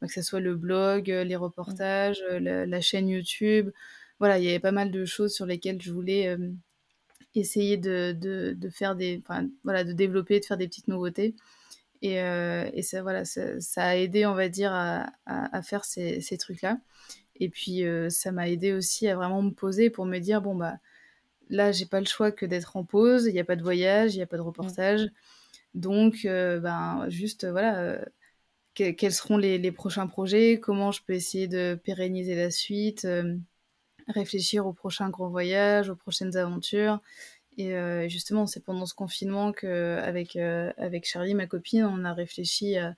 bah, 0.00 0.06
que 0.06 0.12
ce 0.12 0.22
soit 0.22 0.40
le 0.40 0.54
blog, 0.54 1.10
euh, 1.10 1.24
les 1.24 1.36
reportages, 1.36 2.22
la, 2.30 2.80
chaîne 2.80 3.08
YouTube. 3.08 3.70
Voilà, 4.18 4.38
il 4.38 4.44
y 4.44 4.48
avait 4.48 4.60
pas 4.60 4.72
mal 4.72 4.90
de 4.90 5.04
choses 5.04 5.34
sur 5.34 5.46
lesquelles 5.46 5.80
je 5.80 5.92
voulais 5.92 6.36
essayer 7.34 7.76
de, 7.76 8.12
de, 8.12 8.70
faire 8.70 8.96
des, 8.96 9.22
voilà, 9.62 9.84
de 9.84 9.92
développer, 9.92 10.40
de 10.40 10.44
faire 10.46 10.56
des 10.56 10.68
petites 10.68 10.88
nouveautés. 10.88 11.34
Et, 12.02 12.16
et 12.16 12.82
ça, 12.82 13.02
voilà, 13.02 13.24
ça, 13.24 13.82
a 13.82 13.96
aidé, 13.96 14.26
on 14.26 14.34
va 14.34 14.48
dire, 14.48 14.72
à, 14.72 15.10
à, 15.26 15.62
faire 15.62 15.84
ces, 15.84 16.20
ces 16.20 16.38
trucs-là. 16.38 16.78
Et 17.36 17.48
puis, 17.48 17.84
ça 18.10 18.32
m'a 18.32 18.48
aidé 18.48 18.72
aussi 18.72 19.08
à 19.08 19.16
vraiment 19.16 19.42
me 19.42 19.50
poser 19.50 19.90
pour 19.90 20.06
me 20.06 20.18
dire, 20.18 20.42
bon, 20.42 20.54
bah, 20.54 20.78
là, 21.50 21.72
j'ai 21.72 21.86
pas 21.86 22.00
le 22.00 22.06
choix 22.06 22.32
que 22.32 22.46
d'être 22.46 22.76
en 22.76 22.84
pause, 22.84 23.26
il 23.26 23.32
n'y 23.32 23.40
a 23.40 23.44
pas 23.44 23.56
de 23.56 23.62
voyage, 23.62 24.14
il 24.14 24.18
n'y 24.18 24.22
a 24.22 24.26
pas 24.26 24.36
de 24.36 24.42
mmh. 24.42 24.46
reportage. 24.46 25.10
Donc, 25.74 26.24
euh, 26.24 26.60
ben, 26.60 27.06
juste, 27.08 27.44
euh, 27.44 27.52
voilà, 27.52 27.78
euh, 27.80 28.04
quels 28.74 29.12
seront 29.12 29.38
les, 29.38 29.72
prochains 29.72 30.06
projets, 30.06 30.60
comment 30.60 30.92
je 30.92 31.02
peux 31.06 31.14
essayer 31.14 31.48
de 31.48 31.78
pérenniser 31.82 32.34
la 32.34 32.50
suite, 32.50 33.06
réfléchir 34.08 34.66
au 34.66 34.74
prochain 34.74 35.08
grand 35.08 35.28
voyage, 35.30 35.88
aux 35.88 35.96
prochaines 35.96 36.36
aventures. 36.36 37.00
Et 37.58 37.74
justement, 38.08 38.46
c'est 38.46 38.62
pendant 38.64 38.84
ce 38.86 38.94
confinement 38.94 39.52
qu'avec 39.52 40.36
avec 40.36 41.06
Charlie, 41.06 41.34
ma 41.34 41.46
copine, 41.46 41.84
on 41.84 42.04
a 42.04 42.12
réfléchi 42.12 42.76
à, 42.76 42.94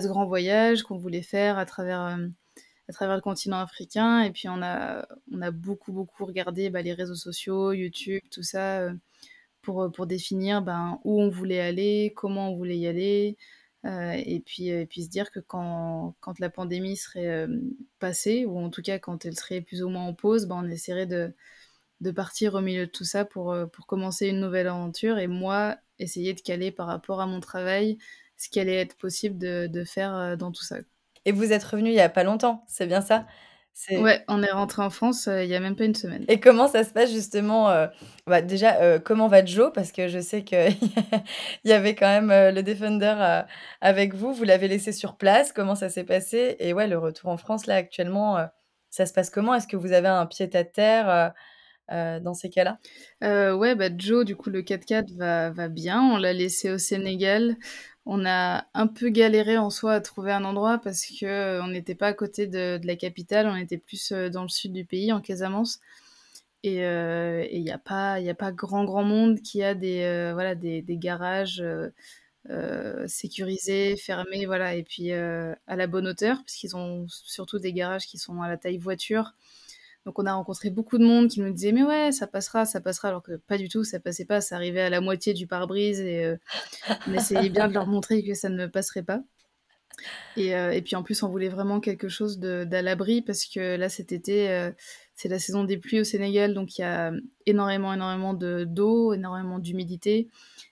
ce 0.00 0.06
grand 0.06 0.24
voyage 0.24 0.82
qu'on 0.84 0.98
voulait 0.98 1.22
faire 1.22 1.58
à 1.58 1.66
travers, 1.66 2.00
à 2.88 2.92
travers 2.92 3.16
le 3.16 3.20
continent 3.20 3.58
africain. 3.58 4.22
Et 4.22 4.30
puis, 4.30 4.48
on 4.48 4.62
a, 4.62 5.06
on 5.32 5.42
a 5.42 5.50
beaucoup, 5.50 5.92
beaucoup 5.92 6.24
regardé 6.24 6.70
bah, 6.70 6.82
les 6.82 6.94
réseaux 6.94 7.16
sociaux, 7.16 7.72
YouTube, 7.72 8.22
tout 8.30 8.44
ça 8.44 8.88
pour, 9.62 9.90
pour 9.92 10.06
définir 10.06 10.62
ben, 10.62 11.00
où 11.04 11.20
on 11.20 11.28
voulait 11.28 11.60
aller, 11.60 12.12
comment 12.16 12.50
on 12.50 12.56
voulait 12.56 12.78
y 12.78 12.86
aller, 12.86 13.36
euh, 13.84 14.12
et, 14.12 14.40
puis, 14.40 14.70
puis 14.86 15.02
se 15.04 15.08
dire 15.08 15.30
que 15.32 15.40
quand, 15.40 16.14
quand 16.20 16.38
la 16.38 16.50
pandémie 16.50 16.96
serait 16.96 17.26
euh, 17.26 17.48
passée, 17.98 18.44
ou 18.44 18.58
en 18.58 18.70
tout 18.70 18.82
cas 18.82 18.98
quand 18.98 19.24
elle 19.24 19.36
serait 19.36 19.60
plus 19.60 19.82
ou 19.82 19.88
moins 19.88 20.04
en 20.04 20.14
pause, 20.14 20.46
ben, 20.46 20.62
on 20.64 20.68
essaierait 20.68 21.06
de, 21.06 21.34
de 22.02 22.10
partir 22.10 22.54
au 22.54 22.60
milieu 22.60 22.86
de 22.86 22.90
tout 22.90 23.04
ça 23.04 23.24
pour, 23.24 23.52
euh, 23.52 23.66
pour 23.66 23.86
commencer 23.86 24.28
une 24.28 24.40
nouvelle 24.40 24.66
aventure, 24.66 25.18
et 25.18 25.28
moi, 25.28 25.76
essayer 25.98 26.34
de 26.34 26.40
caler 26.40 26.72
par 26.72 26.88
rapport 26.88 27.20
à 27.20 27.26
mon 27.26 27.40
travail 27.40 27.96
ce 28.36 28.48
qui 28.48 28.58
allait 28.58 28.80
être 28.80 28.96
possible 28.96 29.38
de, 29.38 29.68
de 29.68 29.84
faire 29.84 30.36
dans 30.36 30.50
tout 30.50 30.64
ça. 30.64 30.78
Et 31.24 31.30
vous 31.30 31.52
êtes 31.52 31.62
revenu 31.62 31.90
il 31.90 31.94
n'y 31.94 32.00
a 32.00 32.08
pas 32.08 32.24
longtemps, 32.24 32.64
c'est 32.66 32.86
bien 32.88 33.00
ça? 33.00 33.24
Ouais, 33.90 34.22
on 34.28 34.42
est 34.42 34.50
rentré 34.50 34.82
en 34.82 34.90
France, 34.90 35.28
il 35.32 35.46
y 35.46 35.54
a 35.54 35.60
même 35.60 35.76
pas 35.76 35.84
une 35.84 35.94
semaine. 35.94 36.24
Et 36.28 36.40
comment 36.40 36.68
ça 36.68 36.84
se 36.84 36.90
passe 36.90 37.10
justement, 37.10 37.72
bah, 38.26 38.42
déjà, 38.42 38.98
comment 38.98 39.28
va 39.28 39.44
Joe? 39.44 39.70
Parce 39.72 39.92
que 39.92 40.08
je 40.08 40.18
sais 40.18 40.42
qu'il 40.42 40.58
y 41.64 41.72
avait 41.72 41.94
quand 41.94 42.08
même, 42.08 42.54
le 42.54 42.62
Defender, 42.62 43.44
avec 43.80 44.14
vous. 44.14 44.34
Vous 44.34 44.44
l'avez 44.44 44.68
laissé 44.68 44.92
sur 44.92 45.16
place. 45.16 45.52
Comment 45.52 45.74
ça 45.74 45.88
s'est 45.88 46.04
passé? 46.04 46.56
Et 46.58 46.72
ouais, 46.74 46.86
le 46.86 46.98
retour 46.98 47.30
en 47.30 47.38
France 47.38 47.66
là 47.66 47.76
actuellement, 47.76 48.44
ça 48.90 49.06
se 49.06 49.12
passe 49.14 49.30
comment? 49.30 49.54
Est-ce 49.54 49.66
que 49.66 49.76
vous 49.76 49.92
avez 49.92 50.08
un 50.08 50.26
pied 50.26 50.50
à 50.52 50.64
terre, 50.64 51.32
dans 52.20 52.34
ces 52.34 52.50
cas-là? 52.50 52.78
ouais, 53.54 53.74
bah, 53.74 53.88
Joe, 53.96 54.24
du 54.24 54.36
coup, 54.36 54.50
le 54.50 54.62
4x4 54.62 55.16
va 55.16 55.50
va 55.50 55.68
bien. 55.68 56.02
On 56.02 56.16
l'a 56.16 56.32
laissé 56.32 56.70
au 56.70 56.78
Sénégal. 56.78 57.56
On 58.04 58.26
a 58.26 58.66
un 58.74 58.86
peu 58.88 59.10
galéré 59.10 59.58
en 59.58 59.70
soi 59.70 59.94
à 59.94 60.00
trouver 60.00 60.32
un 60.32 60.44
endroit 60.44 60.78
parce 60.78 61.06
que 61.06 61.24
euh, 61.26 61.62
on 61.62 61.68
n'était 61.68 61.94
pas 61.94 62.08
à 62.08 62.12
côté 62.12 62.48
de, 62.48 62.80
la 62.82 62.96
capitale, 62.96 63.46
on 63.46 63.54
était 63.56 63.78
plus 63.78 64.10
euh, 64.12 64.28
dans 64.28 64.42
le 64.42 64.48
sud 64.48 64.72
du 64.72 64.84
pays, 64.84 65.12
en 65.12 65.20
Casamance. 65.20 65.80
Et 66.64 66.84
euh, 66.86 67.46
il 67.52 67.62
n'y 67.62 67.72
a 67.72 67.78
pas, 67.78 68.20
il 68.20 68.28
a 68.30 68.34
pas 68.34 68.52
grand 68.52 68.84
grand 68.84 69.04
monde 69.04 69.40
qui 69.42 69.62
a 69.64 69.74
des 69.74 70.30
voilà 70.34 70.54
des, 70.54 70.84
garages 70.90 71.62
sécurisés, 73.06 73.96
fermés, 73.96 74.46
voilà. 74.46 74.74
Et 74.76 74.84
puis 74.84 75.12
à 75.12 75.56
la 75.76 75.86
bonne 75.88 76.06
hauteur, 76.08 76.38
parce 76.38 76.54
qu'ils 76.54 76.76
ont 76.76 77.06
surtout 77.08 77.58
des 77.58 77.72
garages 77.72 78.06
qui 78.06 78.18
sont 78.18 78.42
à 78.42 78.48
la 78.48 78.56
taille 78.58 78.78
voiture. 78.78 79.34
Donc 80.04 80.18
on 80.18 80.26
a 80.26 80.34
rencontré 80.34 80.70
beaucoup 80.70 80.98
de 80.98 81.04
monde 81.04 81.28
qui 81.28 81.40
nous 81.40 81.52
disait 81.52 81.72
mais 81.72 81.84
ouais 81.84 82.10
ça 82.12 82.26
passera, 82.26 82.64
ça 82.64 82.80
passera 82.80 83.08
alors 83.08 83.22
que 83.22 83.36
pas 83.36 83.56
du 83.56 83.68
tout, 83.68 83.84
ça 83.84 84.00
passait 84.00 84.24
pas, 84.24 84.40
ça 84.40 84.56
arrivait 84.56 84.80
à 84.80 84.90
la 84.90 85.00
moitié 85.00 85.32
du 85.32 85.46
pare-brise 85.46 86.00
et 86.00 86.24
euh, 86.24 86.36
on 87.06 87.14
essayait 87.14 87.50
bien 87.50 87.68
de 87.68 87.74
leur 87.74 87.86
montrer 87.86 88.24
que 88.24 88.34
ça 88.34 88.48
ne 88.48 88.66
passerait 88.66 89.04
pas. 89.04 89.22
Et, 90.36 90.56
euh, 90.56 90.72
et 90.72 90.80
puis 90.82 90.96
en 90.96 91.02
plus 91.02 91.22
on 91.22 91.28
voulait 91.28 91.50
vraiment 91.50 91.78
quelque 91.78 92.08
chose 92.08 92.38
d'à 92.38 92.82
l'abri 92.82 93.22
parce 93.22 93.44
que 93.44 93.76
là 93.76 93.88
cet 93.88 94.10
été 94.10 94.50
euh, 94.50 94.72
c'est 95.14 95.28
la 95.28 95.38
saison 95.38 95.64
des 95.64 95.76
pluies 95.76 96.00
au 96.00 96.04
Sénégal 96.04 96.54
donc 96.54 96.78
il 96.78 96.80
y 96.80 96.84
a 96.84 97.12
énormément 97.44 97.92
énormément 97.92 98.32
d'eau, 98.32 99.12
énormément 99.12 99.58
d'humidité 99.58 100.30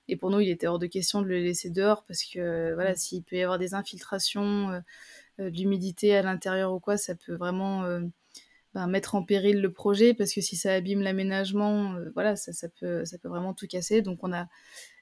et 0.09 0.17
pour 0.17 0.31
nous 0.31 0.41
il 0.41 0.49
était 0.49 0.67
hors 0.67 0.79
de 0.79 0.87
question 0.87 1.21
de 1.21 1.27
le 1.27 1.39
laisser 1.39 1.69
dehors 1.69 2.05
parce 2.09 2.25
que 2.25 2.73
voilà 2.75 2.97
s'il 2.97 3.23
peut 3.23 3.37
y 3.37 3.43
avoir 3.43 3.59
des 3.59 3.75
infiltrations, 3.75 4.83
d'humidité 5.39 6.17
à 6.17 6.23
l'intérieur 6.23 6.73
ou 6.73 6.81
quoi 6.81 6.97
ça 6.97 7.15
peut 7.15 7.35
vraiment 7.35 7.85
ben, 8.75 8.87
mettre 8.87 9.17
en 9.17 9.25
péril 9.25 9.61
le 9.61 9.73
projet 9.73 10.15
parce 10.15 10.33
que 10.33 10.41
si 10.41 10.55
ça 10.55 10.73
abîme 10.75 11.03
l'aménagement, 11.03 11.95
euh, 11.95 12.11
voilà, 12.15 12.37
ça, 12.37 12.69
peut, 12.69 13.05
ça 13.05 13.19
peut 13.19 13.29
vraiment 13.29 13.53
tout 13.53 13.67
casser. 13.67 14.01
Donc 14.01 14.21
on 14.23 14.33
a 14.33 14.47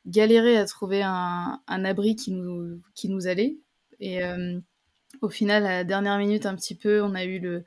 galéré 0.07 0.57
à 0.57 0.65
trouver 0.65 1.03
un, 1.03 1.61
abri 1.67 2.17
qui 2.17 2.33
nous, 2.33 3.27
allait. 3.27 3.59
Et 4.01 4.25
euh, 4.25 4.59
au 5.21 5.29
final, 5.29 5.67
à 5.67 5.71
la 5.71 5.85
dernière 5.85 6.19
minute, 6.19 6.47
un 6.47 6.55
petit 6.57 6.75
peu, 6.75 7.03
on 7.03 7.15
a 7.15 7.25
eu 7.25 7.41
le, 7.41 7.65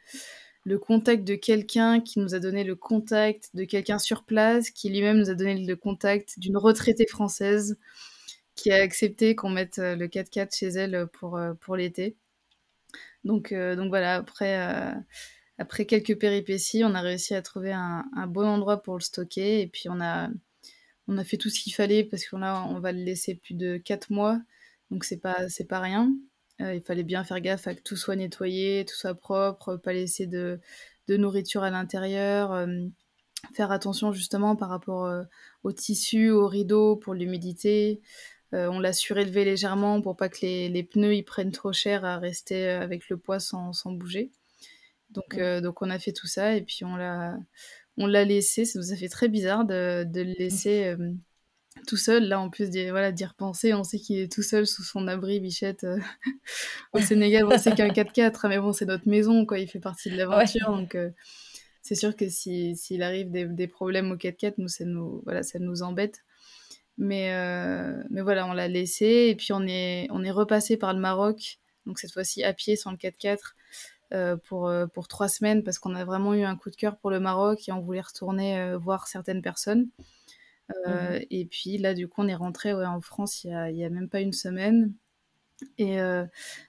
le 0.66 0.80
contact 0.80 1.24
de 1.24 1.36
quelqu'un 1.36 2.02
qui 2.02 2.20
nous 2.20 2.34
a 2.34 2.40
donné 2.40 2.64
le 2.64 2.76
contact 2.76 3.56
de 3.56 3.64
quelqu'un 3.64 4.00
sur 4.00 4.24
place, 4.24 4.72
qui 4.72 4.90
lui-même 4.90 5.20
nous 5.20 5.30
a 5.30 5.36
donné 5.36 5.64
le 5.64 5.76
contact 5.76 6.40
d'une 6.40 6.58
retraitée 6.58 7.08
française 7.08 7.78
qui 8.56 8.72
a 8.72 8.82
accepté 8.82 9.36
qu'on 9.36 9.50
mette 9.50 9.80
euh, 9.80 9.96
le 9.96 10.08
4x4 10.08 10.58
chez 10.58 10.68
elle 10.68 11.08
pour, 11.14 11.40
pour 11.60 11.76
l'été. 11.76 12.16
Donc, 13.24 13.54
donc 13.54 13.90
voilà, 13.90 14.16
après 14.16 14.96
après 15.62 15.86
quelques 15.86 16.18
péripéties, 16.18 16.84
on 16.84 16.96
a 16.96 17.02
réussi 17.02 17.36
à 17.36 17.42
trouver 17.44 17.72
un, 17.72 18.04
bon 18.28 18.46
endroit 18.48 18.82
pour 18.82 18.96
le 18.96 19.02
stocker 19.02 19.62
et 19.62 19.68
puis 19.68 19.90
on 19.90 20.02
a, 20.02 20.30
fait 21.24 21.38
tout 21.38 21.50
ce 21.50 21.60
qu'il 21.60 21.74
fallait 21.74 22.04
parce 22.04 22.26
qu'on 22.26 22.42
on 22.42 22.80
va 22.80 22.92
le 22.92 23.04
laisser 23.04 23.36
plus 23.36 23.54
de 23.54 23.78
4 23.78 24.12
mois, 24.12 24.40
donc 24.90 25.04
c'est 25.04 25.20
pas 25.20 25.50
c'est 25.50 25.68
pas 25.68 25.80
rien. 25.80 26.14
il 26.60 26.82
fallait 26.82 27.04
bien 27.04 27.24
faire 27.24 27.42
gaffe 27.42 27.68
à 27.68 27.76
que 27.76 27.82
tout 27.82 27.96
soit 27.96 28.16
nettoyé, 28.16 28.86
tout 28.88 28.96
soit 28.96 29.14
propre, 29.14 29.78
pas 29.78 29.94
laisser 29.94 30.26
de 30.26 30.60
nourriture 31.10 31.64
à 31.64 31.70
l'intérieur, 31.70 32.68
faire 33.54 33.72
attention 33.72 34.14
justement 34.14 34.56
par 34.56 34.70
rapport, 34.70 35.12
au 35.64 35.72
tissu, 35.74 36.32
aux 36.32 36.48
rideaux 36.48 36.96
pour 36.96 37.14
l'humidité. 37.14 38.02
on 38.54 38.80
l'a 38.80 38.94
surélevé 38.94 39.46
légèrement 39.46 40.02
pour 40.02 40.16
pas 40.18 40.30
que 40.30 40.40
les 40.42 40.84
pneus, 40.84 41.16
ils 41.16 41.24
prennent 41.24 41.52
trop 41.52 41.74
cher 41.74 42.06
à 42.06 42.18
rester, 42.18 42.70
avec 42.70 43.10
le 43.10 43.18
poids 43.18 43.40
sans 43.40 43.74
bouger. 43.92 44.32
Donc 45.12 45.38
donc 45.62 45.82
on 45.82 45.90
a 45.90 46.00
fait 46.00 46.14
tout 46.14 46.28
ça 46.28 46.56
et 46.56 46.62
puis 46.62 46.84
on 46.84 46.96
l'a 46.96 47.38
on 47.98 48.08
l'a 48.08 48.24
laissé, 48.24 48.66
ça 48.66 48.80
nous 48.80 48.94
a 48.94 48.96
fait 48.96 49.10
très 49.10 49.28
bizarre 49.28 49.66
de, 49.66 50.06
de 50.06 50.22
le 50.22 50.34
laisser 50.38 50.96
tout 51.88 51.98
seul. 51.98 52.28
Là, 52.28 52.40
en 52.40 52.50
plus 52.50 52.70
d'y 52.70 52.90
voilà, 52.90 53.12
d'y 53.12 53.26
repenser, 53.26 53.74
on 53.74 53.84
sait 53.84 54.00
qu'il 54.00 54.20
est 54.20 54.32
tout 54.32 54.44
seul 54.44 54.68
sous 54.68 54.84
son 54.84 55.08
abri, 55.08 55.40
Bichette. 55.40 55.86
au 56.94 57.00
Sénégal, 57.00 57.46
on 57.46 57.58
sait 57.58 57.74
qu'un 57.74 57.88
4x4, 57.90 58.48
mais 58.48 58.60
bon, 58.60 58.74
c'est 58.74 58.86
notre 58.86 59.08
maison, 59.08 59.46
quoi. 59.46 59.60
Il 59.60 59.68
fait 59.68 59.80
partie 59.80 60.10
de 60.10 60.18
l'aventure, 60.18 60.68
donc 60.70 60.98
c'est 61.82 61.96
sûr 61.96 62.16
que 62.16 62.30
s'il 62.30 62.78
si, 62.78 63.02
arrive 63.02 63.32
des, 63.32 63.46
des, 63.46 63.68
problèmes 63.68 64.12
au 64.12 64.16
4x4, 64.16 64.56
nous, 64.58 64.68
ça 64.68 64.86
nous, 64.86 65.22
voilà, 65.24 65.44
ça 65.44 65.60
nous 65.60 65.82
embête. 65.82 66.20
Mais, 66.98 67.32
mais 68.10 68.22
voilà, 68.22 68.46
on 68.46 68.54
l'a 68.54 68.68
laissé, 68.68 69.28
et 69.30 69.36
puis 69.36 69.54
on 69.54 69.66
est, 69.68 70.08
on 70.12 70.24
est 70.24 70.32
repassé 70.32 70.78
par 70.78 70.94
le 70.94 71.00
Maroc, 71.00 71.60
donc 71.86 72.00
cette 72.00 72.12
fois-ci 72.12 72.44
à 72.44 72.54
pied 72.54 72.76
sans 72.76 72.92
le 72.92 72.98
4x4. 72.98 73.40
Euh, 74.14 74.36
pour, 74.36 74.68
euh, 74.68 74.88
pour 74.88 75.08
trois 75.08 75.30
semaines 75.30 75.64
parce 75.64 75.80
qu'on 75.80 75.96
a 75.96 76.04
vraiment 76.04 76.34
eu 76.34 76.44
un 76.44 76.58
coup 76.58 76.70
de 76.70 76.76
cœur 76.76 76.98
pour 76.98 77.12
le 77.12 77.22
Maroc 77.22 77.70
et 77.70 77.72
on 77.72 77.80
voulait 77.80 78.02
retourner 78.02 78.60
euh, 78.60 78.78
voir 78.78 79.08
certaines 79.08 79.42
personnes. 79.42 79.88
Mmh 80.86 81.20
et 81.30 81.46
puis 81.46 81.78
là, 81.78 81.94
du 81.94 82.08
coup, 82.08 82.22
on 82.22 82.30
est 82.30 82.36
rentré 82.36 82.74
ouais, 82.74 82.86
en 82.86 83.02
France 83.02 83.44
il 83.44 83.52
y, 83.52 83.54
a, 83.54 83.64
a 83.64 83.90
même 83.90 84.08
pas 84.08 84.22
une 84.22 84.32
semaine. 84.32 84.94
Et 85.78 85.98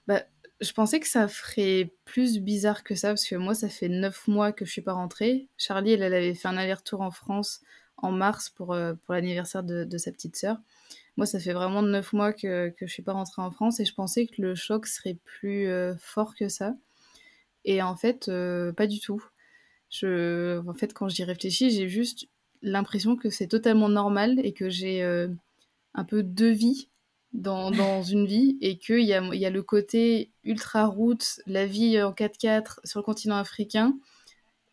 bah, 0.07 0.23
je 0.59 0.73
pensais 0.73 0.99
que 0.99 1.07
ça 1.07 1.29
ferait 1.29 1.93
plus 2.03 2.39
bizarre 2.39 2.83
que 2.83 2.95
ça, 2.95 3.09
parce 3.09 3.25
que 3.25 3.35
moi, 3.35 3.55
ça 3.55 3.69
fait 3.69 3.87
neuf 3.87 4.27
mois 4.27 4.51
que 4.51 4.65
je 4.65 4.71
suis 4.71 4.81
pas 4.81 4.91
rentrée. 4.91 5.47
Charlie, 5.57 5.93
elle, 5.93 6.03
elle 6.03 6.13
avait 6.13 6.33
fait 6.33 6.49
un 6.49 6.57
aller-retour 6.57 6.99
en 6.99 7.11
France 7.11 7.61
en 7.95 8.11
mars 8.11 8.49
pour, 8.49 8.75
pour 9.05 9.13
l'anniversaire 9.13 9.63
de, 9.63 9.85
de, 9.85 9.97
sa 9.97 10.11
petite 10.11 10.35
sœur. 10.35 10.57
Moi, 11.15 11.25
ça 11.25 11.39
fait 11.39 11.53
vraiment 11.53 11.81
neuf 11.81 12.11
mois 12.11 12.33
que, 12.33 12.71
que 12.71 12.85
je 12.85 12.91
suis 12.91 13.03
pas 13.03 13.13
rentrée 13.13 13.41
en 13.41 13.51
France 13.51 13.79
et 13.79 13.85
je 13.85 13.93
pensais 13.93 14.27
que 14.27 14.41
le 14.41 14.53
choc 14.53 14.85
serait 14.85 15.17
plus 15.23 15.69
fort 15.97 16.35
que 16.35 16.49
ça. 16.49 16.75
Et 17.65 17.81
en 17.81 17.95
fait, 17.95 18.27
euh, 18.29 18.71
pas 18.73 18.87
du 18.87 18.99
tout. 18.99 19.23
Je, 19.89 20.59
en 20.67 20.73
fait, 20.73 20.93
quand 20.93 21.07
j'y 21.07 21.23
réfléchis, 21.23 21.69
j'ai 21.71 21.87
juste 21.87 22.27
l'impression 22.61 23.15
que 23.15 23.29
c'est 23.29 23.47
totalement 23.47 23.89
normal 23.89 24.39
et 24.43 24.53
que 24.53 24.69
j'ai 24.69 25.03
euh, 25.03 25.27
un 25.93 26.03
peu 26.03 26.23
deux 26.23 26.51
vies 26.51 26.89
dans, 27.33 27.71
dans 27.71 28.03
une 28.03 28.25
vie 28.25 28.57
et 28.61 28.77
qu'il 28.77 29.03
y 29.03 29.13
a, 29.13 29.23
y 29.35 29.45
a 29.45 29.49
le 29.49 29.63
côté 29.63 30.31
ultra 30.43 30.85
route, 30.87 31.41
la 31.45 31.65
vie 31.65 32.01
en 32.01 32.11
4x4 32.11 32.79
sur 32.83 32.99
le 32.99 33.03
continent 33.03 33.37
africain 33.37 33.97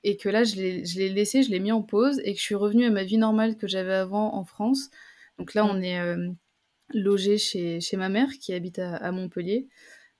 et 0.03 0.16
que 0.16 0.31
là, 0.31 0.44
je 0.44 0.57
l'ai 0.57 1.09
laissé, 1.11 1.42
je 1.42 1.50
l'ai 1.50 1.61
mis 1.61 1.72
en 1.72 1.83
pause 1.83 2.20
et 2.24 2.33
que 2.33 2.38
je 2.38 2.44
suis 2.44 2.55
revenue 2.55 2.87
à 2.87 2.90
ma 2.90 3.05
vie 3.05 3.18
normale 3.18 3.57
que 3.57 3.68
j'avais 3.68 3.92
avant 3.92 4.35
en 4.35 4.44
France. 4.44 4.88
Donc 5.38 5.53
là, 5.53 5.66
on 5.66 5.83
est 5.83 6.00
euh, 6.00 6.31
logé 6.94 7.37
chez, 7.37 7.81
chez 7.81 7.98
ma 7.98 8.09
mère 8.09 8.31
qui 8.40 8.55
habite 8.55 8.79
à, 8.79 8.96
à 8.96 9.12
Montpellier 9.12 9.68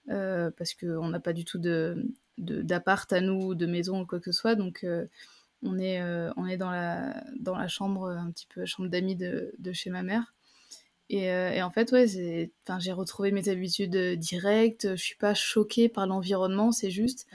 parce 0.07 0.75
qu'on 0.75 1.09
n'a 1.09 1.21
pas 1.21 1.33
du 1.33 1.45
tout 1.45 1.59
de, 1.59 2.05
d'appart 2.41 3.13
à 3.13 3.21
nous, 3.21 3.55
de 3.55 3.67
maison 3.67 4.01
ou 4.03 4.07
quoi 4.07 4.19
que 4.19 4.33
ce 4.33 4.39
soit. 4.39 4.55
Donc 4.55 4.85
euh, 4.85 5.07
on 5.63 5.79
est, 5.79 6.01
euh, 6.01 6.33
on 6.37 6.47
est 6.47 6.57
dans, 6.57 6.71
la, 6.71 7.23
dans 7.39 7.57
la 7.57 7.69
chambre, 7.69 8.09
un 8.09 8.31
petit 8.31 8.47
peu 8.47 8.65
chambre 8.65 8.89
d'amis 8.89 9.17
de, 9.17 9.53
de, 9.59 9.73
chez 9.73 9.91
ma 9.91 10.03
mère. 10.03 10.35
Et, 11.11 11.31
euh, 11.31 11.51
et 11.53 11.63
en 11.63 11.71
fait, 11.71 11.93
ouais, 11.93 12.07
j'ai 12.07 12.93
retrouvé 12.93 13.33
mes 13.33 13.49
habitudes 13.49 13.97
directes. 14.19 14.89
Je 14.97 15.03
suis 15.03 15.17
pas 15.17 15.35
choquée 15.35 15.89
par 15.89 16.07
l'environnement. 16.07 16.73
C'est 16.73 16.91
juste, 16.91 17.27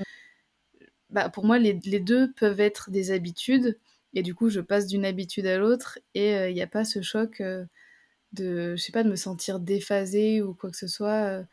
bah, 1.10 1.30
pour 1.30 1.46
moi, 1.46 1.60
les, 1.60 1.80
les, 1.86 2.00
deux 2.00 2.32
peuvent 2.34 2.60
être 2.60 2.90
des 2.90 3.12
habitudes. 3.12 3.78
Et 4.14 4.24
du 4.24 4.34
coup, 4.34 4.50
je 4.50 4.62
passe 4.62 4.88
d'une 4.88 5.06
habitude 5.06 5.46
à 5.46 5.58
l'autre. 5.58 6.00
Et 6.14 6.32
il 6.50 6.54
n'y 6.54 6.62
a 6.62 6.68
pas 6.68 6.86
ce 6.86 7.02
choc 7.02 7.42
de, 7.42 8.76
je 8.76 8.82
sais 8.82 8.94
pas, 8.94 9.04
de 9.04 9.10
me 9.10 9.18
sentir 9.18 9.60
déphasée 9.60 10.42
ou 10.42 10.54
quoi 10.54 10.72
que 10.72 10.78
ce 10.78 10.88
soit. 10.88 11.44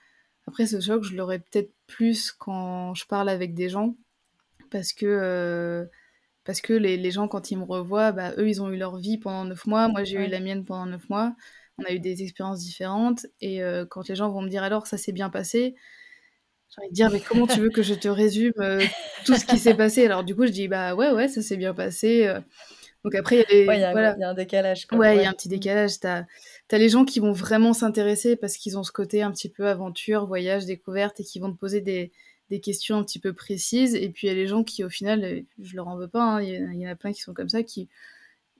Après, 0.46 0.66
ce 0.66 0.80
choc, 0.80 1.04
je 1.04 1.16
l'aurais 1.16 1.38
peut-être 1.38 1.72
plus 1.86 2.32
quand 2.32 2.94
je 2.94 3.06
parle 3.06 3.28
avec 3.28 3.54
des 3.54 3.68
gens, 3.68 3.96
parce 4.70 4.92
que, 4.92 5.06
euh, 5.06 5.84
parce 6.44 6.60
que 6.60 6.72
les, 6.72 6.96
les, 6.96 7.10
gens, 7.10 7.28
quand 7.28 7.50
ils 7.50 7.58
me 7.58 7.64
revoient, 7.64 8.12
bah, 8.12 8.32
eux, 8.38 8.48
ils 8.48 8.60
ont 8.60 8.70
eu 8.70 8.76
leur 8.76 8.96
vie 8.96 9.18
pendant 9.18 9.44
neuf 9.44 9.66
mois, 9.66 9.88
moi, 9.88 10.04
j'ai 10.04 10.16
eu 10.16 10.28
la 10.28 10.40
mienne 10.40 10.64
pendant 10.64 10.86
neuf 10.86 11.08
mois, 11.08 11.34
on 11.78 11.84
a 11.84 11.92
eu 11.92 12.00
des 12.00 12.22
expériences 12.22 12.60
différentes, 12.60 13.26
et 13.40 13.62
euh, 13.62 13.86
quand 13.86 14.08
les 14.08 14.16
gens 14.16 14.30
vont 14.30 14.42
me 14.42 14.48
dire 14.48 14.62
alors, 14.62 14.86
ça 14.86 14.98
s'est 14.98 15.12
bien 15.12 15.30
passé, 15.30 15.76
j'ai 16.70 16.80
envie 16.80 16.90
de 16.90 16.94
dire, 16.94 17.10
mais 17.10 17.20
comment 17.20 17.46
tu 17.46 17.60
veux 17.60 17.70
que 17.70 17.82
je 17.82 17.94
te 17.94 18.08
résume 18.08 18.54
euh, 18.58 18.84
tout 19.24 19.36
ce 19.36 19.44
qui 19.44 19.58
s'est 19.58 19.74
passé? 19.76 20.06
Alors, 20.06 20.24
du 20.24 20.34
coup, 20.34 20.46
je 20.46 20.52
dis, 20.52 20.68
bah 20.68 20.94
ouais, 20.94 21.12
ouais, 21.12 21.28
ça 21.28 21.42
s'est 21.42 21.58
bien 21.58 21.74
passé. 21.74 22.34
Donc 23.04 23.14
après, 23.16 23.44
il 23.50 23.64
y, 23.64 23.70
a, 23.70 23.90
voilà. 23.92 24.16
y 24.16 24.22
a 24.22 24.30
un 24.30 24.34
décalage. 24.34 24.86
Ouais, 24.92 25.16
il 25.16 25.22
y 25.22 25.24
a 25.24 25.30
un 25.30 25.32
petit 25.32 25.48
décalage. 25.48 25.98
Tu 25.98 26.06
as, 26.06 26.26
les 26.70 26.88
gens 26.88 27.04
qui 27.04 27.18
vont 27.18 27.32
vraiment 27.32 27.72
s'intéresser 27.72 28.36
parce 28.36 28.56
qu'ils 28.56 28.78
ont 28.78 28.84
ce 28.84 28.92
côté 28.92 29.22
un 29.22 29.32
petit 29.32 29.48
peu 29.48 29.66
aventure, 29.66 30.26
voyage, 30.26 30.66
découverte 30.66 31.18
et 31.18 31.24
qui 31.24 31.40
vont 31.40 31.52
te 31.52 31.58
poser 31.58 31.80
des, 31.80 32.12
des 32.48 32.60
questions 32.60 32.98
un 32.98 33.02
petit 33.02 33.18
peu 33.18 33.32
précises. 33.32 33.96
Et 33.96 34.08
puis 34.08 34.26
il 34.26 34.30
y 34.30 34.32
a 34.32 34.36
les 34.36 34.46
gens 34.46 34.62
qui, 34.62 34.84
au 34.84 34.88
final, 34.88 35.24
euh, 35.24 35.40
je 35.60 35.74
leur 35.74 35.88
en 35.88 35.96
veux 35.96 36.08
pas, 36.08 36.22
hein, 36.22 36.42
il 36.42 36.80
y, 36.80 36.86
en 36.86 36.90
a 36.90 36.94
plein 36.94 37.12
qui 37.12 37.20
sont 37.20 37.34
comme 37.34 37.48
ça, 37.48 37.62
qui 37.62 37.88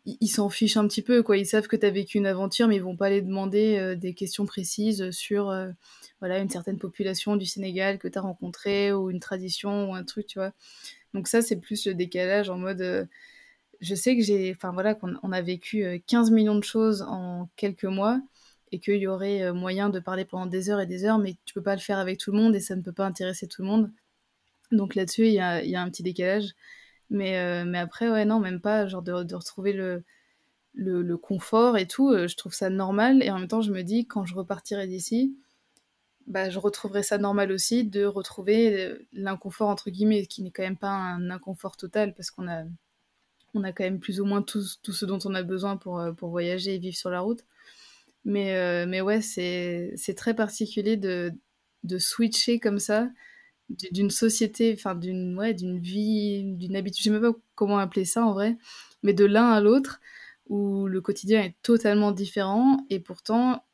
ils 0.05 0.29
s'en 0.29 0.49
fichent 0.49 0.77
un 0.77 0.89
petit 0.89 1.03
peu. 1.03 1.23
quoi. 1.23 1.37
Ils 1.37 1.47
savent 1.47 1.69
que 1.69 1.77
tu 1.77 1.87
as 1.87 1.91
vécu 1.91 2.19
une 2.19 2.27
aventure, 2.27 2.67
mais 2.67 2.75
ils 2.75 2.83
vont 2.83 2.97
pas 2.97 3.07
aller 3.07 3.23
demander 3.23 3.77
euh, 3.79 3.95
des 3.95 4.15
questions 4.15 4.47
précises 4.47 5.13
sur 5.13 5.51
euh, 5.51 5.71
voilà, 6.19 6.39
une 6.41 6.51
certaine 6.51 6.79
population 6.79 7.37
du 7.37 7.47
Sénégal 7.47 7.99
que 7.99 8.09
tu 8.09 8.19
as 8.19 8.23
rencontrée 8.23 8.93
ou 8.93 9.11
une 9.11 9.21
tradition 9.21 9.91
ou 9.91 9.95
un 9.95 10.03
truc, 10.03 10.27
tu 10.27 10.41
vois. 10.41 10.53
Donc 11.15 11.29
ça, 11.29 11.41
c'est 11.41 11.57
plus 11.57 11.87
le 11.87 11.95
décalage 11.95 12.51
en 12.51 12.59
mode 12.59 13.09
je 13.83 13.95
sais 13.97 14.17
que 14.17 14.23
j'ai, 14.23 14.53
enfin 14.53 14.73
voilà, 14.73 14.95
qu'on 14.95 15.15
on 15.23 15.33
a 15.33 15.43
vécu 15.43 16.03
15 16.07 16.31
euh, 16.31 16.35
millions 16.35 16.55
de 16.55 16.65
choses 16.65 17.03
en 17.03 17.51
quelques 17.57 17.85
mois 17.85 18.21
et 18.71 18.81
qu'il 18.81 18.97
y 18.97 19.09
aurait 19.09 19.43
euh, 19.43 19.53
moyen 19.53 19.91
de 19.91 19.99
parler 20.01 20.25
pendant 20.25 20.47
des 20.47 20.71
heures 20.71 20.81
et 20.81 20.87
des 20.87 21.05
heures, 21.05 21.19
mais 21.19 21.37
tu 21.45 21.53
peux 21.53 21.63
pas 21.63 21.75
le 21.75 21.81
faire 21.81 21.99
avec 21.99 22.19
tout 22.19 22.31
le 22.33 22.39
monde 22.39 22.55
et 22.55 22.61
ça 22.61 22.77
ne 22.77 22.83
peut 22.83 22.93
pas 22.93 23.07
intéresser 23.07 23.49
tout 23.49 23.63
le 23.63 23.69
monde. 23.69 23.91
Donc 24.73 24.95
là-dessus, 24.95 25.27
il 25.27 25.35
y 25.35 25.41
a, 25.41 25.83
un 25.83 25.91
petit 25.91 26.03
décalage. 26.03 26.55
Mais, 27.11 27.39
euh, 27.39 27.65
mais 27.67 27.79
après, 27.79 28.09
ouais, 28.11 28.25
non, 28.25 28.41
même 28.41 28.61
pas, 28.61 28.87
genre 28.87 29.03
de, 29.03 29.13
retrouver 29.13 29.73
le, 29.75 31.17
confort 31.19 31.77
et 31.77 31.87
tout, 31.87 32.17
je 32.17 32.37
trouve 32.37 32.55
ça 32.55 32.71
normal. 32.71 33.23
Et 33.23 33.31
en 33.31 33.39
même 33.39 33.49
temps, 33.49 33.63
je 33.63 33.73
me 33.73 33.83
dis, 33.83 34.07
quand 34.07 34.25
je 34.25 34.35
repartirai 34.35 34.87
d'ici, 34.87 35.37
bah, 36.27 36.51
je 36.51 36.59
retrouverai 36.59 37.03
ça 37.03 37.19
normal 37.19 37.53
aussi, 37.53 37.85
de 37.85 38.05
retrouver 38.05 38.97
l'inconfort, 39.13 39.69
entre 39.69 39.91
guillemets, 39.91 40.27
qui 40.27 40.43
n'est 40.43 40.51
quand 40.53 40.63
même 40.63 40.79
pas 40.79 40.89
un 40.91 41.31
inconfort 41.31 41.77
total, 41.77 42.15
parce 42.15 42.31
qu'on 42.31 42.49
a 42.49 42.65
on 43.55 43.65
a 43.65 43.73
quand 43.73 43.85
même 43.85 44.01
plus 44.01 44.21
ou 44.21 44.25
moins 44.25 44.43
tout, 44.43 44.63
tout 44.83 44.93
ce 44.93 45.05
dont 45.05 45.19
on 45.25 45.35
a 45.35 45.43
besoin 45.43 45.77
pour, 45.77 45.99
euh, 45.99 46.13
pour 46.13 46.31
voyager 46.31 46.75
et 46.75 46.79
vivre 46.79 46.97
sur 46.97 47.11
la 47.11 47.21
route. 47.21 47.45
Mais, 48.25 48.57
euh, 48.57 48.87
mais 48.87 49.01
ouais, 49.01 49.21
c'est 49.21 50.15
très 50.17 50.35
particulier 50.35 50.97
de, 50.97 51.33
de 51.85 51.99
switcher 51.99 52.61
comme 52.61 52.79
ça 52.79 53.09
d'une 53.69 54.11
société, 54.11 54.75
enfin 54.77 54.95
d'une 54.95 55.39
ouais, 55.39 55.55
d'une 55.55 55.79
vie, 55.79 56.45
d'une 56.45 56.77
habitude, 56.77 57.05
je 57.05 57.11
ne 57.11 57.17
sais 57.17 57.21
même 57.21 57.33
pas 57.33 57.39
comment 57.55 57.79
appeler 57.79 58.05
ça 58.05 58.25
en 58.25 58.33
vrai, 58.33 58.57
mais 59.03 59.15
de 59.15 59.25
l'un 59.25 59.51
à 59.51 59.61
l'autre, 59.61 60.01
où 60.49 60.87
le 60.87 61.01
quotidien 61.01 61.43
est 61.43 61.55
totalement 61.63 62.13
différent 62.13 62.85
et 62.91 63.01
pourtant 63.01 63.65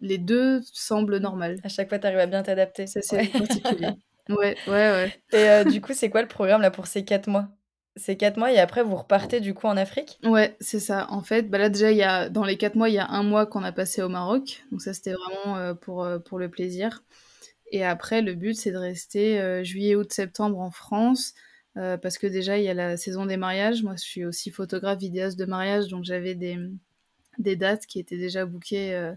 les 0.00 0.18
deux 0.18 0.60
semblent 0.72 1.18
normales. 1.18 1.58
À 1.64 1.68
chaque 1.68 1.88
fois, 1.88 1.98
tu 1.98 2.06
arrives 2.06 2.18
à 2.18 2.26
bien 2.26 2.42
t'adapter. 2.42 2.86
Ça, 2.86 3.00
c'est 3.02 3.30
particulier. 3.32 3.88
Ouais, 4.28 4.56
ouais, 4.66 4.72
ouais. 4.72 5.22
Et 5.32 5.48
euh, 5.48 5.62
du 5.62 5.80
coup, 5.80 5.92
c'est 5.94 6.10
quoi 6.10 6.20
le 6.20 6.26
programme 6.26 6.60
là 6.60 6.72
pour 6.72 6.88
ces 6.88 7.04
quatre 7.04 7.28
mois? 7.28 7.48
C'est 7.96 8.16
quatre 8.16 8.36
mois 8.36 8.52
et 8.52 8.58
après 8.58 8.82
vous 8.82 8.96
repartez 8.96 9.40
du 9.40 9.54
coup 9.54 9.66
en 9.66 9.76
Afrique? 9.76 10.18
Ouais, 10.22 10.56
c'est 10.60 10.80
ça. 10.80 11.06
En 11.10 11.22
fait, 11.22 11.48
bah 11.50 11.58
là 11.58 11.68
déjà, 11.70 12.28
dans 12.28 12.44
les 12.44 12.56
quatre 12.56 12.74
mois, 12.74 12.88
il 12.88 12.94
y 12.94 12.98
a 12.98 13.08
un 13.08 13.22
mois 13.22 13.46
qu'on 13.46 13.62
a 13.62 13.72
passé 13.72 14.02
au 14.02 14.08
Maroc. 14.08 14.62
Donc 14.70 14.82
ça, 14.82 14.92
c'était 14.92 15.14
vraiment 15.14 15.56
euh, 15.56 15.74
pour, 15.74 16.04
euh, 16.04 16.18
pour 16.18 16.38
le 16.38 16.50
plaisir. 16.50 17.02
Et 17.72 17.84
après, 17.84 18.22
le 18.22 18.34
but, 18.34 18.54
c'est 18.54 18.70
de 18.70 18.76
rester 18.76 19.40
euh, 19.40 19.64
juillet, 19.64 19.96
août, 19.96 20.12
septembre 20.12 20.60
en 20.60 20.70
France. 20.70 21.34
parce 21.74 22.18
que 22.18 22.26
déjà, 22.26 22.58
il 22.58 22.64
y 22.64 22.68
a 22.68 22.74
la 22.74 22.96
saison 22.96 23.26
des 23.26 23.36
mariages. 23.36 23.82
Moi, 23.82 23.96
je 23.96 24.04
suis 24.04 24.24
aussi 24.24 24.50
photographe, 24.50 24.98
vidéaste 24.98 25.38
de 25.38 25.46
mariage. 25.46 25.88
Donc 25.88 26.04
j'avais 26.04 26.34
des, 26.34 26.58
des 27.38 27.56
dates 27.56 27.86
qui 27.86 27.98
étaient 27.98 28.18
déjà 28.18 28.46
bookées 28.46 29.12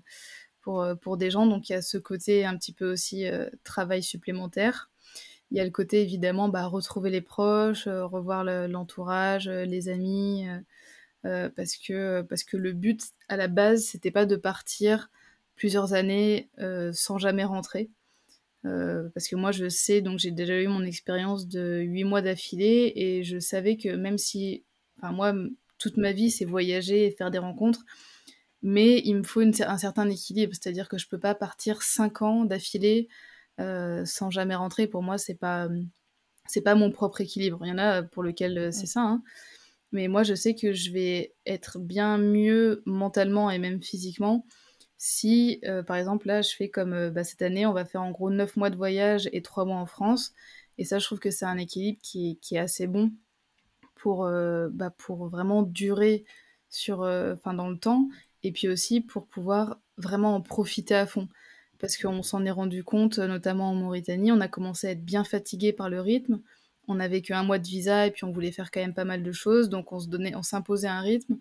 pour, 0.61 0.85
pour 1.01 1.17
des 1.17 1.31
gens. 1.31 1.45
Donc 1.47 1.69
il 1.69 1.73
y 1.73 1.75
a 1.75 1.81
ce 1.81 1.97
côté 1.97 2.45
un 2.45 2.57
petit 2.57 2.73
peu 2.73 2.91
aussi 2.91 3.25
travail 3.63 4.03
supplémentaire. 4.03 4.89
Il 5.51 5.57
y 5.57 5.61
a 5.61 5.65
le 5.65 5.71
côté 5.71 6.01
évidemment 6.01 6.47
bah, 6.47 6.65
retrouver 6.67 7.09
les 7.09 7.21
proches, 7.21 7.87
euh, 7.87 8.05
revoir 8.05 8.43
l'entourage, 8.43 9.47
euh, 9.47 9.65
les 9.65 9.89
amis, 9.89 10.47
euh, 11.25 11.49
parce, 11.55 11.75
que, 11.75 12.25
le 12.53 12.71
but 12.73 13.01
à 13.27 13.37
la 13.37 13.47
base, 13.47 13.83
c'était 13.85 14.11
pas 14.11 14.25
de 14.25 14.35
partir 14.35 15.09
plusieurs 15.55 15.93
années 15.93 16.49
sans 16.93 17.17
jamais 17.17 17.43
rentrer. 17.43 17.89
parce 18.63 19.27
que 19.27 19.35
moi, 19.35 19.51
je 19.51 19.67
sais, 19.69 20.01
donc 20.01 20.19
j'ai 20.19 20.31
déjà 20.31 20.61
eu 20.61 20.67
mon 20.67 20.83
expérience 20.83 21.47
de 21.47 21.81
huit 21.81 22.05
mois 22.05 22.21
d'affilée 22.21 22.93
et 22.95 23.23
je 23.23 23.39
savais 23.39 23.75
que 23.75 23.89
même 23.89 24.17
si, 24.17 24.63
enfin 24.97 25.11
moi, 25.11 25.33
toute 25.77 25.97
ma 25.97 26.13
vie, 26.13 26.31
c'est 26.31 26.45
voyager 26.45 27.05
et 27.05 27.11
faire 27.11 27.31
des 27.31 27.39
rencontres, 27.39 27.83
mais 28.61 29.01
il 29.03 29.15
me 29.15 29.23
faut 29.23 29.41
un 29.41 29.77
certain 29.77 30.09
équilibre, 30.09 30.53
c'est-à-dire 30.53 30.87
que 30.87 30.97
je 30.97 31.07
peux 31.07 31.19
pas 31.19 31.35
partir 31.35 31.81
5 31.81 32.21
ans 32.21 32.45
d'affilée 32.45 33.09
sans 34.05 34.29
jamais 34.31 34.55
rentrer. 34.55 34.87
Pour 34.87 35.03
moi, 35.03 35.17
c'est 35.17 35.35
pas 35.35 35.67
c'est 36.47 36.61
pas 36.61 36.75
mon 36.75 36.91
propre 36.91 37.21
équilibre. 37.21 37.59
Il 37.63 37.69
y 37.69 37.71
en 37.71 37.77
a 37.77 38.03
pour 38.03 38.23
lequel 38.23 38.73
c'est 38.73 38.87
ça, 38.87 39.01
hein. 39.01 39.23
mais 39.91 40.07
moi 40.07 40.23
je 40.23 40.33
sais 40.33 40.55
que 40.55 40.73
je 40.73 40.91
vais 40.91 41.35
être 41.45 41.77
bien 41.79 42.17
mieux 42.17 42.81
mentalement 42.85 43.51
et 43.51 43.59
même 43.59 43.81
physiquement 43.83 44.45
si, 45.01 45.61
par 45.87 45.95
exemple, 45.95 46.27
là, 46.27 46.41
je 46.41 46.53
fais 46.53 46.69
comme 46.69 47.09
bah, 47.09 47.23
cette 47.23 47.41
année, 47.41 47.65
on 47.65 47.71
va 47.71 47.85
faire 47.85 48.01
en 48.01 48.11
gros 48.11 48.29
9 48.29 48.57
mois 48.57 48.69
de 48.69 48.75
voyage 48.75 49.29
et 49.31 49.41
3 49.41 49.63
mois 49.63 49.77
en 49.77 49.85
France. 49.85 50.33
Et 50.77 50.83
ça, 50.83 50.99
je 50.99 51.05
trouve 51.05 51.19
que 51.19 51.31
c'est 51.31 51.45
un 51.45 51.57
équilibre 51.57 51.99
qui, 52.03 52.37
qui, 52.41 52.55
est 52.55 52.59
assez 52.59 52.85
bon 52.85 53.11
pour, 53.95 54.29
bah, 54.71 54.89
pour 54.97 55.29
vraiment 55.29 55.63
durer 55.63 56.25
sur, 56.69 56.99
enfin 56.99 57.53
dans 57.53 57.69
le 57.69 57.77
temps 57.79 58.09
et 58.43 58.51
puis 58.51 58.67
aussi 58.67 59.01
pour 59.01 59.27
pouvoir 59.27 59.79
vraiment 59.97 60.35
en 60.35 60.41
profiter 60.41 60.95
à 60.95 61.05
fond. 61.05 61.27
Parce 61.79 61.97
qu'on 61.97 62.21
s'en 62.23 62.45
est 62.45 62.51
rendu 62.51 62.83
compte, 62.83 63.19
notamment 63.19 63.71
en 63.71 63.75
Mauritanie, 63.75 64.31
on 64.31 64.41
a 64.41 64.47
commencé 64.47 64.87
à 64.87 64.91
être 64.91 65.03
bien 65.03 65.23
fatigué 65.23 65.71
par 65.73 65.89
le 65.89 66.01
rythme. 66.01 66.41
On 66.87 66.99
avait 66.99 67.21
qu'un 67.21 67.43
mois 67.43 67.59
de 67.59 67.67
visa 67.67 68.07
et 68.07 68.11
puis 68.11 68.25
on 68.25 68.31
voulait 68.31 68.51
faire 68.51 68.71
quand 68.71 68.81
même 68.81 68.93
pas 68.93 69.05
mal 69.05 69.23
de 69.23 69.31
choses, 69.31 69.69
donc 69.69 69.91
on 69.91 69.99
se 69.99 70.07
donnait, 70.07 70.35
on 70.35 70.43
s'imposait 70.43 70.87
un 70.87 71.01
rythme 71.01 71.37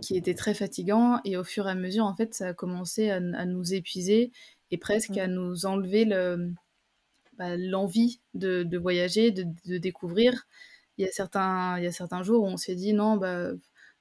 qui 0.00 0.16
était 0.16 0.34
très 0.34 0.54
fatigant 0.54 1.20
et 1.24 1.36
au 1.36 1.44
fur 1.44 1.66
et 1.66 1.70
à 1.70 1.74
mesure, 1.74 2.04
en 2.04 2.14
fait, 2.14 2.34
ça 2.34 2.48
a 2.48 2.54
commencé 2.54 3.10
à, 3.10 3.20
nous 3.20 3.74
épuiser 3.74 4.32
et 4.70 4.78
presque 4.78 5.16
à 5.16 5.26
nous 5.26 5.66
enlever 5.66 6.04
le, 6.04 6.52
bah, 7.38 7.56
l'envie 7.56 8.20
de, 8.34 8.62
de, 8.62 8.78
voyager, 8.78 9.30
de, 9.30 9.46
de, 9.66 9.78
découvrir. 9.78 10.46
Il 10.98 11.04
y, 11.04 11.08
a 11.08 11.12
certains, 11.12 11.78
il 11.78 11.84
y 11.84 11.86
a 11.86 11.92
certains 11.92 12.22
jours 12.22 12.44
où 12.44 12.46
on 12.46 12.56
s'est 12.56 12.74
dit 12.74 12.92
non, 12.92 13.16
bah, 13.16 13.50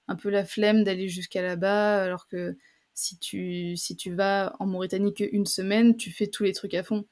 un 0.07 0.15
peu 0.15 0.29
la 0.29 0.45
flemme 0.45 0.83
d'aller 0.83 1.07
jusqu'à 1.07 1.41
là-bas, 1.41 2.03
alors 2.03 2.27
que 2.27 2.57
si 3.01 3.17
tu, 3.17 3.75
si 3.75 3.95
tu 3.95 4.13
vas 4.13 4.55
en 4.59 4.67
Mauritanie 4.67 5.13
qu'une 5.13 5.45
semaine, 5.45 5.97
tu 5.97 6.11
fais 6.11 6.27
tous 6.27 6.43
les 6.43 6.53
trucs 6.53 6.73
à 6.73 6.83
fond. 6.83 7.05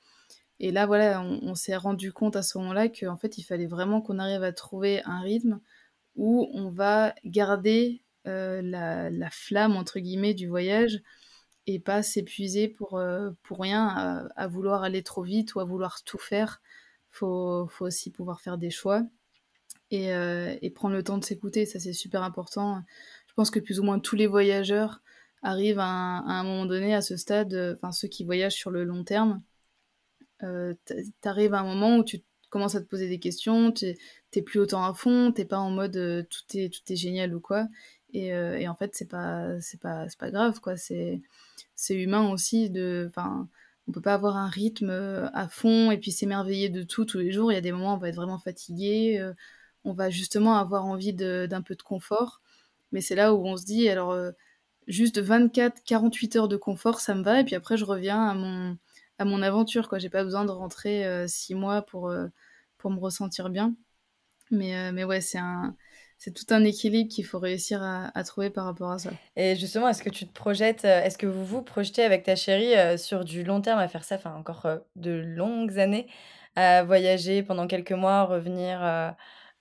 Et 0.59 0.71
là, 0.71 0.85
voilà, 0.85 1.21
on, 1.21 1.55
s'est 1.55 1.77
rendu 1.77 2.11
compte 2.11 2.35
à 2.35 2.41
ce 2.41 2.57
moment-là 2.57 2.89
qu'en 2.89 3.17
fait, 3.17 3.37
il 3.37 3.43
fallait 3.43 3.65
vraiment 3.65 4.01
qu'on 4.01 4.19
arrive 4.19 4.43
à 4.43 4.51
trouver 4.51 5.01
un 5.05 5.21
rythme 5.21 5.61
où 6.15 6.49
on 6.53 6.69
va 6.69 7.15
garder 7.23 8.03
euh, 8.27 8.61
la, 8.61 9.09
la, 9.09 9.29
flamme, 9.29 9.77
entre 9.77 9.99
guillemets, 9.99 10.33
du 10.33 10.47
voyage 10.47 11.01
et 11.65 11.79
pas 11.79 12.03
s'épuiser 12.03 12.67
pour, 12.67 12.97
euh, 12.97 13.31
pour 13.43 13.59
rien, 13.59 14.29
à, 14.35 14.47
vouloir 14.47 14.83
aller 14.83 15.01
trop 15.01 15.23
vite 15.23 15.55
ou 15.55 15.61
à 15.61 15.65
vouloir 15.65 16.03
tout 16.03 16.17
faire. 16.17 16.61
Faut, 17.09 17.67
faut 17.69 17.85
aussi 17.85 18.11
pouvoir 18.11 18.41
faire 18.41 18.57
des 18.57 18.69
choix 18.69 19.03
et, 19.91 20.13
euh, 20.13 20.55
et 20.61 20.69
prendre 20.69 20.95
le 20.95 21.03
temps 21.03 21.17
de 21.17 21.25
s'écouter, 21.25 21.65
ça 21.65 21.79
c'est 21.79 21.93
super 21.93 22.23
important. 22.23 22.83
Je 23.27 23.33
pense 23.33 23.49
que 23.49 23.59
plus 23.59 23.79
ou 23.79 23.83
moins 23.83 23.99
tous 23.99 24.15
les 24.15 24.27
voyageurs 24.27 25.01
arrivent 25.41 25.79
à 25.79 25.85
un, 25.85 26.43
moment 26.43 26.65
donné 26.65 26.93
à 26.93 27.01
ce 27.01 27.17
stade, 27.17 27.53
euh, 27.53 27.75
enfin 27.75 27.91
ceux 27.91 28.07
qui 28.07 28.23
voyagent 28.23 28.55
sur 28.55 28.71
le 28.71 28.83
long 28.83 29.03
terme, 29.03 29.41
euh, 30.43 30.73
t'arrives 31.21 31.53
à 31.53 31.59
un 31.59 31.63
moment 31.63 31.97
où 31.97 32.03
tu 32.03 32.21
commences 32.49 32.75
à 32.75 32.81
te 32.81 32.87
poser 32.87 33.07
des 33.07 33.19
questions, 33.19 33.71
t'es 33.71 34.41
plus 34.41 34.59
autant 34.59 34.83
à 34.83 34.93
fond, 34.93 35.31
t'es 35.31 35.45
pas 35.45 35.59
en 35.59 35.69
mode 35.69 35.97
euh, 35.97 36.23
tout, 36.23 36.57
est, 36.57 36.73
tout 36.73 36.81
est 36.91 36.95
génial 36.95 37.35
ou 37.35 37.39
quoi. 37.39 37.67
Et, 38.13 38.33
en 38.67 38.75
fait, 38.75 38.95
c'est 38.95 39.07
pas, 39.07 39.57
pas, 39.81 40.07
pas 40.17 40.31
grave, 40.31 40.59
quoi. 40.61 40.75
C'est 40.77 41.21
humain 41.89 42.31
aussi 42.31 42.71
de. 42.71 43.11
On 43.87 43.91
peut 43.91 44.01
pas 44.01 44.15
avoir 44.15 44.35
un 44.37 44.47
rythme 44.47 44.89
à 45.33 45.47
fond 45.47 45.91
et 45.91 45.97
puis 45.99 46.11
s'émerveiller 46.11 46.69
de 46.69 46.81
tout 46.83 47.05
tous 47.05 47.19
les 47.19 47.31
jours. 47.31 47.51
Il 47.51 47.55
y 47.55 47.57
a 47.57 47.61
des 47.61 47.71
moments 47.71 47.93
où 47.93 47.97
on 47.97 47.99
va 47.99 48.09
être 48.09 48.15
vraiment 48.15 48.39
fatigué, 48.39 49.23
on 49.83 49.93
va 49.93 50.09
justement 50.09 50.57
avoir 50.57 50.85
envie 50.85 51.13
d'un 51.13 51.61
peu 51.61 51.75
de 51.75 51.83
confort. 51.83 52.41
Mais 52.91 53.01
c'est 53.01 53.15
là 53.15 53.35
où 53.35 53.45
on 53.45 53.57
se 53.57 53.65
dit, 53.65 53.87
alors, 53.89 54.15
juste 54.89 55.19
24, 55.19 55.83
48 55.85 56.35
heures 56.35 56.47
de 56.49 56.57
confort, 56.57 56.99
ça 56.99 57.15
me 57.15 57.23
va. 57.23 57.39
Et 57.39 57.45
puis 57.45 57.55
après, 57.55 57.77
je 57.77 57.85
reviens 57.85 58.27
à 58.27 58.33
mon, 58.33 58.77
à 59.17 59.25
mon 59.25 59.41
aventure. 59.41 59.87
quoi. 59.87 59.99
J'ai 59.99 60.09
pas 60.09 60.23
besoin 60.23 60.43
de 60.43 60.51
rentrer 60.51 61.27
6 61.27 61.53
euh, 61.53 61.57
mois 61.57 61.81
pour, 61.83 62.09
euh, 62.09 62.27
pour 62.77 62.91
me 62.91 62.99
ressentir 62.99 63.49
bien. 63.49 63.75
Mais, 64.51 64.91
mais 64.91 65.03
ouais, 65.03 65.21
c'est 65.21 65.37
un 65.37 65.75
c'est 66.21 66.33
tout 66.33 66.53
un 66.53 66.65
équilibre 66.65 67.09
qu'il 67.09 67.25
faut 67.25 67.39
réussir 67.39 67.81
à, 67.81 68.11
à, 68.13 68.23
trouver 68.25 68.49
par 68.49 68.65
rapport 68.65 68.91
à 68.91 68.99
ça. 68.99 69.11
Et 69.37 69.55
justement, 69.55 69.87
est-ce 69.87 70.03
que 70.03 70.09
tu 70.09 70.27
te 70.27 70.33
projettes, 70.33 70.83
est-ce 70.83 71.17
que 71.17 71.27
vous 71.27 71.45
vous 71.45 71.61
projetez 71.61 72.03
avec 72.03 72.23
ta 72.23 72.35
chérie 72.35 72.99
sur 72.99 73.23
du 73.23 73.45
long 73.45 73.61
terme 73.61 73.79
à 73.79 73.87
faire 73.87 74.03
ça, 74.03 74.15
enfin 74.15 74.33
encore 74.35 74.67
de 74.97 75.11
longues 75.11 75.79
années, 75.79 76.07
à 76.57 76.83
voyager 76.83 77.41
pendant 77.41 77.67
quelques 77.67 77.93
mois, 77.93 78.25
revenir 78.25 78.81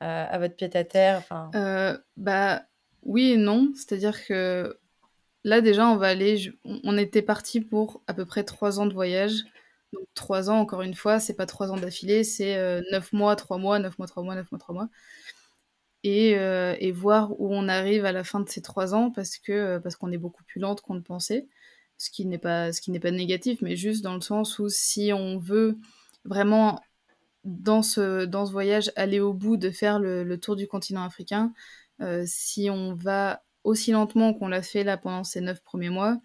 euh, 0.02 0.26
à 0.30 0.38
votre 0.38 0.54
pied-à-terre 0.54 1.18
enfin... 1.18 1.50
Euh, 1.56 1.98
bah 2.16 2.62
oui 3.02 3.32
et 3.32 3.36
non, 3.36 3.72
c'est-à-dire 3.74 4.24
que 4.24 4.78
là 5.44 5.60
déjà 5.60 5.88
on 5.88 5.96
va 5.96 6.08
aller, 6.08 6.52
on 6.64 6.98
était 6.98 7.22
parti 7.22 7.60
pour 7.60 8.02
à 8.06 8.14
peu 8.14 8.26
près 8.26 8.44
trois 8.44 8.80
ans 8.80 8.86
de 8.86 8.94
voyage. 8.94 9.44
Donc 9.92 10.06
trois 10.14 10.50
ans, 10.50 10.58
encore 10.60 10.82
une 10.82 10.94
fois, 10.94 11.18
c'est 11.20 11.34
pas 11.34 11.46
trois 11.46 11.70
ans 11.72 11.78
d'affilée, 11.78 12.22
c'est 12.24 12.56
euh, 12.58 12.82
neuf 12.92 13.12
mois, 13.12 13.36
trois 13.36 13.58
mois, 13.58 13.78
neuf 13.78 13.98
mois, 13.98 14.06
trois 14.06 14.22
mois, 14.22 14.34
neuf 14.34 14.50
mois, 14.52 14.58
trois 14.58 14.74
mois. 14.74 14.88
Et, 16.04 16.30
et, 16.32 16.92
voir 16.92 17.32
où 17.40 17.52
on 17.54 17.68
arrive 17.68 18.04
à 18.04 18.12
la 18.12 18.22
fin 18.24 18.40
de 18.40 18.48
ces 18.48 18.62
trois 18.62 18.94
ans 18.94 19.10
parce 19.10 19.36
que 19.36 19.78
parce 19.78 19.96
qu'on 19.96 20.12
est 20.12 20.18
beaucoup 20.18 20.44
plus 20.44 20.60
lente 20.60 20.80
qu'on 20.80 20.94
le 20.94 21.02
pensait, 21.02 21.48
ce 21.98 22.10
qui 22.10 22.24
n'est 22.26 22.38
pas 22.38 22.72
ce 22.72 22.80
qui 22.80 22.90
n'est 22.92 23.00
pas 23.00 23.10
négatif, 23.10 23.60
mais 23.62 23.76
juste 23.76 24.02
dans 24.04 24.14
le 24.14 24.20
sens 24.20 24.58
où 24.58 24.68
si 24.68 25.12
on 25.12 25.38
veut 25.38 25.78
vraiment 26.24 26.80
dans 27.44 27.82
ce, 27.82 28.24
dans 28.24 28.46
ce 28.46 28.52
voyage, 28.52 28.92
aller 28.96 29.20
au 29.20 29.32
bout 29.32 29.56
de 29.56 29.70
faire 29.70 29.98
le, 29.98 30.36
tour 30.38 30.56
du 30.56 30.66
continent 30.68 31.04
africain, 31.04 31.52
euh, 32.00 32.24
si 32.26 32.70
on 32.70 32.94
va 32.94 33.42
aussi 33.68 33.92
lentement 33.92 34.34
qu'on 34.34 34.48
l'a 34.48 34.62
fait 34.62 34.84
là 34.84 34.96
pendant 34.96 35.24
ces 35.24 35.40
neuf 35.40 35.62
premiers 35.62 35.90
mois, 35.90 36.18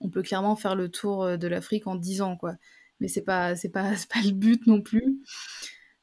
on 0.00 0.08
peut 0.10 0.22
clairement 0.22 0.56
faire 0.56 0.74
le 0.74 0.88
tour 0.88 1.24
euh, 1.24 1.36
de 1.36 1.48
l'Afrique 1.48 1.86
en 1.86 1.96
dix 1.96 2.22
ans, 2.22 2.36
quoi. 2.36 2.54
Mais 3.00 3.08
c'est 3.08 3.22
pas, 3.22 3.56
c'est 3.56 3.68
pas, 3.68 3.90
pas 4.12 4.20
le 4.24 4.32
but 4.32 4.66
non 4.66 4.80
plus. 4.80 5.18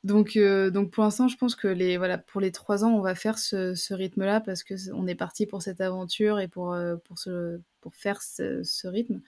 Donc, 0.03 0.35
euh, 0.35 0.69
donc 0.69 0.91
pour 0.91 1.03
l'instant, 1.03 1.27
je 1.27 1.37
pense 1.37 1.55
que 1.55 1.67
les, 1.67 1.97
voilà, 1.97 2.17
pour 2.17 2.41
les 2.41 2.51
trois 2.51 2.83
ans, 2.83 2.91
on 2.93 3.01
va 3.01 3.15
faire 3.15 3.39
ce, 3.39 3.93
rythme-là 3.93 4.41
parce 4.41 4.63
que 4.63 4.75
on 4.93 5.07
est 5.07 5.15
parti 5.15 5.45
pour 5.45 5.61
cette 5.61 5.81
aventure 5.81 6.39
et 6.39 6.47
pour, 6.47 6.77
pour, 7.05 7.17
ce, 7.17 7.59
pour 7.81 7.95
faire 7.95 8.21
ce, 8.21 8.63
ce, 8.63 8.87
rythme. 8.87 9.21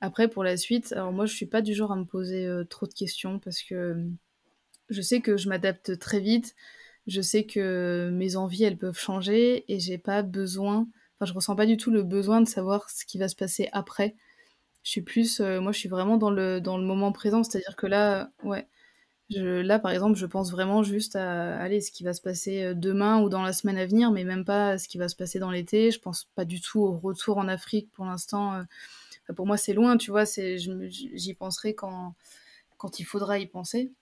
Après, 0.00 0.28
pour 0.28 0.44
la 0.44 0.56
suite, 0.56 0.92
alors 0.92 1.12
moi, 1.12 1.26
je 1.26 1.34
suis 1.34 1.46
pas 1.46 1.62
du 1.62 1.74
genre 1.74 1.92
à 1.92 1.96
me 1.96 2.04
poser 2.04 2.48
trop 2.70 2.86
de 2.86 2.94
questions 2.94 3.40
parce 3.40 3.62
que 3.62 3.96
je 4.88 5.02
sais 5.02 5.20
que 5.20 5.36
je 5.36 5.48
m'adapte 5.48 5.98
très 5.98 6.20
vite. 6.20 6.54
Je 7.06 7.20
sais 7.20 7.44
que 7.44 8.10
mes 8.12 8.36
envies, 8.36 8.64
elles 8.64 8.78
peuvent 8.78 8.98
changer 8.98 9.64
et 9.72 9.78
j'ai 9.78 9.98
pas 9.98 10.22
besoin. 10.22 10.86
Enfin, 11.16 11.26
je 11.30 11.34
ressens 11.34 11.56
pas 11.56 11.66
du 11.66 11.76
tout 11.76 11.90
le 11.90 12.02
besoin 12.02 12.40
de 12.40 12.48
savoir 12.48 12.88
ce 12.90 13.04
qui 13.04 13.18
va 13.18 13.28
se 13.28 13.36
passer 13.36 13.68
après. 13.72 14.14
Je 14.84 14.90
suis 14.90 15.02
plus, 15.02 15.40
euh, 15.40 15.60
moi, 15.60 15.72
je 15.72 15.78
suis 15.78 15.88
vraiment 15.88 16.16
dans 16.18 16.30
le 16.30 16.60
dans 16.60 16.78
le 16.78 16.84
moment 16.84 17.12
présent. 17.12 17.42
C'est-à-dire 17.44 17.76
que 17.76 17.86
là, 17.86 18.30
ouais, 18.42 18.66
là, 19.30 19.78
par 19.78 19.92
exemple, 19.92 20.16
je 20.18 20.26
pense 20.26 20.50
vraiment 20.50 20.82
juste 20.82 21.16
à, 21.16 21.56
aller 21.58 21.80
ce 21.80 21.92
qui 21.92 22.04
va 22.04 22.12
se 22.14 22.22
passer 22.22 22.62
euh, 22.64 22.74
demain 22.74 23.20
ou 23.22 23.28
dans 23.28 23.42
la 23.42 23.52
semaine 23.52 23.78
à 23.78 23.86
venir, 23.86 24.10
mais 24.10 24.24
même 24.24 24.44
pas 24.44 24.70
à 24.70 24.78
ce 24.78 24.88
qui 24.88 24.98
va 24.98 25.08
se 25.08 25.16
passer 25.16 25.38
dans 25.38 25.50
l'été. 25.50 25.90
Je 25.90 26.00
pense 26.00 26.28
pas 26.34 26.44
du 26.44 26.60
tout 26.60 26.80
au 26.80 26.98
retour 26.98 27.38
en 27.38 27.48
Afrique 27.48 27.90
pour 27.92 28.06
l'instant. 28.06 28.54
Euh. 28.54 28.62
pour 29.34 29.46
moi, 29.46 29.56
c'est 29.56 29.74
loin, 29.74 29.96
tu 29.96 30.10
vois. 30.10 30.26
C'est, 30.26 30.58
j'y 30.58 31.34
penserai 31.34 31.74
quand 31.74 32.14
quand 32.78 32.98
il 33.00 33.04
faudra 33.04 33.38
y 33.38 33.46
penser. 33.46 33.92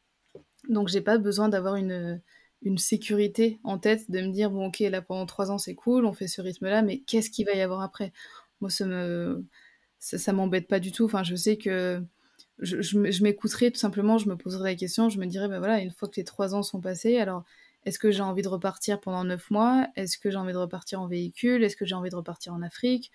Donc 0.69 0.89
j'ai 0.89 1.01
pas 1.01 1.19
besoin 1.19 1.49
d'avoir 1.49 1.77
une, 1.77 2.21
une 2.63 2.79
sécurité 2.79 3.59
en 3.65 3.79
tête, 3.79 4.11
de 4.11 4.21
me 4.21 4.33
dire 4.33 4.51
bon 4.51 4.67
ok 4.69 4.81
là 4.81 5.03
pendant 5.03 5.27
trois 5.27 5.51
ans 5.51 5.59
c'est 5.59 5.75
cool, 5.75 6.05
on 6.07 6.13
fait 6.13 6.29
ce 6.29 6.41
rythme-là, 6.41 6.83
mais 6.83 7.01
qu'est-ce 7.01 7.31
qu'il 7.31 7.47
va 7.47 7.53
y 7.53 7.61
avoir 7.61 7.83
après? 7.83 8.13
Moi 8.61 8.71
ça 8.71 8.87
me 8.87 9.45
ça, 9.99 10.33
m'embête 10.33 10.69
pas 10.69 10.81
du 10.81 10.93
tout. 10.93 11.05
Enfin 11.05 11.23
je 11.23 11.35
sais 11.35 11.57
que 11.57 12.03
je, 12.59 13.23
m'écouterai 13.23 13.71
tout 13.71 13.79
simplement, 13.79 14.19
je 14.19 14.29
me 14.29 14.37
poserai 14.37 14.71
la 14.71 14.77
question, 14.77 15.09
je 15.09 15.19
me 15.19 15.27
dirais 15.27 15.49
ben 15.49 15.59
voilà 15.59 15.81
une 15.81 15.91
fois 15.91 16.09
que 16.09 16.17
les 16.17 16.25
trois 16.25 16.55
ans 16.55 16.63
sont 16.63 16.81
passés, 16.81 17.19
alors 17.19 17.45
est-ce 17.85 17.99
que 17.99 18.11
j'ai 18.13 18.23
envie 18.23 18.43
de 18.43 18.49
repartir 18.49 19.01
pendant 19.01 19.25
neuf 19.25 19.51
mois? 19.51 19.89
Est-ce 19.97 20.19
que 20.19 20.31
j'ai 20.31 20.37
envie 20.37 20.53
de 20.53 20.59
repartir 20.59 21.01
en 21.01 21.09
véhicule? 21.09 21.65
Est-ce 21.65 21.77
que 21.77 21.85
j'ai 21.85 21.97
envie 21.97 22.11
de 22.11 22.17
repartir 22.17 22.55
en 22.55 22.63
Afrique? 22.63 23.11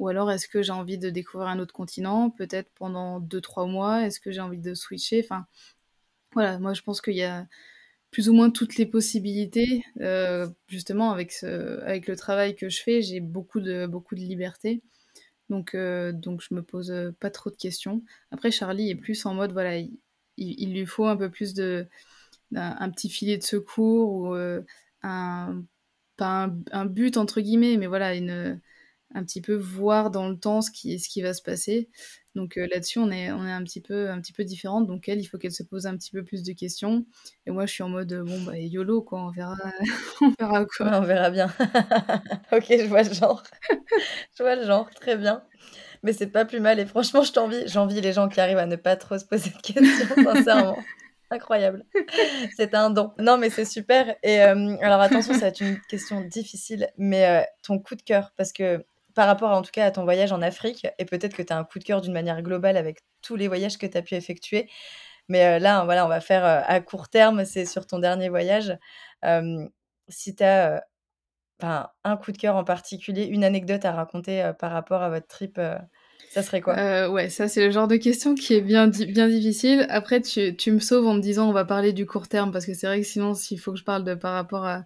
Ou 0.00 0.08
alors 0.08 0.30
est-ce 0.30 0.48
que 0.48 0.62
j'ai 0.62 0.72
envie 0.72 0.98
de 0.98 1.10
découvrir 1.10 1.48
un 1.48 1.58
autre 1.60 1.74
continent, 1.74 2.30
peut-être 2.30 2.70
pendant 2.74 3.20
deux 3.20 3.40
trois 3.40 3.66
mois? 3.66 4.06
Est-ce 4.06 4.18
que 4.20 4.32
j'ai 4.32 4.40
envie 4.40 4.58
de 4.58 4.74
switcher? 4.74 5.22
Enfin 5.24 5.46
voilà, 6.32 6.58
moi 6.58 6.74
je 6.74 6.82
pense 6.82 7.00
qu'il 7.00 7.14
y 7.14 7.22
a 7.22 7.46
plus 8.10 8.28
ou 8.28 8.32
moins 8.32 8.50
toutes 8.50 8.76
les 8.76 8.86
possibilités. 8.86 9.84
Euh, 10.00 10.48
justement, 10.68 11.10
avec, 11.12 11.40
le 11.42 12.14
travail 12.14 12.56
que 12.56 12.68
je 12.68 12.82
fais, 12.82 13.02
j'ai 13.02 13.20
beaucoup 13.20 13.60
de, 13.60 13.88
liberté. 14.12 14.82
Donc, 15.50 15.74
euh, 15.74 16.12
donc 16.12 16.42
je 16.42 16.54
me 16.54 16.62
pose 16.62 16.92
pas 17.20 17.30
trop 17.30 17.50
de 17.50 17.56
questions. 17.56 18.02
Après, 18.30 18.50
Charlie 18.50 18.90
est 18.90 18.96
plus 18.96 19.24
en 19.26 19.34
mode, 19.34 19.52
voilà, 19.52 19.78
il, 20.36 20.72
lui 20.72 20.86
faut 20.86 21.06
un 21.06 21.16
peu 21.16 21.30
plus 21.30 21.54
de 21.54 21.86
un, 22.54 22.90
petit 22.90 23.10
filet 23.10 23.36
de 23.36 23.42
secours 23.42 24.12
ou 24.12 24.34
euh, 24.34 24.62
un, 25.02 25.62
pas 26.16 26.50
un, 26.72 26.86
but 26.86 27.16
entre 27.16 27.40
guillemets, 27.40 27.76
mais 27.76 27.86
voilà, 27.86 28.14
une, 28.14 28.60
un 29.14 29.24
petit 29.24 29.40
peu 29.40 29.54
voir 29.54 30.10
dans 30.10 30.28
le 30.28 30.38
temps 30.38 30.60
ce 30.62 30.70
qui 30.70 31.22
va 31.22 31.34
se 31.34 31.42
passer. 31.42 31.88
Donc 32.38 32.54
là-dessus, 32.54 33.00
on 33.00 33.10
est, 33.10 33.32
on 33.32 33.44
est 33.44 33.50
un 33.50 33.64
petit 33.64 33.80
peu, 33.80 34.10
un 34.10 34.20
peu 34.32 34.44
différentes. 34.44 34.86
Donc 34.86 35.08
elle, 35.08 35.20
il 35.20 35.24
faut 35.24 35.38
qu'elle 35.38 35.50
se 35.50 35.64
pose 35.64 35.86
un 35.86 35.96
petit 35.96 36.12
peu 36.12 36.22
plus 36.22 36.44
de 36.44 36.52
questions. 36.52 37.04
Et 37.46 37.50
moi, 37.50 37.66
je 37.66 37.72
suis 37.72 37.82
en 37.82 37.88
mode 37.88 38.14
bon 38.24 38.40
bah 38.42 38.56
YOLO 38.56 39.02
quoi, 39.02 39.22
on 39.24 39.30
verra, 39.30 39.56
on 40.20 40.32
verra 40.38 40.64
quoi. 40.64 40.90
on 40.92 41.00
verra 41.00 41.30
bien. 41.30 41.48
ok, 42.52 42.66
je 42.68 42.86
vois 42.86 43.02
le 43.02 43.12
genre. 43.12 43.42
je 44.38 44.42
vois 44.44 44.54
le 44.54 44.64
genre, 44.64 44.88
très 44.90 45.16
bien. 45.16 45.42
Mais 46.04 46.12
c'est 46.12 46.28
pas 46.28 46.44
plus 46.44 46.60
mal 46.60 46.78
et 46.78 46.86
franchement, 46.86 47.24
je 47.24 47.32
t'envie. 47.32 47.66
J'envie 47.66 48.00
les 48.00 48.12
gens 48.12 48.28
qui 48.28 48.40
arrivent 48.40 48.58
à 48.58 48.66
ne 48.66 48.76
pas 48.76 48.94
trop 48.94 49.18
se 49.18 49.24
poser 49.24 49.50
de 49.50 49.60
questions, 49.60 50.14
sincèrement. 50.22 50.78
Incroyable. 51.32 51.84
C'est 52.56 52.72
un 52.72 52.90
don. 52.90 53.10
Non, 53.18 53.36
mais 53.36 53.50
c'est 53.50 53.64
super. 53.64 54.14
Et 54.22 54.38
alors 54.38 55.00
attention, 55.00 55.34
ça 55.34 55.40
va 55.40 55.46
être 55.48 55.60
une 55.60 55.80
question 55.88 56.20
difficile, 56.20 56.88
mais 56.98 57.44
ton 57.64 57.80
coup 57.80 57.96
de 57.96 58.02
cœur, 58.02 58.32
parce 58.36 58.52
que 58.52 58.84
par 59.18 59.26
rapport 59.26 59.50
en 59.50 59.62
tout 59.62 59.72
cas 59.72 59.84
à 59.84 59.90
ton 59.90 60.04
voyage 60.04 60.30
en 60.30 60.40
Afrique, 60.42 60.86
et 60.96 61.04
peut-être 61.04 61.34
que 61.34 61.42
tu 61.42 61.52
as 61.52 61.58
un 61.58 61.64
coup 61.64 61.80
de 61.80 61.84
cœur 61.84 62.00
d'une 62.00 62.12
manière 62.12 62.40
globale 62.40 62.76
avec 62.76 63.00
tous 63.20 63.34
les 63.34 63.48
voyages 63.48 63.76
que 63.76 63.84
tu 63.84 63.98
as 63.98 64.02
pu 64.02 64.14
effectuer. 64.14 64.70
Mais 65.26 65.58
là, 65.58 65.84
voilà, 65.84 66.06
on 66.06 66.08
va 66.08 66.20
faire 66.20 66.44
à 66.44 66.80
court 66.80 67.08
terme, 67.08 67.44
c'est 67.44 67.66
sur 67.66 67.84
ton 67.84 67.98
dernier 67.98 68.28
voyage. 68.28 68.78
si 70.06 70.36
tu 70.36 70.44
as 70.44 70.84
un 72.04 72.16
coup 72.16 72.30
de 72.30 72.36
cœur 72.36 72.54
en 72.54 72.62
particulier, 72.62 73.24
une 73.24 73.42
anecdote 73.42 73.84
à 73.84 73.90
raconter 73.90 74.52
par 74.60 74.70
rapport 74.70 75.02
à 75.02 75.10
votre 75.10 75.26
trip, 75.26 75.60
ça 76.30 76.44
serait 76.44 76.60
quoi? 76.60 77.10
Ouais, 77.10 77.28
ça 77.28 77.48
c'est 77.48 77.66
le 77.66 77.72
genre 77.72 77.88
de 77.88 77.96
question 77.96 78.36
qui 78.36 78.54
est 78.54 78.60
bien, 78.60 78.86
bien 78.86 79.26
difficile. 79.26 79.84
Après, 79.88 80.20
tu, 80.20 80.54
tu, 80.54 80.70
me 80.70 80.78
sauves 80.78 81.08
en 81.08 81.14
me 81.14 81.20
disant 81.20 81.48
on 81.48 81.52
va 81.52 81.64
parler 81.64 81.92
du 81.92 82.06
court 82.06 82.28
terme, 82.28 82.52
parce 82.52 82.66
que 82.66 82.74
c'est 82.74 82.86
vrai 82.86 83.00
que 83.00 83.06
sinon, 83.06 83.34
s'il 83.34 83.58
faut 83.58 83.72
que 83.72 83.80
je 83.80 83.84
parle 83.84 84.04
de 84.04 84.14
par 84.14 84.34
rapport 84.34 84.64
à 84.64 84.84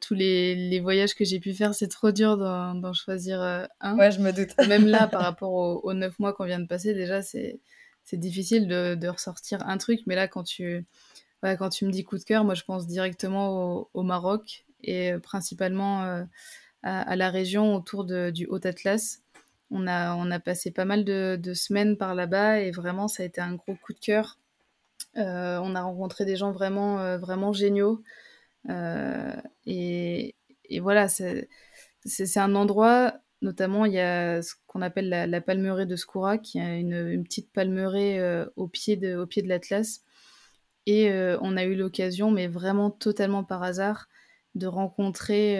tous 0.00 0.14
les, 0.14 0.54
les, 0.54 0.80
voyages 0.80 1.14
que 1.14 1.24
j'ai 1.24 1.40
pu 1.40 1.52
faire, 1.52 1.74
c'est 1.74 1.88
trop 1.88 2.12
dur 2.12 2.36
d'en 2.36 2.92
choisir 2.92 3.42
euh, 3.42 3.64
un. 3.80 3.96
Ouais, 3.96 4.10
je 4.10 4.20
me 4.20 4.32
doute. 4.32 4.50
Même 4.68 4.86
là, 4.86 5.06
par 5.08 5.22
rapport 5.22 5.52
aux, 5.52 5.92
neuf 5.94 6.18
mois 6.18 6.32
qu'on 6.32 6.44
vient 6.44 6.60
de 6.60 6.66
passer, 6.66 6.94
déjà, 6.94 7.22
c'est 7.22 7.60
difficile 8.12 8.68
de, 8.68 8.94
de, 8.94 9.08
ressortir 9.08 9.66
un 9.66 9.78
truc. 9.78 10.00
Mais 10.06 10.14
là, 10.14 10.28
quand 10.28 10.44
tu, 10.44 10.86
ouais, 11.42 11.56
quand 11.56 11.70
tu 11.70 11.86
me 11.86 11.90
dis 11.90 12.04
coup 12.04 12.18
de 12.18 12.24
cœur, 12.24 12.44
moi, 12.44 12.54
je 12.54 12.62
pense 12.62 12.86
directement 12.86 13.78
au, 13.78 13.90
au 13.94 14.02
Maroc 14.02 14.64
et 14.82 15.12
euh, 15.12 15.18
principalement 15.18 16.04
euh, 16.04 16.22
à, 16.82 17.00
à, 17.00 17.16
la 17.16 17.30
région 17.30 17.74
autour 17.74 18.04
de, 18.04 18.30
du 18.30 18.46
Haut-Atlas. 18.46 19.22
On 19.70 19.88
a, 19.88 20.14
on 20.14 20.30
a 20.30 20.38
passé 20.38 20.70
pas 20.70 20.84
mal 20.84 21.04
de, 21.04 21.36
de 21.40 21.54
semaines 21.54 21.96
par 21.96 22.14
là-bas 22.14 22.60
et 22.60 22.70
vraiment, 22.70 23.08
ça 23.08 23.24
a 23.24 23.26
été 23.26 23.40
un 23.40 23.54
gros 23.54 23.74
coup 23.74 23.92
de 23.92 23.98
cœur. 23.98 24.38
Euh, 25.16 25.58
on 25.62 25.74
a 25.74 25.82
rencontré 25.82 26.24
des 26.24 26.36
gens 26.36 26.52
vraiment, 26.52 27.18
vraiment 27.18 27.52
géniaux. 27.52 28.02
Euh, 28.70 29.36
et, 29.66 30.34
voilà, 30.80 31.08
c'est 31.08 32.36
un 32.36 32.54
endroit, 32.54 33.14
notamment 33.42 33.84
il 33.84 33.92
y 33.92 34.00
a 34.00 34.42
ce 34.42 34.54
qu'on 34.66 34.82
appelle 34.82 35.08
la, 35.08 35.40
palmeraie 35.40 35.86
de 35.86 35.96
Skoura, 35.96 36.38
qui 36.38 36.58
est 36.58 36.80
une, 36.80 37.22
petite 37.24 37.52
palmeraie 37.52 38.18
euh, 38.18 38.46
au 38.56 38.68
pied 38.68 38.96
de, 38.96 39.24
de 39.24 39.48
l'Atlas. 39.48 40.02
Et 40.86 41.10
euh, 41.10 41.38
on 41.40 41.56
a 41.56 41.64
eu 41.64 41.74
l'occasion, 41.74 42.30
mais 42.30 42.46
vraiment 42.46 42.90
totalement 42.90 43.44
par 43.44 43.62
hasard, 43.62 44.08
de 44.54 44.66
rencontrer 44.66 45.58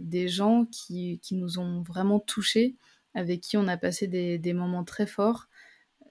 des 0.00 0.28
gens 0.28 0.64
qui, 0.66 1.20
qui, 1.22 1.34
nous 1.34 1.58
ont 1.58 1.82
vraiment 1.82 2.20
touchés, 2.20 2.76
avec 3.14 3.42
qui 3.42 3.56
on 3.58 3.68
a 3.68 3.76
passé 3.76 4.06
des, 4.06 4.38
des 4.38 4.52
moments 4.54 4.84
très 4.84 5.06
forts. 5.06 5.48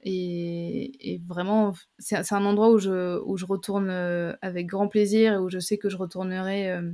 Et, 0.06 1.22
vraiment, 1.28 1.74
c'est 1.98 2.34
un 2.34 2.46
endroit 2.46 2.70
où 2.70 2.78
je, 2.78 3.20
où 3.24 3.38
je 3.38 3.46
retourne 3.46 3.90
euh, 3.90 4.34
avec 4.42 4.68
grand 4.68 4.88
plaisir 4.88 5.34
et 5.34 5.38
où 5.38 5.50
je 5.50 5.60
sais 5.60 5.78
que 5.78 5.90
je 5.90 5.96
retournerai 5.98 6.72
euh, 6.72 6.92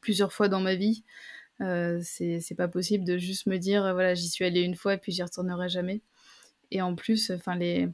plusieurs 0.00 0.32
fois 0.32 0.48
dans 0.48 0.60
ma 0.60 0.74
vie. 0.74 1.04
Euh, 1.60 2.00
c'est 2.02 2.54
pas 2.56 2.68
possible 2.68 3.04
de 3.04 3.16
juste 3.18 3.46
me 3.46 3.56
dire, 3.58 3.82
voilà, 3.94 4.14
j'y 4.14 4.28
suis 4.28 4.44
allée 4.44 4.60
une 4.60 4.76
fois 4.76 4.94
et 4.94 4.98
puis 4.98 5.12
j'y 5.12 5.22
retournerai 5.22 5.68
jamais. 5.68 6.02
Et 6.70 6.82
en 6.82 6.94
plus, 6.94 7.30
enfin, 7.30 7.56
les 7.56 7.88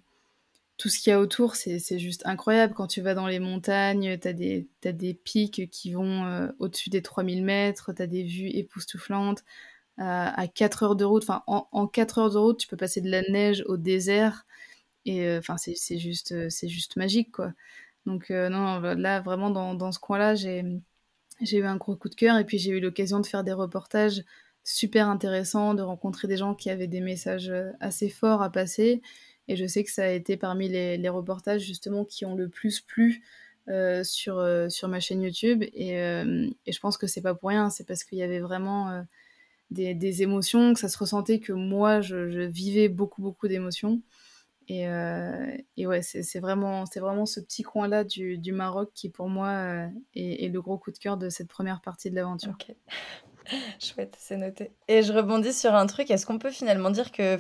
tout 0.77 0.89
ce 0.89 0.99
qu'il 0.99 1.13
y 1.13 1.15
a 1.15 1.21
autour, 1.21 1.55
c'est 1.55 1.99
juste 2.01 2.27
incroyable. 2.27 2.75
Quand 2.75 2.89
tu 2.89 3.01
vas 3.01 3.15
dans 3.15 3.29
les 3.29 3.39
montagnes, 3.39 4.19
tu 4.19 4.27
as, 4.27 4.89
as, 4.89 4.93
des 4.93 5.15
pics 5.15 5.71
qui 5.71 5.93
vont 5.93 6.51
au-dessus 6.59 6.91
des 6.91 7.01
3000 7.01 7.45
mètres, 7.45 7.93
tu 7.95 8.03
as 8.03 8.09
des 8.09 8.25
vues 8.25 8.49
époustouflantes 8.49 9.45
à 9.99 10.47
4 10.49 10.83
heures 10.83 10.97
de 10.97 11.05
route. 11.05 11.23
Enfin, 11.23 11.43
en, 11.47 11.69
en 11.73 11.87
4 11.87 12.19
heures 12.19 12.31
de 12.31 12.39
route, 12.39 12.59
tu 12.59 12.69
peux 12.69 12.77
passer 12.77 13.01
de 13.01 13.11
la 13.11 13.23
neige 13.23 13.63
au 13.67 13.77
désert. 13.77 14.45
Et 15.07 15.27
euh, 15.27 15.39
enfin, 15.39 15.57
c'est 15.59 15.99
juste, 15.99 16.33
euh, 16.33 16.49
c'est 16.51 16.69
juste 16.69 16.97
magique, 16.97 17.33
quoi. 17.33 17.53
Donc, 18.07 18.31
euh, 18.31 18.49
non, 18.49 18.81
là, 18.81 19.21
vraiment, 19.21 19.51
dans, 19.51 19.93
ce 19.93 19.99
coin-là, 19.99 20.35
j'ai 20.35 20.63
eu 21.53 21.65
un 21.65 21.77
gros 21.77 21.97
coup 21.97 22.09
de 22.09 22.15
cœur. 22.15 22.39
Et 22.39 22.45
puis, 22.45 22.59
j'ai 22.59 22.71
eu 22.73 22.81
l'occasion 22.81 23.21
de 23.21 23.27
faire 23.27 23.45
des 23.45 23.53
reportages 23.53 24.25
super 24.63 25.09
intéressants, 25.09 25.75
de 25.75 25.83
rencontrer 25.83 26.29
des 26.29 26.37
gens 26.37 26.55
qui 26.55 26.71
avaient 26.71 26.87
des 26.87 27.01
messages 27.01 27.53
assez 27.81 28.09
forts 28.09 28.43
à 28.43 28.51
passer. 28.51 29.03
Et 29.49 29.57
je 29.57 29.67
sais 29.67 29.85
que 29.85 29.91
ça 29.91 30.05
a 30.05 30.09
été 30.09 30.37
parmi 30.37 30.69
les, 30.69 30.97
les 30.97 31.09
reportages, 31.09 31.63
justement, 31.63 32.05
qui 32.05 32.25
ont 32.27 32.35
le 32.35 32.49
plus 32.49 32.81
plu 32.81 33.23
sur, 34.03 34.47
sur 34.69 34.89
ma 34.89 35.01
chaîne 35.01 35.23
YouTube. 35.23 35.63
Et, 35.63 35.95
et 35.95 36.73
je 36.73 36.81
pense 36.81 36.99
que 36.99 37.07
c'est 37.07 37.23
pas 37.23 37.35
pour 37.35 37.49
rien. 37.51 37.71
C'est 37.71 37.87
parce 37.87 38.05
qu'il 38.05 38.19
y 38.19 38.23
avait 38.23 38.41
vraiment 38.41 39.03
des, 39.71 40.23
émotions, 40.23 40.75
que 40.75 40.81
ça 40.81 40.89
se 40.89 40.99
ressentait 40.99 41.41
que 41.41 41.53
moi, 41.53 42.01
je, 42.01 42.47
vivais 42.47 42.89
beaucoup, 42.89 43.23
beaucoup 43.23 43.49
d'émotions. 43.49 44.03
Et, 44.67 44.89
euh, 44.89 45.57
et, 45.77 45.87
ouais, 45.87 46.01
c'est 46.03 46.41
vraiment, 46.41 46.85
vraiment 46.97 47.27
ce 47.27 47.41
petit 47.41 47.63
coin-là 47.63 48.05
du, 48.05 48.39
du, 48.39 48.53
Maroc 48.53 48.91
qui, 48.95 49.11
pour 49.11 49.29
moi, 49.29 49.49
euh, 49.49 49.87
est, 50.15 50.51
le 50.51 50.63
gros 50.63 50.79
coup 50.79 50.91
de 50.91 50.99
cœur 50.99 51.17
de 51.17 51.29
cette 51.29 51.49
première 51.49 51.81
partie 51.83 52.11
de 52.11 52.15
l'aventure. 52.15 52.53
Ok, 52.53 52.75
Chouette, 53.79 54.17
c'est 54.19 54.37
noté. 54.37 54.73
Et 54.89 55.03
je 55.03 55.13
rebondis 55.13 55.53
sur 55.53 55.75
un 55.75 55.87
truc. 55.87 56.11
Est-ce 56.11 56.25
qu'on 56.25 56.39
peut 56.39 56.51
finalement 56.51 56.91
dire 56.91 57.13
que 57.13 57.37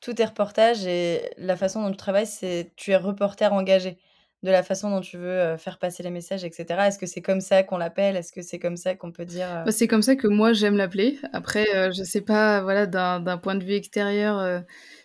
tous 0.00 0.14
tes 0.14 0.24
reportages 0.24 0.84
et 0.86 1.30
la 1.38 1.56
façon 1.56 1.82
dont 1.82 1.90
tu 1.90 1.96
travailles, 1.96 2.26
c'est 2.26 2.72
tu 2.76 2.90
es 2.90 2.96
reporter 2.96 3.52
engagé? 3.52 3.98
De 4.44 4.50
la 4.50 4.62
façon 4.62 4.90
dont 4.90 5.00
tu 5.00 5.16
veux 5.16 5.56
faire 5.56 5.78
passer 5.78 6.02
les 6.02 6.10
messages, 6.10 6.44
etc. 6.44 6.66
Est-ce 6.86 6.98
que 6.98 7.06
c'est 7.06 7.22
comme 7.22 7.40
ça 7.40 7.62
qu'on 7.62 7.78
l'appelle? 7.78 8.14
Est-ce 8.14 8.30
que 8.30 8.42
c'est 8.42 8.58
comme 8.58 8.76
ça 8.76 8.94
qu'on 8.94 9.10
peut 9.10 9.24
dire 9.24 9.62
bah, 9.64 9.72
C'est 9.72 9.88
comme 9.88 10.02
ça 10.02 10.16
que 10.16 10.28
moi 10.28 10.52
j'aime 10.52 10.76
l'appeler. 10.76 11.18
Après, 11.32 11.64
je 11.92 12.04
sais 12.04 12.20
pas, 12.20 12.60
voilà, 12.60 12.86
d'un 12.86 13.38
point 13.38 13.54
de 13.54 13.64
vue 13.64 13.72
extérieur, 13.72 14.62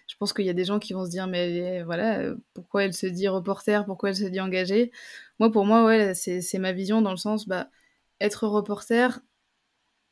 je 0.07 0.15
pense 0.17 0.33
qu'il 0.33 0.45
y 0.45 0.49
a 0.49 0.53
des 0.53 0.65
gens 0.65 0.77
qui 0.77 0.91
vont 0.91 1.05
se 1.05 1.09
dire, 1.09 1.27
mais 1.27 1.83
voilà, 1.83 2.33
pourquoi 2.53 2.83
elle 2.83 2.93
se 2.93 3.07
dit 3.07 3.29
reporter? 3.29 3.85
Pourquoi 3.85 4.09
elle 4.09 4.17
se 4.17 4.25
dit 4.25 4.41
engagée? 4.41 4.91
Moi, 5.39 5.49
pour 5.49 5.65
moi, 5.65 5.85
ouais, 5.85 6.13
c'est 6.15 6.59
ma 6.59 6.73
vision 6.73 7.01
dans 7.01 7.11
le 7.11 7.17
sens, 7.17 7.47
bah, 7.47 7.69
être 8.19 8.45
reporter, 8.45 9.21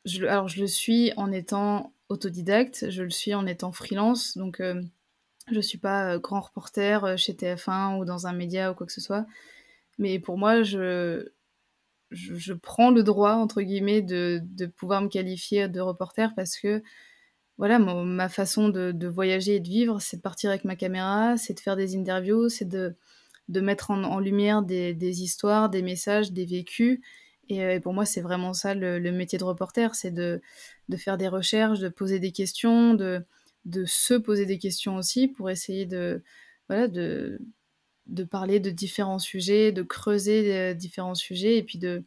je, 0.06 0.24
alors 0.24 0.48
je 0.48 0.58
le 0.62 0.66
suis 0.66 1.12
en 1.18 1.30
étant 1.32 1.92
autodidacte, 2.08 2.88
je 2.88 3.02
le 3.02 3.10
suis 3.10 3.34
en 3.34 3.46
étant 3.46 3.72
freelance, 3.72 4.38
donc 4.38 4.62
je 5.52 5.60
suis 5.60 5.78
pas 5.78 6.18
grand 6.18 6.40
reporter 6.40 7.18
chez 7.18 7.32
TF1 7.34 7.98
ou 7.98 8.04
dans 8.04 8.26
un 8.26 8.32
média 8.32 8.70
ou 8.70 8.74
quoi 8.74 8.86
que 8.86 8.92
ce 8.92 9.00
soit. 9.00 9.26
Mais 9.98 10.18
pour 10.18 10.38
moi, 10.38 10.62
je, 10.62 11.28
je, 12.10 12.52
prends 12.54 12.90
le 12.90 13.02
droit, 13.02 13.32
entre 13.32 13.62
guillemets, 13.62 14.02
de, 14.02 14.40
de, 14.44 14.66
pouvoir 14.66 15.02
me 15.02 15.08
qualifier 15.08 15.68
de 15.68 15.80
reporter 15.80 16.34
parce 16.34 16.56
que, 16.56 16.82
voilà, 17.58 17.78
ma, 17.78 18.28
façon 18.28 18.68
de, 18.68 18.92
de, 18.92 19.08
voyager 19.08 19.56
et 19.56 19.60
de 19.60 19.68
vivre, 19.68 20.00
c'est 20.00 20.18
de 20.18 20.22
partir 20.22 20.50
avec 20.50 20.64
ma 20.64 20.76
caméra, 20.76 21.36
c'est 21.36 21.54
de 21.54 21.60
faire 21.60 21.76
des 21.76 21.96
interviews, 21.96 22.48
c'est 22.48 22.64
de, 22.68 22.94
de 23.48 23.60
mettre 23.60 23.90
en, 23.90 24.20
lumière 24.20 24.62
des, 24.62 24.94
des, 24.94 25.22
histoires, 25.22 25.68
des 25.70 25.82
messages, 25.82 26.32
des 26.32 26.46
vécus. 26.46 27.00
Et, 27.48 27.80
pour 27.80 27.94
moi, 27.94 28.04
c'est 28.06 28.20
vraiment 28.20 28.54
ça 28.54 28.74
le, 28.74 28.98
le, 28.98 29.12
métier 29.12 29.38
de 29.38 29.44
reporter, 29.44 29.94
c'est 29.94 30.12
de, 30.12 30.40
de 30.88 30.96
faire 30.96 31.18
des 31.18 31.28
recherches, 31.28 31.80
de 31.80 31.88
poser 31.88 32.20
des 32.20 32.32
questions, 32.32 32.94
de 32.94 33.24
de 33.68 33.84
se 33.84 34.14
poser 34.14 34.46
des 34.46 34.58
questions 34.58 34.96
aussi 34.96 35.28
pour 35.28 35.50
essayer 35.50 35.86
de, 35.86 36.22
voilà, 36.68 36.88
de, 36.88 37.38
de 38.06 38.24
parler 38.24 38.60
de 38.60 38.70
différents 38.70 39.18
sujets, 39.18 39.72
de 39.72 39.82
creuser 39.82 40.56
euh, 40.56 40.74
différents 40.74 41.14
sujets 41.14 41.58
et 41.58 41.62
puis 41.62 41.78
de, 41.78 42.02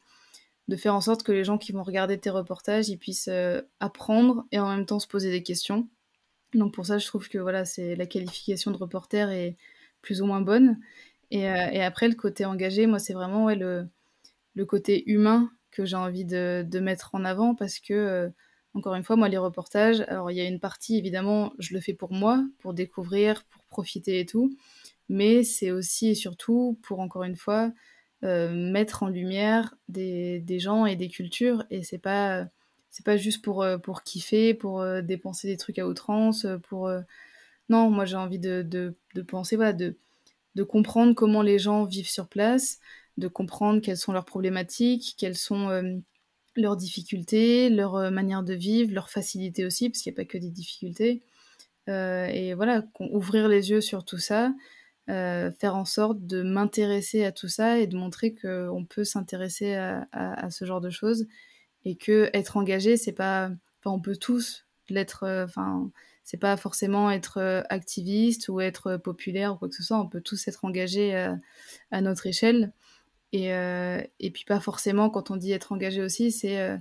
de 0.68 0.76
faire 0.76 0.96
en 0.96 1.02
sorte 1.02 1.24
que 1.24 1.32
les 1.32 1.44
gens 1.44 1.60
qui 1.60 1.72
vont 1.72 1.84
regarder 1.84 2.18
tes 2.18 2.32
reportages, 2.32 2.90
ils 2.90 2.98
puissent 2.98 3.30
euh, 3.30 3.62
apprendre 3.80 4.46
et 4.52 4.60
en 4.60 4.70
même 4.70 4.88
temps 4.88 5.00
se 5.00 5.08
poser 5.08 5.30
des 5.32 5.44
questions. 5.44 5.88
Donc 6.56 6.74
pour 6.74 6.88
ça, 6.88 6.98
je 6.98 7.06
trouve 7.06 7.30
que 7.30 7.38
voilà, 7.38 7.64
c'est 7.64 7.96
la 7.96 8.08
qualification 8.08 8.72
de 8.72 8.78
reporter 8.78 9.30
est 9.32 9.56
plus 10.02 10.22
ou 10.22 10.26
moins 10.26 10.42
bonne. 10.42 10.80
Et, 11.30 11.48
euh, 11.48 11.70
et 11.72 11.82
après, 11.84 12.08
le 12.08 12.16
côté 12.16 12.44
engagé, 12.44 12.88
moi, 12.88 13.00
c'est 13.00 13.14
vraiment 13.14 13.46
ouais, 13.46 13.56
le, 13.56 13.88
le 14.56 14.66
côté 14.66 15.10
humain 15.10 15.52
que 15.70 15.86
j'ai 15.86 15.96
envie 15.96 16.26
de, 16.26 16.66
de, 16.68 16.80
mettre 16.80 17.16
en 17.16 17.24
avant 17.24 17.56
parce 17.56 17.80
que 17.80 18.30
encore 18.74 18.96
une 18.96 19.04
fois, 19.04 19.16
moi, 19.16 19.30
les 19.30 19.38
reportages, 19.38 20.02
alors 20.08 20.32
il 20.32 20.38
y 20.38 20.42
a 20.42 20.46
une 20.46 20.60
partie, 20.60 20.98
évidemment, 20.98 21.54
je 21.60 21.74
le 21.74 21.82
fais 21.82 21.94
pour 21.94 22.14
moi, 22.14 22.44
pour 22.60 22.74
découvrir, 22.74 23.44
pour 23.46 23.64
profiter 23.66 24.20
et 24.20 24.26
tout, 24.26 24.56
mais 25.10 25.44
c'est 25.44 25.72
aussi 25.72 26.10
et 26.10 26.16
surtout 26.16 26.80
pour, 26.84 27.00
encore 27.00 27.24
une 27.24 27.36
fois, 27.36 27.72
euh, 28.24 28.54
mettre 28.54 29.04
en 29.04 29.08
lumière 29.08 29.76
des, 29.90 30.44
gens 30.60 30.86
et 30.86 30.96
des 30.96 31.10
cultures, 31.10 31.66
et 31.70 31.84
c'est 31.84 31.98
pas, 31.98 32.46
c'est 32.92 33.06
pas 33.06 33.18
juste 33.18 33.44
pour, 33.44 33.62
euh, 33.62 33.78
pour 33.78 34.04
kiffer, 34.04 34.54
pour 34.54 34.82
euh, 34.82 35.02
dépenser 35.02 35.48
des 35.48 35.58
trucs 35.58 35.80
à 35.80 35.88
outrance, 35.88 36.48
pour... 36.70 36.90
non, 37.70 37.90
moi 37.90 38.06
j'ai 38.06 38.18
envie 38.18 38.40
de, 38.40 38.62
de, 38.62 38.96
de 39.16 39.22
penser, 39.22 39.58
voilà, 39.58 39.74
de, 39.74 39.98
de 40.56 40.64
comprendre 40.64 41.14
comment 41.14 41.42
les 41.42 41.60
gens 41.60 41.84
vivent 41.84 42.10
sur 42.10 42.28
place, 42.28 42.80
de 43.18 43.28
comprendre 43.28 43.82
quelles 43.82 43.98
sont 43.98 44.14
leurs 44.14 44.26
problématiques, 44.26 45.16
quelles 45.18 45.36
sont 45.36 46.02
leurs 46.56 46.76
difficultés, 46.76 47.70
leur 47.70 47.96
euh, 47.96 48.12
manière 48.12 48.44
de 48.44 48.54
vivre, 48.54 48.94
leurs 48.94 49.10
facilités 49.10 49.66
aussi, 49.66 49.90
parce 49.90 50.02
qu'il 50.02 50.12
n'y 50.12 50.16
a 50.16 50.22
pas 50.22 50.26
que 50.26 50.38
des 50.38 50.50
difficultés. 50.50 51.24
et 51.88 52.54
voilà, 52.54 52.84
ouvrir 53.00 53.48
les 53.48 53.72
yeux 53.72 53.82
sur 53.82 54.06
tout 54.06 54.18
ça, 54.18 54.54
faire 55.08 55.76
en 55.76 55.84
sorte 55.84 56.26
de 56.26 56.42
m'intéresser 56.42 57.26
à 57.26 57.34
tout 57.34 57.50
ça 57.50 57.80
et 57.80 57.88
de 57.88 57.98
montrer 57.98 58.34
qu'on 58.34 58.86
peut 58.86 59.04
s'intéresser 59.04 59.74
à, 59.76 60.50
ce 60.52 60.64
genre 60.64 60.80
de 60.80 60.90
choses 60.90 61.28
et 61.84 61.98
que 61.98 62.30
être 62.34 62.56
engagé, 62.56 62.96
c'est 62.96 63.12
pas, 63.12 63.52
on 63.84 64.00
peut 64.00 64.16
tous 64.16 64.66
l'être, 64.88 65.28
enfin, 65.44 65.92
c'est 66.24 66.38
pas 66.38 66.56
forcément 66.56 67.12
être 67.12 67.66
activiste 67.70 68.48
ou 68.48 68.62
être 68.62 68.96
populaire 68.98 69.54
ou 69.54 69.58
quoi 69.58 69.68
que 69.68 69.76
ce 69.76 69.84
soit. 69.84 70.00
On 70.00 70.08
peut 70.08 70.22
tous 70.22 70.48
être 70.48 70.64
engagés 70.64 71.14
à 71.92 72.02
notre 72.02 72.28
échelle. 72.28 72.72
Et, 73.34 73.48
et 74.20 74.32
puis 74.32 74.44
pas 74.46 74.60
forcément, 74.60 75.10
quand 75.10 75.32
on 75.32 75.38
dit 75.38 75.52
être 75.52 75.72
engagé 75.72 76.02
aussi, 76.02 76.32
c'est 76.32 76.78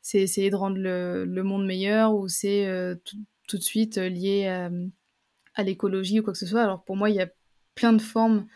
c'est 0.00 0.20
essayer 0.20 0.50
de 0.50 0.56
rendre 0.56 0.76
le, 0.78 1.24
le 1.24 1.42
monde 1.42 1.66
meilleur 1.66 2.14
ou 2.14 2.28
c'est 2.28 2.68
tout, 3.04 3.16
tout, 3.48 3.58
de 3.58 3.62
suite 3.62 3.96
lié 3.96 4.46
à, 5.54 5.62
l'écologie 5.62 6.20
ou 6.20 6.22
quoi 6.22 6.32
que 6.32 6.38
ce 6.38 6.46
soit. 6.46 6.62
Alors 6.62 6.84
pour 6.84 6.96
moi, 6.96 7.10
il 7.10 7.16
y 7.16 7.20
a 7.20 7.28
plein 7.74 7.92
de 7.92 8.02
formes 8.02 8.46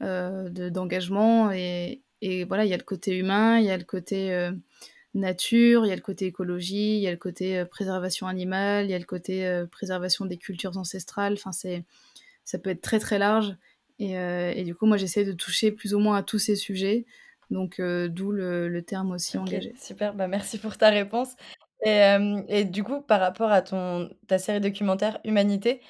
d'engagement 0.00 1.50
et, 1.52 2.02
et, 2.20 2.44
voilà, 2.44 2.64
il 2.64 2.70
y 2.70 2.74
a 2.74 2.78
le 2.78 2.82
côté 2.82 3.16
humain, 3.16 3.58
il 3.58 3.64
y 3.64 3.70
a 3.70 3.78
le 3.78 3.84
côté 3.84 4.50
nature, 5.14 5.86
il 5.86 5.88
y 5.88 5.92
a 5.92 5.96
le 5.96 6.02
côté 6.02 6.26
écologie, 6.26 6.96
il 6.96 7.00
y 7.00 7.06
a 7.06 7.12
le 7.12 7.16
côté 7.16 7.64
préservation 7.64 8.26
animale, 8.26 8.86
il 8.86 8.90
y 8.90 8.94
a 8.94 8.98
le 8.98 9.04
côté 9.04 9.64
préservation 9.70 10.26
des 10.26 10.36
cultures 10.36 10.76
ancestrales. 10.76 11.34
Enfin, 11.34 11.52
ça 11.52 12.58
peut 12.58 12.70
être 12.70 12.82
très 12.82 12.98
très 12.98 13.18
large. 13.18 13.56
Et, 13.98 14.12
et 14.12 14.64
du 14.64 14.74
coup, 14.74 14.86
moi, 14.86 14.96
j'essaie 14.96 15.24
de 15.24 15.32
toucher 15.32 15.70
plus 15.70 15.94
ou 15.94 15.98
moins 15.98 16.16
à 16.16 16.22
tous 16.22 16.38
ces 16.38 16.56
sujets. 16.56 17.06
Donc, 17.50 17.80
d'où 17.80 18.32
le, 18.32 18.68
le, 18.68 18.82
terme 18.82 19.12
aussi 19.12 19.36
okay, 19.36 19.56
engagé. 19.56 19.74
Super, 19.80 20.14
bah, 20.14 20.28
merci 20.28 20.58
pour 20.58 20.76
ta 20.76 20.88
réponse. 20.88 21.28
Et, 21.84 22.00
et, 22.48 22.64
du 22.64 22.82
coup, 22.82 23.02
par 23.02 23.20
rapport 23.20 23.52
à 23.52 23.62
ton, 23.62 24.10
ta 24.26 24.38
série 24.38 24.60
documentaire 24.60 25.20
Humanité, 25.24 25.80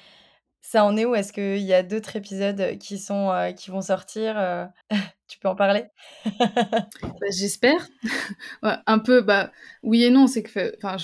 ça 0.65 0.83
en 0.83 0.97
est 0.97 1.05
où? 1.05 1.13
Est-ce 1.13 1.31
qu'il 1.31 1.59
y 1.59 1.73
a 1.73 1.83
d'autres 1.83 2.15
épisodes 2.15 2.79
qui, 2.79 2.97
sont, 2.97 3.29
euh, 3.29 3.51
qui 3.51 3.69
vont 3.69 3.81
sortir 3.81 4.35
euh, 4.37 4.65
Tu 5.27 5.37
peux 5.37 5.47
en 5.47 5.55
parler? 5.55 5.85
Bah, 6.25 7.27
J'espère. 7.29 7.87
ouais, 8.63 8.73
un 8.87 8.99
peu, 8.99 9.21
bah, 9.21 9.51
oui 9.83 10.03
et 10.03 10.09
non. 10.09 10.25
C'est 10.25 10.41
que, 10.41 10.75
enfin, 10.77 10.97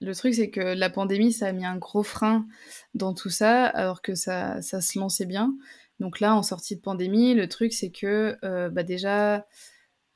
le 0.00 0.14
truc, 0.14 0.34
c'est 0.34 0.50
que 0.50 0.60
la 0.60 0.90
pandémie, 0.90 1.32
ça 1.32 1.46
a 1.46 1.52
mis 1.52 1.64
un 1.64 1.76
gros 1.76 2.02
frein 2.02 2.46
dans 2.94 3.14
tout 3.14 3.30
ça, 3.30 3.66
alors 3.66 4.02
que 4.02 4.16
ça, 4.16 4.60
ça 4.60 4.80
se 4.80 4.98
lançait 4.98 5.26
bien. 5.26 5.54
Donc 6.00 6.20
là, 6.20 6.34
en 6.34 6.42
sortie 6.42 6.76
de 6.76 6.80
pandémie, 6.80 7.34
le 7.34 7.48
truc, 7.48 7.72
c'est 7.72 7.90
que 7.90 8.36
euh, 8.44 8.68
bah, 8.68 8.82
déjà, 8.82 9.46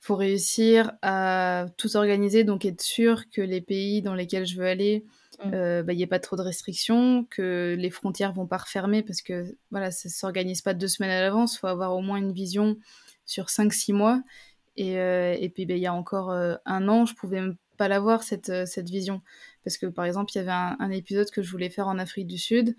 faut 0.00 0.16
réussir 0.16 0.92
à 1.02 1.66
tout 1.76 1.96
organiser, 1.96 2.44
donc 2.44 2.64
être 2.64 2.82
sûr 2.82 3.30
que 3.30 3.40
les 3.40 3.60
pays 3.60 4.02
dans 4.02 4.14
lesquels 4.14 4.46
je 4.46 4.56
veux 4.56 4.66
aller 4.66 5.04
il 5.44 5.54
euh, 5.54 5.82
n'y 5.82 5.84
bah, 5.84 5.92
ait 5.94 6.06
pas 6.06 6.18
trop 6.18 6.36
de 6.36 6.42
restrictions, 6.42 7.26
que 7.30 7.74
les 7.78 7.90
frontières 7.90 8.32
vont 8.32 8.46
pas 8.46 8.58
refermer 8.58 9.02
parce 9.02 9.22
que 9.22 9.56
voilà, 9.70 9.90
ça 9.90 10.08
s'organise 10.08 10.60
pas 10.60 10.74
deux 10.74 10.88
semaines 10.88 11.10
à 11.10 11.20
l'avance. 11.20 11.56
Il 11.56 11.58
faut 11.58 11.66
avoir 11.66 11.96
au 11.96 12.00
moins 12.02 12.18
une 12.18 12.32
vision 12.32 12.76
sur 13.26 13.46
5-6 13.46 13.92
mois. 13.92 14.22
Et, 14.76 14.98
euh, 14.98 15.34
et 15.38 15.48
puis, 15.48 15.66
bah, 15.66 15.74
il 15.74 15.80
y 15.80 15.86
a 15.86 15.94
encore 15.94 16.30
euh, 16.30 16.56
un 16.66 16.88
an, 16.88 17.06
je 17.06 17.14
pouvais 17.14 17.42
pas 17.76 17.88
l'avoir, 17.88 18.22
cette, 18.22 18.66
cette 18.66 18.90
vision. 18.90 19.22
Parce 19.64 19.78
que, 19.78 19.86
par 19.86 20.04
exemple, 20.04 20.30
il 20.34 20.38
y 20.38 20.40
avait 20.40 20.50
un, 20.50 20.90
épisode 20.90 21.30
que 21.30 21.42
je 21.42 21.50
voulais 21.50 21.70
faire 21.70 21.88
en 21.88 21.98
Afrique 21.98 22.26
du 22.26 22.38
Sud. 22.38 22.76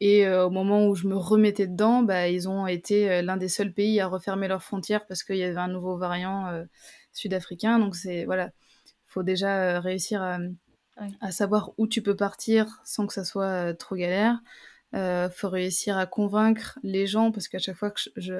Et 0.00 0.28
au 0.28 0.50
moment 0.50 0.86
où 0.86 0.94
je 0.94 1.06
me 1.06 1.16
remettais 1.16 1.66
dedans, 1.66 2.02
bah, 2.02 2.28
ils 2.28 2.48
ont 2.48 2.66
été 2.66 3.22
l'un 3.22 3.36
des 3.36 3.48
seuls 3.48 3.72
pays 3.72 4.00
à 4.00 4.08
refermer 4.08 4.48
leurs 4.48 4.62
frontières 4.62 5.06
parce 5.06 5.22
qu'il 5.22 5.36
y 5.36 5.44
avait 5.44 5.56
un 5.56 5.68
nouveau 5.68 5.96
variant 5.96 6.64
sud-africain. 7.12 7.78
Donc, 7.78 7.94
c'est 7.94 8.24
voilà, 8.24 8.50
faut 9.06 9.22
déjà 9.22 9.80
réussir 9.80 10.20
à 10.22 10.38
à 11.20 11.32
savoir 11.32 11.72
où 11.78 11.86
tu 11.86 12.02
peux 12.02 12.16
partir 12.16 12.80
sans 12.84 13.06
que 13.06 13.12
ça 13.12 13.24
soit 13.24 13.70
euh, 13.70 13.72
trop 13.72 13.96
galère. 13.96 14.40
Euh, 14.94 15.28
faut 15.28 15.48
réussir 15.48 15.98
à 15.98 16.06
convaincre 16.06 16.78
les 16.84 17.06
gens 17.06 17.32
parce 17.32 17.48
qu'à 17.48 17.58
chaque 17.58 17.76
fois 17.76 17.90
que 17.90 18.00
je, 18.16 18.34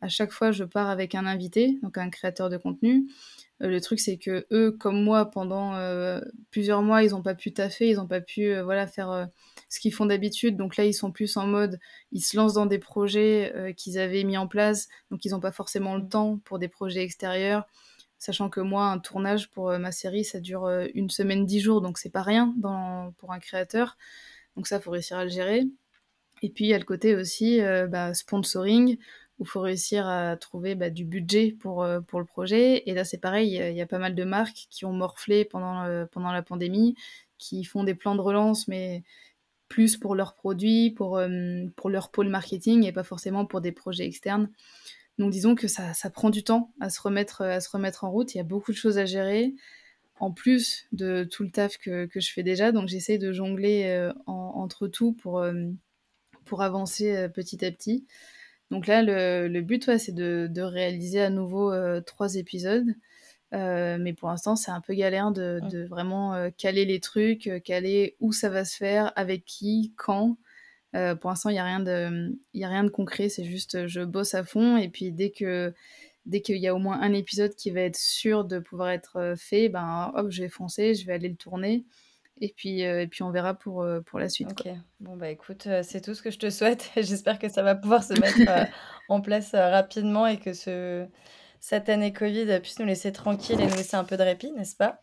à 0.00 0.08
chaque 0.08 0.32
fois 0.32 0.52
je 0.52 0.64
pars 0.64 0.90
avec 0.90 1.14
un 1.14 1.24
invité, 1.24 1.78
donc 1.82 1.96
un 1.96 2.10
créateur 2.10 2.50
de 2.50 2.58
contenu. 2.58 3.08
Euh, 3.62 3.68
le 3.68 3.80
truc 3.80 4.00
c'est 4.00 4.18
que 4.18 4.46
eux, 4.52 4.72
comme 4.72 5.02
moi, 5.02 5.30
pendant 5.30 5.74
euh, 5.74 6.20
plusieurs 6.50 6.82
mois, 6.82 7.02
ils 7.02 7.10
n'ont 7.10 7.22
pas 7.22 7.34
pu 7.34 7.52
taffer, 7.52 7.90
ils 7.90 7.96
n'ont 7.96 8.06
pas 8.06 8.20
pu 8.20 8.58
voilà 8.60 8.86
faire 8.86 9.28
ce 9.68 9.80
qu'ils 9.80 9.94
font 9.94 10.06
d'habitude. 10.06 10.56
Donc 10.56 10.76
là, 10.76 10.84
ils 10.84 10.94
sont 10.94 11.12
plus 11.12 11.36
en 11.36 11.46
mode, 11.46 11.78
ils 12.12 12.22
se 12.22 12.36
lancent 12.36 12.54
dans 12.54 12.66
des 12.66 12.78
projets 12.78 13.74
qu'ils 13.76 13.98
avaient 13.98 14.24
mis 14.24 14.36
en 14.36 14.48
place, 14.48 14.88
donc 15.10 15.24
ils 15.24 15.30
n'ont 15.30 15.40
pas 15.40 15.52
forcément 15.52 15.96
le 15.96 16.08
temps 16.08 16.38
pour 16.44 16.58
des 16.58 16.68
projets 16.68 17.02
extérieurs 17.02 17.66
sachant 18.22 18.48
que 18.48 18.60
moi, 18.60 18.86
un 18.86 19.00
tournage 19.00 19.50
pour 19.50 19.70
euh, 19.70 19.78
ma 19.78 19.90
série, 19.90 20.24
ça 20.24 20.38
dure 20.38 20.66
euh, 20.66 20.86
une 20.94 21.10
semaine, 21.10 21.44
dix 21.44 21.58
jours, 21.58 21.80
donc 21.80 21.98
c'est 21.98 22.08
pas 22.10 22.22
rien 22.22 22.54
pour 23.18 23.32
un 23.32 23.40
créateur. 23.40 23.96
Donc 24.56 24.68
ça, 24.68 24.78
faut 24.80 24.92
réussir 24.92 25.16
à 25.16 25.24
le 25.24 25.30
gérer. 25.30 25.64
Et 26.42 26.50
puis 26.50 26.66
il 26.66 26.68
y 26.68 26.74
a 26.74 26.78
le 26.78 26.84
côté 26.84 27.16
aussi 27.16 27.60
euh, 27.60 27.88
bah, 27.88 28.14
sponsoring, 28.14 28.96
il 29.42 29.48
faut 29.48 29.60
réussir 29.60 30.06
à 30.06 30.36
trouver 30.36 30.74
bah, 30.74 30.90
du 30.90 31.04
budget 31.04 31.56
pour, 31.58 31.86
pour 32.08 32.20
le 32.20 32.26
projet. 32.26 32.88
Et 32.88 32.94
là, 32.94 33.04
c'est 33.04 33.18
pareil, 33.18 33.56
il 33.56 33.76
y, 33.76 33.80
a 33.80 33.86
pas 33.86 33.98
mal 33.98 34.14
de 34.14 34.24
marques 34.24 34.66
qui 34.70 34.84
ont 34.84 34.92
morflé 34.92 35.44
pendant, 35.44 35.82
la 35.84 36.42
pandémie, 36.42 36.94
qui 37.38 37.64
font 37.64 37.84
des 37.84 37.94
plans 37.94 38.14
de 38.14 38.20
relance, 38.20 38.68
mais 38.68 39.02
plus 39.68 39.96
pour 39.96 40.14
leurs 40.14 40.34
produits, 40.34 40.90
pour, 40.90 41.20
pour 41.76 41.90
leur 41.90 42.10
pôle 42.10 42.28
marketing, 42.28 42.84
et 42.84 42.92
pas 42.92 43.04
forcément 43.04 43.46
pour 43.46 43.60
des 43.60 43.72
projets 43.72 44.06
externes. 44.06 44.50
Donc 45.18 45.30
disons 45.30 45.54
que 45.54 45.68
ça, 45.68 45.92
prend 46.10 46.30
du 46.30 46.42
temps 46.42 46.72
à 46.80 46.90
se, 46.90 47.00
remettre, 47.00 47.42
en 48.04 48.10
route. 48.10 48.34
Il 48.34 48.38
y 48.38 48.40
a 48.40 48.44
beaucoup 48.44 48.72
de 48.72 48.76
choses 48.76 48.98
à 48.98 49.04
gérer, 49.04 49.54
en 50.18 50.32
plus 50.32 50.86
de 50.92 51.24
tout 51.24 51.42
le 51.42 51.50
taf 51.50 51.78
que, 51.78 52.08
je 52.14 52.32
fais 52.32 52.42
déjà. 52.42 52.72
Donc 52.72 52.88
j'essaie 52.88 53.18
de 53.18 53.32
jongler 53.32 53.84
euh, 53.86 54.12
entre 54.26 54.88
tout 54.88 55.12
pour, 55.12 55.40
euh, 55.40 55.68
avancer 56.58 57.16
euh, 57.16 57.28
petit 57.28 57.64
à 57.64 57.70
petit. 57.70 58.06
Donc 58.72 58.88
là, 58.88 59.02
le, 59.02 59.46
le 59.46 59.60
but, 59.60 59.86
ouais, 59.86 59.98
c'est 59.98 60.12
de, 60.14 60.48
de, 60.50 60.62
réaliser 60.62 61.20
à 61.20 61.30
nouveau 61.30 61.72
trois 62.00 62.34
épisodes. 62.34 62.88
mais 63.52 64.14
pour 64.18 64.28
l'instant, 64.28 64.56
c'est 64.56 64.72
un 64.72 64.80
peu 64.80 64.94
galère 64.94 65.30
de, 65.30 65.60
de 65.70 65.84
vraiment 65.84 66.50
caler 66.58 66.84
les 66.84 66.98
trucs, 66.98 67.48
caler 67.64 68.16
où 68.18 68.32
ça 68.32 68.48
va 68.48 68.64
se 68.64 68.76
faire, 68.76 69.12
avec 69.14 69.44
qui, 69.44 69.92
quand. 69.96 70.36
Euh, 70.94 71.14
pour 71.14 71.30
l'instant, 71.30 71.48
il 71.48 71.54
n'y 71.54 71.58
a, 71.58 71.64
rien 71.64 71.80
de, 71.80 72.36
a 72.62 72.68
rien 72.68 72.84
de 72.84 72.90
concret, 72.90 73.28
c'est 73.28 73.44
juste 73.44 73.86
je 73.86 74.02
bosse 74.02 74.34
à 74.34 74.44
fond 74.44 74.76
et 74.76 74.88
puis 74.88 75.10
dès 75.10 75.30
que 75.30 75.72
dès 76.26 76.42
qu'il 76.42 76.58
y 76.58 76.68
a 76.68 76.74
au 76.74 76.78
moins 76.78 77.00
un 77.00 77.12
épisode 77.14 77.54
qui 77.54 77.70
va 77.70 77.80
être 77.80 77.96
sûr 77.96 78.44
de 78.44 78.58
pouvoir 78.58 78.90
être 78.90 79.16
euh, 79.16 79.36
fait, 79.36 79.68
ben 79.68 80.12
hop, 80.14 80.30
je 80.30 80.42
vais 80.42 80.48
foncer, 80.48 80.94
je 80.94 81.06
vais 81.06 81.14
aller 81.14 81.28
le 81.28 81.36
tourner. 81.36 81.84
Et 82.40 82.52
puis, 82.56 82.84
euh, 82.84 83.02
et 83.02 83.06
puis 83.06 83.22
on 83.22 83.30
verra 83.30 83.54
pour, 83.54 83.86
pour 84.06 84.18
la 84.18 84.28
suite. 84.28 84.50
Ok, 84.50 84.68
bon 85.00 85.16
bah 85.16 85.30
écoute, 85.30 85.68
c'est 85.82 86.00
tout 86.00 86.14
ce 86.14 86.22
que 86.22 86.30
je 86.30 86.38
te 86.38 86.50
souhaite. 86.50 86.90
J'espère 86.96 87.38
que 87.38 87.48
ça 87.48 87.62
va 87.62 87.74
pouvoir 87.74 88.02
se 88.02 88.14
mettre 88.14 88.70
en 89.08 89.20
place 89.20 89.54
rapidement 89.54 90.26
et 90.26 90.38
que 90.38 90.52
ce, 90.52 91.06
cette 91.60 91.88
année 91.88 92.12
Covid 92.12 92.60
puisse 92.60 92.78
nous 92.78 92.86
laisser 92.86 93.12
tranquille 93.12 93.60
et 93.60 93.66
nous 93.66 93.76
laisser 93.76 93.96
un 93.96 94.04
peu 94.04 94.16
de 94.16 94.22
répit, 94.22 94.50
n'est-ce 94.52 94.76
pas? 94.76 95.02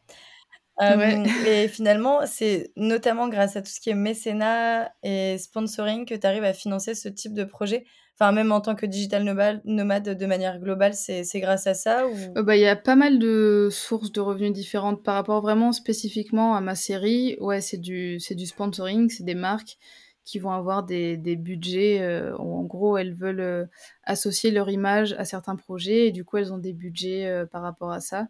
Et 1.46 1.68
finalement, 1.68 2.26
c'est 2.26 2.72
notamment 2.78 3.28
grâce 3.28 3.56
à 3.58 3.62
tout 3.62 3.70
ce 3.70 3.82
qui 3.82 3.90
est 3.90 3.96
mécénat 3.96 4.94
et 5.04 5.38
sponsoring 5.38 6.06
que 6.06 6.16
tu 6.16 6.26
arrives 6.26 6.44
à 6.44 6.54
financer 6.54 6.96
ce 6.96 7.10
type 7.10 7.34
de 7.34 7.44
projet. 7.44 7.86
Enfin, 8.20 8.34
même 8.34 8.52
en 8.52 8.60
tant 8.60 8.76
que 8.76 8.86
digital 8.86 9.24
nomade, 9.24 10.18
de 10.18 10.26
manière 10.26 10.60
globale, 10.60 10.94
c'est 10.94 11.40
grâce 11.40 11.68
à 11.68 11.74
ça 11.74 12.06
ou... 12.06 12.14
Euh, 12.38 12.44
bah, 12.44 12.58
il 12.58 12.62
y 12.62 12.68
a 12.68 12.76
pas 12.76 12.98
mal 12.98 13.18
de 13.18 13.70
sources 13.72 14.12
de 14.12 14.20
revenus 14.20 14.52
différentes 14.52 15.04
par 15.04 15.16
rapport 15.16 15.42
vraiment 15.42 15.72
spécifiquement 15.72 16.56
à 16.56 16.62
ma 16.62 16.76
série. 16.76 17.38
Ouais, 17.40 17.62
c'est 17.62 17.78
du, 17.78 18.18
du 18.18 18.46
sponsoring, 18.46 19.10
c'est 19.10 19.24
des 19.24 19.36
marques 19.36 19.78
qui 20.26 20.38
vont 20.38 20.52
avoir 20.52 20.84
des, 20.84 21.16
des 21.16 21.38
budgets. 21.38 22.02
Euh, 22.02 22.36
en 22.38 22.64
gros, 22.64 22.98
elles 22.98 23.14
veulent 23.14 23.40
euh, 23.40 23.66
associer 24.04 24.52
leur 24.52 24.70
image 24.70 25.14
à 25.14 25.24
certains 25.24 25.56
projets 25.56 26.08
et 26.08 26.12
du 26.12 26.26
coup, 26.26 26.38
elles 26.38 26.52
ont 26.52 26.58
des 26.58 26.74
budgets 26.74 27.46
par 27.52 27.62
rapport 27.62 27.92
à 27.92 28.02
ça. 28.02 28.28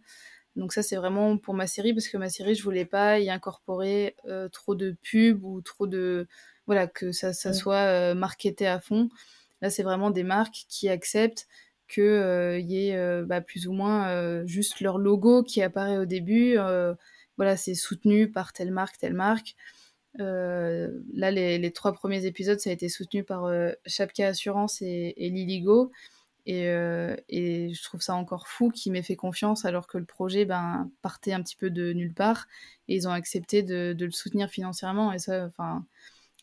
Donc 0.56 0.74
ça, 0.74 0.84
c'est 0.84 0.96
vraiment 0.98 1.38
pour 1.38 1.54
ma 1.54 1.68
série, 1.68 1.94
parce 1.94 2.08
que 2.08 2.18
ma 2.18 2.30
série, 2.30 2.56
je 2.56 2.64
voulais 2.64 2.86
pas 2.86 3.20
y 3.20 3.30
incorporer 3.30 4.16
euh, 4.28 4.50
trop 4.50 4.76
de 4.76 4.96
pubs 5.02 5.44
ou 5.44 5.62
trop 5.62 5.88
de... 5.88 6.28
Voilà, 6.66 6.86
que 6.86 7.12
ça, 7.12 7.34
ça 7.34 7.54
soit 7.54 7.76
euh, 7.76 8.14
marketé 8.14 8.68
à 8.68 8.80
fond. 8.80 9.10
Là, 9.62 9.70
c'est 9.70 9.84
vraiment 9.84 10.12
des 10.12 10.24
marques 10.24 10.66
qui 10.68 10.89
acceptent 10.89 11.47
qu'il 11.88 12.03
euh, 12.03 12.60
y 12.60 12.89
ait 12.89 13.24
bah, 13.24 13.41
plus 13.41 13.68
ou 13.68 13.74
moins 13.74 14.45
juste 14.45 14.80
leur 14.82 14.97
logo 14.97 15.43
qui 15.43 15.62
apparaît 15.62 15.97
au 15.97 16.05
début. 16.05 16.57
voilà, 17.38 17.57
c'est 17.57 17.76
soutenu 17.76 18.32
par 18.32 18.53
telle 18.53 18.72
marque, 18.72 18.97
telle 18.97 19.14
marque. 19.14 19.55
là, 20.18 21.32
les, 21.32 21.72
trois 21.72 21.93
premiers 21.93 22.26
épisodes, 22.26 22.60
ça 22.60 22.70
a 22.70 22.74
été 22.74 22.89
soutenu 22.89 23.24
par 23.24 23.51
Chapka 23.86 24.28
Assurance 24.28 24.82
et, 24.82 25.14
Liligo. 25.18 25.91
Euh, 26.47 27.16
et, 27.28 27.74
je 27.74 27.84
trouve 27.84 28.01
ça 28.01 28.16
encore 28.16 28.47
fou 28.47 28.72
qu'ils 28.72 28.91
m'aient 28.91 29.03
fait 29.03 29.16
confiance 29.16 29.66
alors 29.66 29.88
que 29.88 29.97
le 29.97 30.05
projet 30.05 30.45
ben, 30.45 30.89
partait 31.01 31.34
un 31.34 31.43
petit 31.43 31.55
peu 31.55 31.70
de 31.70 31.93
nulle 31.93 32.14
part 32.14 32.47
et 32.88 32.95
ils 32.95 33.07
ont 33.07 33.12
accepté 33.12 33.62
de, 33.62 33.95
le 33.99 34.12
soutenir 34.12 34.49
financièrement. 34.49 35.14
Et 35.14 35.20
ça, 35.20 35.45
enfin, 35.45 35.86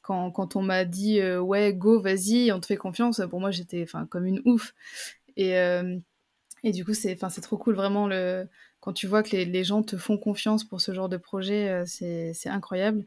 quand, 0.07 0.57
on 0.57 0.63
m'a 0.63 0.85
dit 0.85 1.21
euh, 1.21 1.41
ouais, 1.41 1.75
go, 1.75 2.01
vas-y, 2.01 2.53
on 2.53 2.61
te 2.61 2.67
fait 2.67 2.77
confiance, 2.77 3.21
pour 3.29 3.41
moi 3.41 3.51
j'étais 3.51 3.87
comme 4.09 4.27
une 4.27 4.41
ouf. 4.45 4.75
Et, 5.37 5.59
euh, 5.59 5.99
et 6.63 6.73
du 6.73 6.85
coup, 6.85 6.95
c'est 6.95 7.17
trop 7.17 7.59
cool 7.59 7.75
vraiment 7.75 8.07
le 8.07 8.49
quand 8.81 8.93
tu 8.93 9.09
vois 9.09 9.25
que 9.25 9.31
les, 9.31 9.45
les, 9.45 9.65
gens 9.65 9.83
te 9.83 9.97
font 9.97 10.17
confiance 10.17 10.63
pour 10.63 10.81
ce 10.81 10.93
genre 10.95 11.09
de 11.09 11.17
projet, 11.17 11.83
c'est 11.87 12.33
incroyable. 12.47 13.05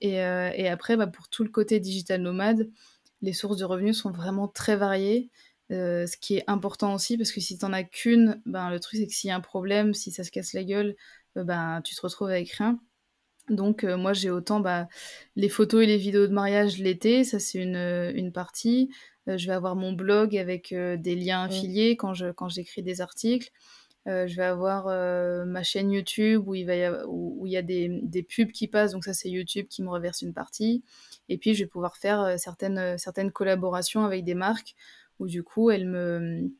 Et, 0.00 0.20
après, 0.20 0.96
bah, 0.96 1.06
pour 1.06 1.28
tout 1.28 1.44
le 1.44 1.50
côté 1.50 1.78
digital 1.78 2.22
nomade, 2.22 2.70
les 3.20 3.34
sources 3.34 3.58
de 3.58 3.64
revenus 3.66 3.98
sont 3.98 4.10
vraiment 4.10 4.48
très 4.48 4.76
variées. 4.76 5.30
ce 5.70 6.16
qui 6.18 6.36
est 6.36 6.44
important 6.46 6.94
aussi, 6.94 7.18
parce 7.18 7.32
que 7.32 7.40
si 7.40 7.58
tu 7.58 7.66
n'en 7.66 7.72
as 7.74 7.84
qu'une, 7.84 8.40
ben, 8.46 8.70
le 8.70 8.80
truc 8.80 9.00
c'est 9.00 9.06
que 9.06 9.12
s'il 9.12 9.28
y 9.28 9.30
a 9.32 9.36
un 9.36 9.40
problème, 9.40 9.92
si 9.92 10.10
ça 10.10 10.24
se 10.24 10.30
casse 10.30 10.54
la 10.54 10.64
gueule, 10.64 10.96
ben, 11.36 11.82
tu 11.84 11.94
te 11.94 12.00
retrouves 12.00 12.30
avec 12.30 12.50
rien. 12.52 12.78
Donc 13.50 13.84
moi 13.84 14.12
j'ai 14.12 14.30
autant 14.30 14.60
bah, 14.60 14.88
les 15.36 15.48
photos 15.48 15.82
et 15.82 15.86
les 15.86 15.96
vidéos 15.96 16.26
de 16.26 16.32
mariage 16.32 16.78
l'été, 16.78 17.24
ça 17.24 17.38
c'est 17.38 17.58
une, 17.58 17.76
une 18.14 18.32
partie. 18.32 18.90
je 19.26 19.46
vais 19.46 19.52
avoir 19.52 19.76
mon 19.76 19.92
blog 19.92 20.36
avec 20.36 20.72
des 20.72 21.14
liens 21.14 21.44
mmh. 21.46 21.50
affiliés 21.50 21.96
quand, 21.96 22.14
je, 22.14 22.30
quand 22.30 22.48
j'écris 22.48 22.82
des 22.82 23.00
articles. 23.00 23.50
je 24.06 24.34
vais 24.34 24.44
avoir 24.44 24.86
ma 25.46 25.62
chaîne 25.62 25.90
YouTube 25.90 26.46
où 26.46 26.54
il, 26.54 26.64
va 26.64 26.76
y 26.76 26.88
où, 27.06 27.44
il 27.46 27.52
y 27.52 27.56
a 27.56 27.62
des, 27.62 27.88
des, 28.02 28.22
pubs 28.22 28.52
qui 28.52 28.68
passent, 28.68 28.92
donc 28.92 29.04
ça 29.04 29.12
c'est 29.12 29.28
YouTube 29.28 29.66
qui 29.68 29.82
me 29.82 29.90
reverse 29.90 30.22
une 30.22 30.32
partie. 30.32 30.82
Et 31.28 31.36
puis 31.36 31.54
je 31.54 31.64
vais 31.64 31.68
pouvoir 31.68 31.96
faire 31.96 32.38
certaines, 32.38 32.96
certaines 32.98 33.32
collaborations 33.32 34.04
avec 34.04 34.24
des 34.24 34.34
marques 34.34 34.76
où 35.18 35.26
du 35.26 35.42
coup 35.42 35.70
elles 35.70 35.86
me, 35.86 36.50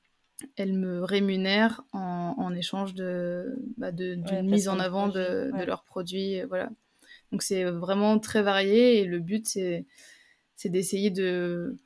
elles 0.57 0.73
me 0.73 1.03
rémunèrent 1.03 1.83
en, 1.93 2.35
en 2.39 2.55
échange 2.55 2.95
de, 2.95 3.57
bah, 3.77 3.93
d'une 3.93 4.25
mise 4.43 4.69
en 4.69 4.79
avant 4.79 5.09
de, 5.09 5.51
de, 5.57 5.65
leurs 5.65 5.85
produits. 5.85 6.43
Voilà. 6.43 6.71
Donc 7.33 7.43
c'est 7.43 7.65
vraiment 7.65 8.19
très 8.19 8.43
varié 8.43 9.01
et 9.01 9.05
le 9.05 9.19
but 9.19 9.47
c'est, 9.47 9.87
c'est 10.57 10.69
d'essayer 10.69 11.11
de, 11.11 11.79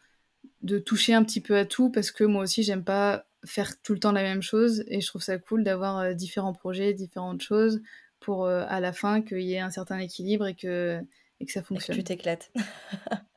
de 0.63 0.79
toucher 0.79 1.15
un 1.15 1.25
petit 1.25 1.41
peu 1.41 1.57
à 1.57 1.65
tout 1.65 1.91
parce 1.91 2.11
que 2.11 2.25
moi 2.25 2.43
aussi 2.43 2.63
j'aime 2.63 2.85
pas 2.85 3.27
faire 3.45 3.81
tout 3.83 3.93
le 3.93 4.01
temps 4.01 4.13
la 4.13 4.23
même 4.23 4.43
chose 4.43 4.85
et 4.89 5.01
je 5.01 5.07
trouve 5.07 5.23
ça 5.23 5.39
cool 5.39 5.65
d'avoir 5.65 5.99
euh, 5.99 6.15
différents 6.15 6.55
projets, 6.55 6.95
différentes 6.95 7.43
choses 7.43 7.83
pour 8.21 8.47
euh, 8.47 8.65
à 8.69 8.81
la 8.81 8.93
fin 8.93 9.21
qu'il 9.21 9.43
y 9.43 9.55
ait 9.55 9.61
un 9.61 9.71
certain 9.71 9.99
équilibre 9.99 10.47
et 10.47 10.55
que, 10.55 11.01
et 11.41 11.47
que 11.47 11.53
ça 11.53 11.63
fonctionne. 11.63 11.97
Et 11.97 11.99
que 11.99 12.03
tu 12.03 12.17
t'éclates. 12.17 12.51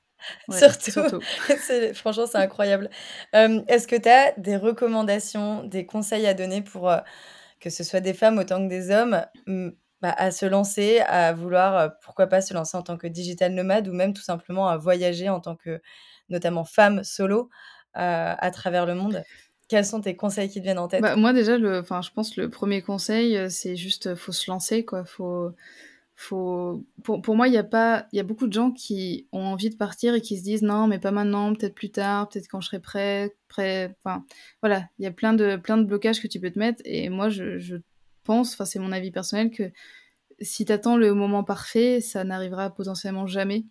surtout. 0.49 1.19
franchement, 1.93 2.25
c'est 2.25 2.37
incroyable. 2.37 2.89
Est-ce 3.33 3.87
que 3.87 3.95
tu 3.95 4.09
as 4.09 4.33
des 4.37 4.57
recommandations, 4.57 5.63
des 5.63 5.85
conseils 5.85 6.25
à 6.27 6.33
donner 6.33 6.61
pour 6.61 6.89
euh, 6.89 6.97
que 7.59 7.69
ce 7.69 7.83
soit 7.83 7.99
des 8.01 8.13
femmes 8.13 8.37
autant 8.39 8.63
que 8.63 8.69
des 8.69 8.91
hommes 8.91 9.25
bah, 10.01 10.13
à 10.17 10.31
se 10.31 10.45
lancer, 10.45 10.99
à 11.01 11.33
vouloir, 11.33 11.91
pourquoi 12.03 12.27
pas 12.27 12.41
se 12.41 12.53
lancer 12.53 12.77
en 12.77 12.83
tant 12.83 12.97
que 12.97 13.07
digital 13.07 13.53
nomade 13.53 13.87
ou 13.87 13.93
même 13.93 14.13
tout 14.13 14.21
simplement 14.21 14.69
à 14.69 14.77
voyager 14.77 15.29
en 15.29 15.39
tant 15.39 15.55
que, 15.55 15.81
notamment 16.29 16.65
femme 16.65 17.03
solo, 17.03 17.49
à 17.93 18.51
travers 18.51 18.85
le 18.85 18.93
monde? 18.95 19.23
Quels 19.69 19.85
sont 19.85 19.99
tes 20.01 20.15
conseils 20.15 20.49
qui 20.49 20.59
te 20.59 20.63
viennent 20.63 20.79
en 20.79 20.87
tête? 20.87 21.01
Bah, 21.01 21.15
Moi 21.15 21.33
déjà, 21.33 21.57
le, 21.57 21.83
je 21.83 22.11
pense 22.11 22.33
que 22.33 22.41
le 22.41 22.49
premier 22.49 22.81
conseil, 22.81 23.49
c'est 23.51 23.75
juste, 23.75 24.15
faut 24.15 24.31
se 24.31 24.49
lancer, 24.49 24.85
quoi. 24.85 25.03
Faut 25.03 25.51
faut 26.19 26.83
pour, 27.03 27.21
pour 27.21 27.35
moi 27.35 27.47
il 27.47 27.53
y 27.53 27.57
a 27.57 27.63
pas 27.63 28.07
il 28.11 28.17
y 28.17 28.19
a 28.19 28.23
beaucoup 28.23 28.47
de 28.47 28.53
gens 28.53 28.71
qui 28.71 29.27
ont 29.31 29.43
envie 29.43 29.69
de 29.69 29.75
partir 29.75 30.15
et 30.15 30.21
qui 30.21 30.35
se 30.35 30.43
disent 30.43 30.63
non 30.63 30.87
mais 30.87 30.97
pas 30.97 31.11
maintenant 31.11 31.53
peut-être 31.53 31.75
plus 31.75 31.91
tard 31.91 32.27
peut-être 32.27 32.47
quand 32.47 32.59
je 32.59 32.69
serai 32.69 32.79
prêt 32.79 33.35
prêt 33.47 33.95
enfin 34.03 34.25
voilà. 34.63 34.89
Il 34.97 35.03
y 35.03 35.05
a 35.07 35.11
plein 35.11 35.33
de 35.33 35.57
plein 35.57 35.77
de 35.77 35.83
blocages 35.83 36.19
que 36.19 36.27
tu 36.27 36.39
peux 36.39 36.49
te 36.49 36.57
mettre 36.57 36.81
et 36.85 37.09
moi 37.09 37.29
je, 37.29 37.59
je 37.59 37.75
pense 38.23 38.53
enfin 38.53 38.65
c'est 38.65 38.79
mon 38.79 38.91
avis 38.91 39.11
personnel 39.11 39.51
que 39.51 39.71
si 40.41 40.65
tu 40.65 40.71
attends 40.71 40.97
le 40.97 41.13
moment 41.13 41.43
parfait 41.43 42.01
ça 42.01 42.23
n'arrivera 42.23 42.71
potentiellement 42.71 43.27
jamais. 43.27 43.65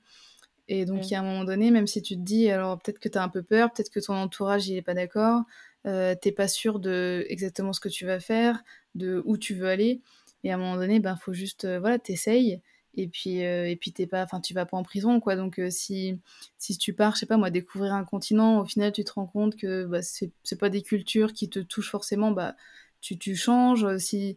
Et 0.69 0.85
donc 0.85 1.09
il 1.09 1.13
y 1.13 1.15
a 1.17 1.21
un 1.21 1.25
moment 1.25 1.45
donné 1.45 1.73
même 1.73 1.89
si 1.89 2.01
tu 2.01 2.15
te 2.15 2.23
dis 2.23 2.49
alors 2.49 2.79
peut-être 2.79 3.01
que 3.01 3.09
tu 3.09 3.19
as 3.19 3.25
un 3.25 3.29
peu 3.29 3.43
peur 3.43 3.73
peut-être 3.73 3.91
que 3.91 3.99
ton 3.99 4.15
entourage 4.15 4.69
il 4.69 4.77
est 4.77 4.83
pas 4.83 4.95
d'accord 4.95 5.43
euh, 5.89 6.15
t'es 6.21 6.33
pas 6.33 6.47
sûr 6.47 6.79
de 6.79 7.25
exactement 7.29 7.73
ce 7.73 7.81
que 7.81 7.89
tu 7.89 8.07
vas 8.07 8.21
faire 8.21 8.63
de 8.95 9.21
où 9.25 9.37
tu 9.37 9.55
veux 9.55 9.69
aller 9.69 10.01
et 10.47 10.53
à 10.53 10.55
un 10.55 10.59
moment 10.59 10.77
donné, 10.77 11.01
ben, 11.01 11.17
faut 11.17 11.33
juste, 11.33 11.65
euh, 11.65 11.81
voilà, 11.81 11.99
t'essayes. 11.99 12.63
Et 12.95 13.09
puis, 13.09 13.45
euh, 13.45 13.69
et 13.69 13.75
puis 13.75 13.93
t'es 13.93 14.07
pas, 14.07 14.23
enfin, 14.23 14.41
tu 14.41 14.55
vas 14.55 14.65
pas 14.65 14.77
en 14.77 14.85
prison, 14.85 15.19
quoi. 15.19 15.35
Donc, 15.35 15.59
euh, 15.59 15.71
si, 15.71 16.21
si 16.57 16.79
tu 16.79 16.93
pars, 16.95 17.15
je 17.15 17.21
sais 17.21 17.27
pas, 17.27 17.37
moi, 17.37 17.51
découvrir 17.51 17.93
un 17.95 18.05
continent, 18.05 18.61
au 18.61 18.65
final, 18.65 18.93
tu 18.93 19.03
te 19.03 19.13
rends 19.13 19.27
compte 19.27 19.57
que 19.57 19.87
bah, 19.87 20.03
c'est 20.03 20.31
pas 20.61 20.71
des 20.71 20.83
cultures 20.83 21.33
qui 21.33 21.51
te 21.51 21.59
touchent 21.59 21.91
forcément, 21.91 22.31
bah, 22.31 22.55
tu, 23.01 23.19
tu 23.19 23.35
changes. 23.35 23.97
Si, 23.97 24.37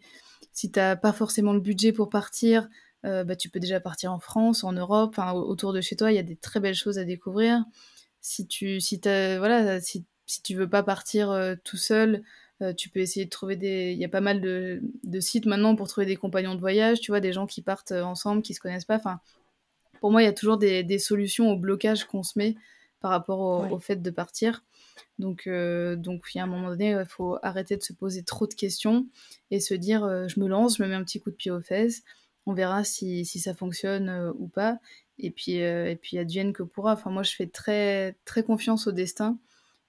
si 0.52 0.72
t'as 0.72 0.96
pas 0.96 1.14
forcément 1.14 1.54
le 1.54 1.60
budget 1.60 1.94
pour 1.94 2.10
partir, 2.10 2.68
bah, 3.04 3.36
tu 3.36 3.50
peux 3.50 3.60
déjà 3.60 3.80
partir 3.80 4.12
en 4.12 4.20
France, 4.20 4.64
en 4.64 4.74
Europe, 4.74 5.20
autour 5.36 5.74
de 5.74 5.80
chez 5.80 5.96
toi, 5.96 6.12
il 6.12 6.16
y 6.16 6.20
a 6.20 6.24
des 6.24 6.36
très 6.36 6.60
belles 6.60 6.76
choses 6.76 6.98
à 6.98 7.06
découvrir. 7.06 7.64
Si 8.20 8.48
tu, 8.48 8.82
si 8.82 9.00
voilà, 9.04 9.80
si, 9.80 10.06
si 10.26 10.42
tu 10.42 10.56
veux 10.56 10.70
pas 10.70 10.84
partir 10.84 11.56
tout 11.64 11.78
seul, 11.78 12.24
euh, 12.62 12.74
tu 12.74 12.90
peux 12.90 13.00
essayer 13.00 13.26
de 13.26 13.30
trouver 13.30 13.56
des. 13.56 13.94
Il 13.94 14.00
y 14.00 14.06
a 14.06 14.10
pas 14.10 14.22
mal 14.22 14.42
de, 14.42 14.82
sites 15.20 15.46
maintenant 15.46 15.76
pour 15.76 15.88
trouver 15.88 16.06
des 16.06 16.18
compagnons 16.18 16.56
de 16.56 16.60
voyage, 16.60 17.00
tu 17.00 17.12
vois, 17.12 17.22
des 17.22 17.32
gens 17.32 17.48
qui 17.48 17.62
partent 17.62 17.94
euh, 17.94 18.04
ensemble, 18.04 18.42
qui 18.42 18.54
se 18.54 18.60
connaissent 18.60 18.86
pas. 18.86 18.98
Enfin, 18.98 19.20
pour 20.02 20.12
moi, 20.12 20.22
il 20.22 20.26
y 20.26 20.30
a 20.30 20.34
toujours 20.34 20.58
des, 20.58 21.00
solutions 21.00 21.52
au 21.52 21.58
blocage 21.58 22.06
qu'on 22.06 22.24
se 22.24 22.38
met 22.38 22.56
par 23.00 23.12
rapport 23.12 23.72
au, 23.72 23.80
fait 23.80 24.02
de 24.02 24.10
partir. 24.10 24.64
Donc, 25.20 25.48
euh, 25.48 25.96
donc, 25.96 26.26
il 26.34 26.40
y 26.40 26.42
a 26.42 26.44
un 26.44 26.48
moment 26.48 26.70
donné, 26.70 26.92
il 26.92 27.06
faut 27.06 27.38
arrêter 27.44 27.78
de 27.78 27.84
se 27.84 27.94
poser 27.94 28.24
trop 28.24 28.46
de 28.46 28.54
questions 28.54 29.08
et 29.52 29.62
se 29.62 29.74
dire 29.74 30.02
je 30.28 30.40
me 30.40 30.48
lance, 30.48 30.78
je 30.78 30.84
me 30.84 30.90
mets 30.90 30.96
un 30.96 31.04
petit 31.04 31.22
coup 31.22 31.32
de 31.32 31.36
pied 31.36 31.52
aux 31.52 31.62
fesses, 31.62 32.04
on 32.46 32.54
verra 32.54 32.84
si, 32.84 33.26
si 33.26 33.40
ça 33.40 33.54
fonctionne 33.54 34.34
ou 34.38 34.48
pas. 34.48 34.80
Et 35.18 35.32
puis, 35.32 35.54
et 35.54 35.98
puis, 36.02 36.18
advienne 36.18 36.52
que 36.52 36.64
pourra. 36.64 36.94
Enfin, 36.94 37.10
moi, 37.10 37.24
je 37.24 37.36
fais 37.36 37.48
très, 37.48 38.18
très 38.26 38.44
confiance 38.44 38.88
au 38.88 38.92
destin. 38.92 39.38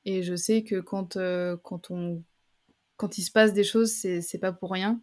Et 0.05 0.23
je 0.23 0.35
sais 0.35 0.63
que 0.63 0.81
quand, 0.81 1.19
quand 1.63 1.91
on 1.91 2.23
quand 3.01 3.17
il 3.17 3.23
se 3.23 3.31
passe 3.31 3.55
des 3.55 3.65
choses, 3.65 3.91
c'est 3.93 4.39
pas 4.39 4.53
pour 4.53 4.71
rien. 4.73 5.01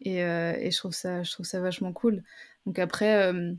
Et, 0.00 0.24
euh, 0.24 0.52
je, 0.70 0.76
trouve 0.76 0.92
ça, 0.92 1.60
vachement 1.60 1.92
cool. 1.92 2.24
Donc 2.66 2.80
après, 2.80 3.32
euh, 3.32 3.52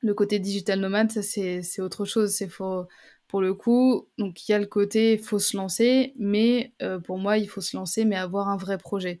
le 0.00 0.14
côté 0.14 0.38
digital 0.38 0.80
nomade, 0.80 1.10
c'est 1.10 1.80
autre 1.80 2.06
chose. 2.06 2.32
C'est 2.32 2.48
pour 2.48 3.40
le 3.42 3.52
coup, 3.52 4.08
donc 4.16 4.48
il 4.48 4.52
y 4.52 4.54
a 4.54 4.58
le 4.58 4.66
côté, 4.66 5.18
faut 5.18 5.38
se 5.38 5.56
lancer, 5.58 6.14
mais 6.18 6.72
euh, 6.80 6.98
pour 6.98 7.18
moi, 7.18 7.36
il 7.36 7.48
faut 7.48 7.60
se 7.60 7.76
lancer, 7.76 8.06
mais 8.06 8.16
avoir 8.16 8.48
un 8.48 8.56
vrai 8.56 8.78
projet. 8.78 9.20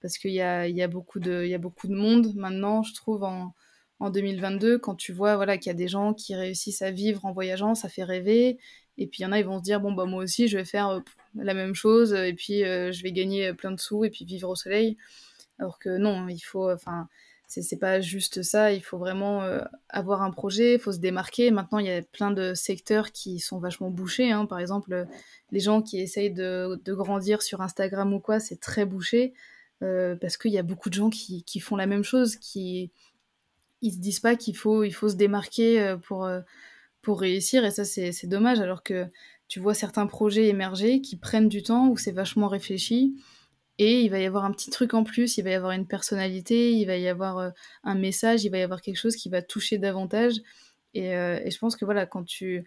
Parce 0.00 0.16
qu'il 0.16 0.30
y 0.32 0.40
a, 0.42 0.88
beaucoup 0.88 1.18
de, 1.18 1.94
monde 1.94 2.34
maintenant, 2.36 2.84
je 2.84 2.94
trouve, 2.94 3.24
en, 3.24 3.54
en 3.98 4.10
2022, 4.10 4.78
quand 4.78 4.94
tu 4.94 5.12
vois 5.12 5.34
voilà, 5.34 5.58
qu'il 5.58 5.70
y 5.70 5.74
a 5.74 5.74
des 5.74 5.88
gens 5.88 6.14
qui 6.14 6.36
réussissent 6.36 6.82
à 6.82 6.92
vivre 6.92 7.24
en 7.26 7.32
voyageant, 7.32 7.74
ça 7.74 7.88
fait 7.88 8.04
rêver. 8.04 8.58
Et 8.96 9.08
puis 9.08 9.20
il 9.20 9.22
y 9.24 9.26
en 9.26 9.32
a, 9.32 9.40
ils 9.40 9.46
vont 9.46 9.58
se 9.58 9.64
dire, 9.64 9.80
bon, 9.80 9.92
bah 9.92 10.06
moi 10.06 10.22
aussi, 10.22 10.46
je 10.46 10.56
vais 10.56 10.64
faire 10.64 11.02
la 11.34 11.54
même 11.54 11.74
chose, 11.74 12.12
et 12.12 12.34
puis 12.34 12.64
euh, 12.64 12.92
je 12.92 13.02
vais 13.02 13.12
gagner 13.12 13.52
plein 13.52 13.72
de 13.72 13.80
sous, 13.80 14.04
et 14.04 14.10
puis 14.10 14.24
vivre 14.24 14.48
au 14.48 14.56
soleil. 14.56 14.96
Alors 15.58 15.78
que 15.78 15.96
non, 15.96 16.28
il 16.28 16.40
faut, 16.40 16.70
enfin, 16.70 17.08
c'est 17.46 17.78
pas 17.78 18.00
juste 18.00 18.42
ça, 18.42 18.72
il 18.72 18.80
faut 18.80 18.98
vraiment 18.98 19.42
euh, 19.42 19.60
avoir 19.88 20.22
un 20.22 20.30
projet, 20.30 20.74
il 20.74 20.80
faut 20.80 20.92
se 20.92 20.98
démarquer. 20.98 21.50
Maintenant, 21.50 21.78
il 21.78 21.86
y 21.86 21.90
a 21.90 22.02
plein 22.02 22.30
de 22.30 22.54
secteurs 22.54 23.12
qui 23.12 23.40
sont 23.40 23.58
vachement 23.58 23.90
bouchés. 23.90 24.30
Hein. 24.30 24.46
Par 24.46 24.60
exemple, 24.60 25.06
les 25.50 25.60
gens 25.60 25.82
qui 25.82 26.00
essayent 26.00 26.32
de, 26.32 26.80
de 26.84 26.94
grandir 26.94 27.42
sur 27.42 27.60
Instagram 27.60 28.12
ou 28.14 28.20
quoi, 28.20 28.40
c'est 28.40 28.60
très 28.60 28.86
bouché. 28.86 29.34
Euh, 29.82 30.14
parce 30.16 30.36
qu'il 30.36 30.52
y 30.52 30.58
a 30.58 30.62
beaucoup 30.62 30.90
de 30.90 30.94
gens 30.94 31.10
qui, 31.10 31.42
qui, 31.42 31.58
font 31.58 31.76
la 31.76 31.86
même 31.86 32.04
chose, 32.04 32.36
qui 32.36 32.92
ils 33.82 33.92
se 33.92 33.98
disent 33.98 34.20
pas 34.20 34.36
qu'il 34.36 34.56
faut, 34.56 34.84
il 34.84 34.92
faut 34.92 35.08
se 35.08 35.16
démarquer 35.16 35.96
pour, 36.02 36.28
pour 37.00 37.20
réussir, 37.20 37.64
et 37.64 37.70
ça 37.70 37.84
c'est 37.86 38.26
dommage, 38.26 38.60
alors 38.60 38.82
que 38.82 39.06
tu 39.50 39.58
vois 39.58 39.74
certains 39.74 40.06
projets 40.06 40.46
émerger 40.46 41.00
qui 41.00 41.16
prennent 41.16 41.48
du 41.48 41.64
temps, 41.64 41.88
où 41.88 41.96
c'est 41.96 42.12
vachement 42.12 42.46
réfléchi, 42.46 43.16
et 43.78 44.00
il 44.00 44.08
va 44.08 44.20
y 44.20 44.24
avoir 44.24 44.44
un 44.44 44.52
petit 44.52 44.70
truc 44.70 44.94
en 44.94 45.02
plus, 45.02 45.38
il 45.38 45.42
va 45.42 45.50
y 45.50 45.54
avoir 45.54 45.72
une 45.72 45.88
personnalité, 45.88 46.72
il 46.72 46.86
va 46.86 46.96
y 46.96 47.08
avoir 47.08 47.38
euh, 47.38 47.50
un 47.82 47.96
message, 47.96 48.44
il 48.44 48.50
va 48.50 48.58
y 48.58 48.62
avoir 48.62 48.80
quelque 48.80 48.96
chose 48.96 49.16
qui 49.16 49.28
va 49.28 49.42
toucher 49.42 49.78
davantage. 49.78 50.34
Et, 50.94 51.16
euh, 51.16 51.40
je 51.50 51.58
pense 51.58 51.74
que 51.74 51.84
voilà, 51.84 52.06
quand 52.06 52.22
tu, 52.22 52.64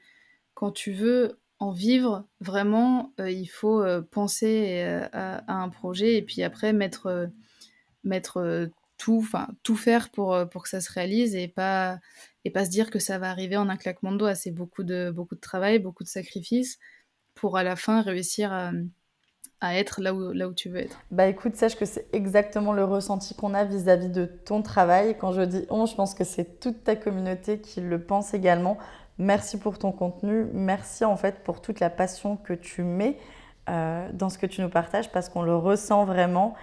quand 0.56 0.72
tu 0.72 0.92
veux 0.92 1.40
en 1.58 1.72
vivre, 1.72 2.28
vraiment, 2.42 3.14
euh, 3.22 3.32
il 3.32 3.48
faut 3.48 3.82
penser 4.12 4.82
à, 4.82 5.38
à, 5.38 5.54
un 5.64 5.70
projet 5.70 6.18
et 6.18 6.22
puis 6.22 6.44
après 6.44 6.74
mettre, 6.74 7.30
mettre 8.04 8.70
tout, 9.04 9.28
tout 9.64 9.76
faire 9.76 10.10
pour, 10.10 10.38
pour 10.49 10.64
que 10.64 10.70
ça 10.70 10.80
se 10.80 10.91
réalise 10.91 11.36
et 11.36 11.47
pas, 11.47 11.99
et 12.45 12.51
pas 12.51 12.66
se 12.66 12.70
dire 12.70 12.89
que 12.89 12.99
ça 12.99 13.18
va 13.18 13.30
arriver 13.30 13.58
en 13.58 13.70
un 13.70 13.76
claquement 13.78 14.12
de 14.12 14.18
doigts. 14.18 14.36
C'est 14.36 14.51
beaucoup 14.51 14.84
de, 14.84 15.12
beaucoup 15.12 15.36
de 15.36 15.41
travail, 15.41 15.80
beaucoup 15.80 16.04
de 16.04 16.10
sacrifices 16.10 16.80
pour 17.36 17.58
à 17.58 17.64
la 17.64 17.76
fin 17.76 18.01
réussir 18.01 18.54
à, 18.54 18.72
à 19.60 19.76
être 19.76 20.01
là 20.01 20.14
où, 20.14 20.32
là 20.32 20.47
où 20.47 20.54
tu 20.54 20.70
veux 20.70 20.80
être. 20.80 21.01
Bah 21.12 21.28
écoute, 21.28 21.56
sache 21.56 21.76
que 21.76 21.86
c'est 21.86 22.08
exactement 22.14 22.72
le 22.72 22.86
ressenti 22.86 23.36
qu'on 23.36 23.54
a 23.54 23.66
vis-à-vis 23.66 24.10
de 24.10 24.26
ton 24.26 24.62
travail. 24.62 25.18
Quand 25.18 25.34
je 25.34 25.41
dis 25.41 25.66
on, 25.70 25.86
je 25.86 25.95
pense 25.95 26.14
que 26.14 26.24
c'est 26.24 26.60
toute 26.60 26.84
ta 26.84 26.95
communauté 26.95 27.60
qui 27.60 27.82
le 27.82 28.01
pense 28.01 28.34
également. 28.34 28.78
Merci 29.18 29.60
pour 29.60 29.78
ton 29.78 29.91
contenu, 29.91 30.47
merci 30.54 31.06
en 31.06 31.18
fait 31.18 31.43
pour 31.43 31.62
toute 31.62 31.80
la 31.80 31.89
passion 31.89 32.36
que 32.36 32.54
tu 32.54 32.84
mets 32.84 33.18
euh, 33.70 34.10
dans 34.12 34.30
ce 34.30 34.38
que 34.39 34.47
tu 34.47 34.62
nous 34.62 34.70
partages 34.70 35.12
parce 35.12 35.30
qu'on 35.30 35.43
le 35.43 35.56
ressent 35.56 36.06
vraiment. 36.06 36.56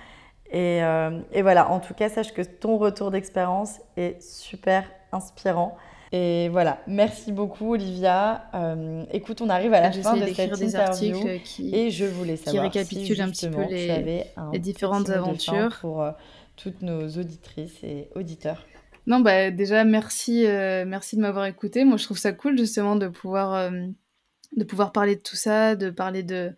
Et, 0.50 0.82
euh, 0.82 1.20
et, 1.32 1.42
voilà, 1.42 1.70
en 1.70 1.80
tout 1.80 1.94
cas, 1.94 2.08
sache 2.08 2.32
que 2.32 2.42
ton 2.42 2.76
retour 2.76 3.10
d'expérience 3.10 3.80
est 3.96 4.20
super 4.20 4.84
inspirant. 5.12 5.76
Et 6.12 6.48
voilà, 6.48 6.82
merci 6.88 7.30
beaucoup 7.30 7.74
Olivia. 7.74 8.46
Euh, 8.54 9.04
écoute, 9.12 9.40
on 9.42 9.48
arrive 9.48 9.72
à 9.74 9.80
la 9.80 9.92
fin 9.92 10.16
de 10.16 10.26
cette 10.26 10.58
des 10.58 10.74
articles 10.74 11.40
qui, 11.44 11.72
et 11.72 11.90
je 11.90 12.04
voulais 12.04 12.36
savoir 12.36 12.68
qui 12.68 12.78
récapitulent 12.78 13.20
un 13.20 13.30
petit 13.30 13.48
peu 13.48 13.64
les, 13.70 14.24
les 14.52 14.58
différentes 14.58 15.08
aventures 15.08 15.78
pour 15.80 16.02
euh, 16.02 16.10
toutes 16.56 16.82
nos 16.82 17.06
auditrices 17.08 17.84
et 17.84 18.08
auditeurs. 18.16 18.66
Non, 19.06 19.20
bah, 19.20 19.52
déjà 19.52 19.84
merci, 19.84 20.44
merci 20.84 21.14
de 21.14 21.20
m'avoir 21.20 21.46
écoutée. 21.46 21.84
Moi, 21.84 21.96
je 21.96 22.04
trouve 22.04 22.18
ça 22.18 22.32
cool 22.32 22.58
justement 22.58 22.96
de 22.96 23.06
pouvoir, 23.06 23.70
de 23.70 24.64
pouvoir 24.64 24.90
parler 24.90 25.14
de 25.14 25.20
tout 25.20 25.36
ça, 25.36 25.76
de 25.76 25.90
parler 25.90 26.24
de 26.24 26.52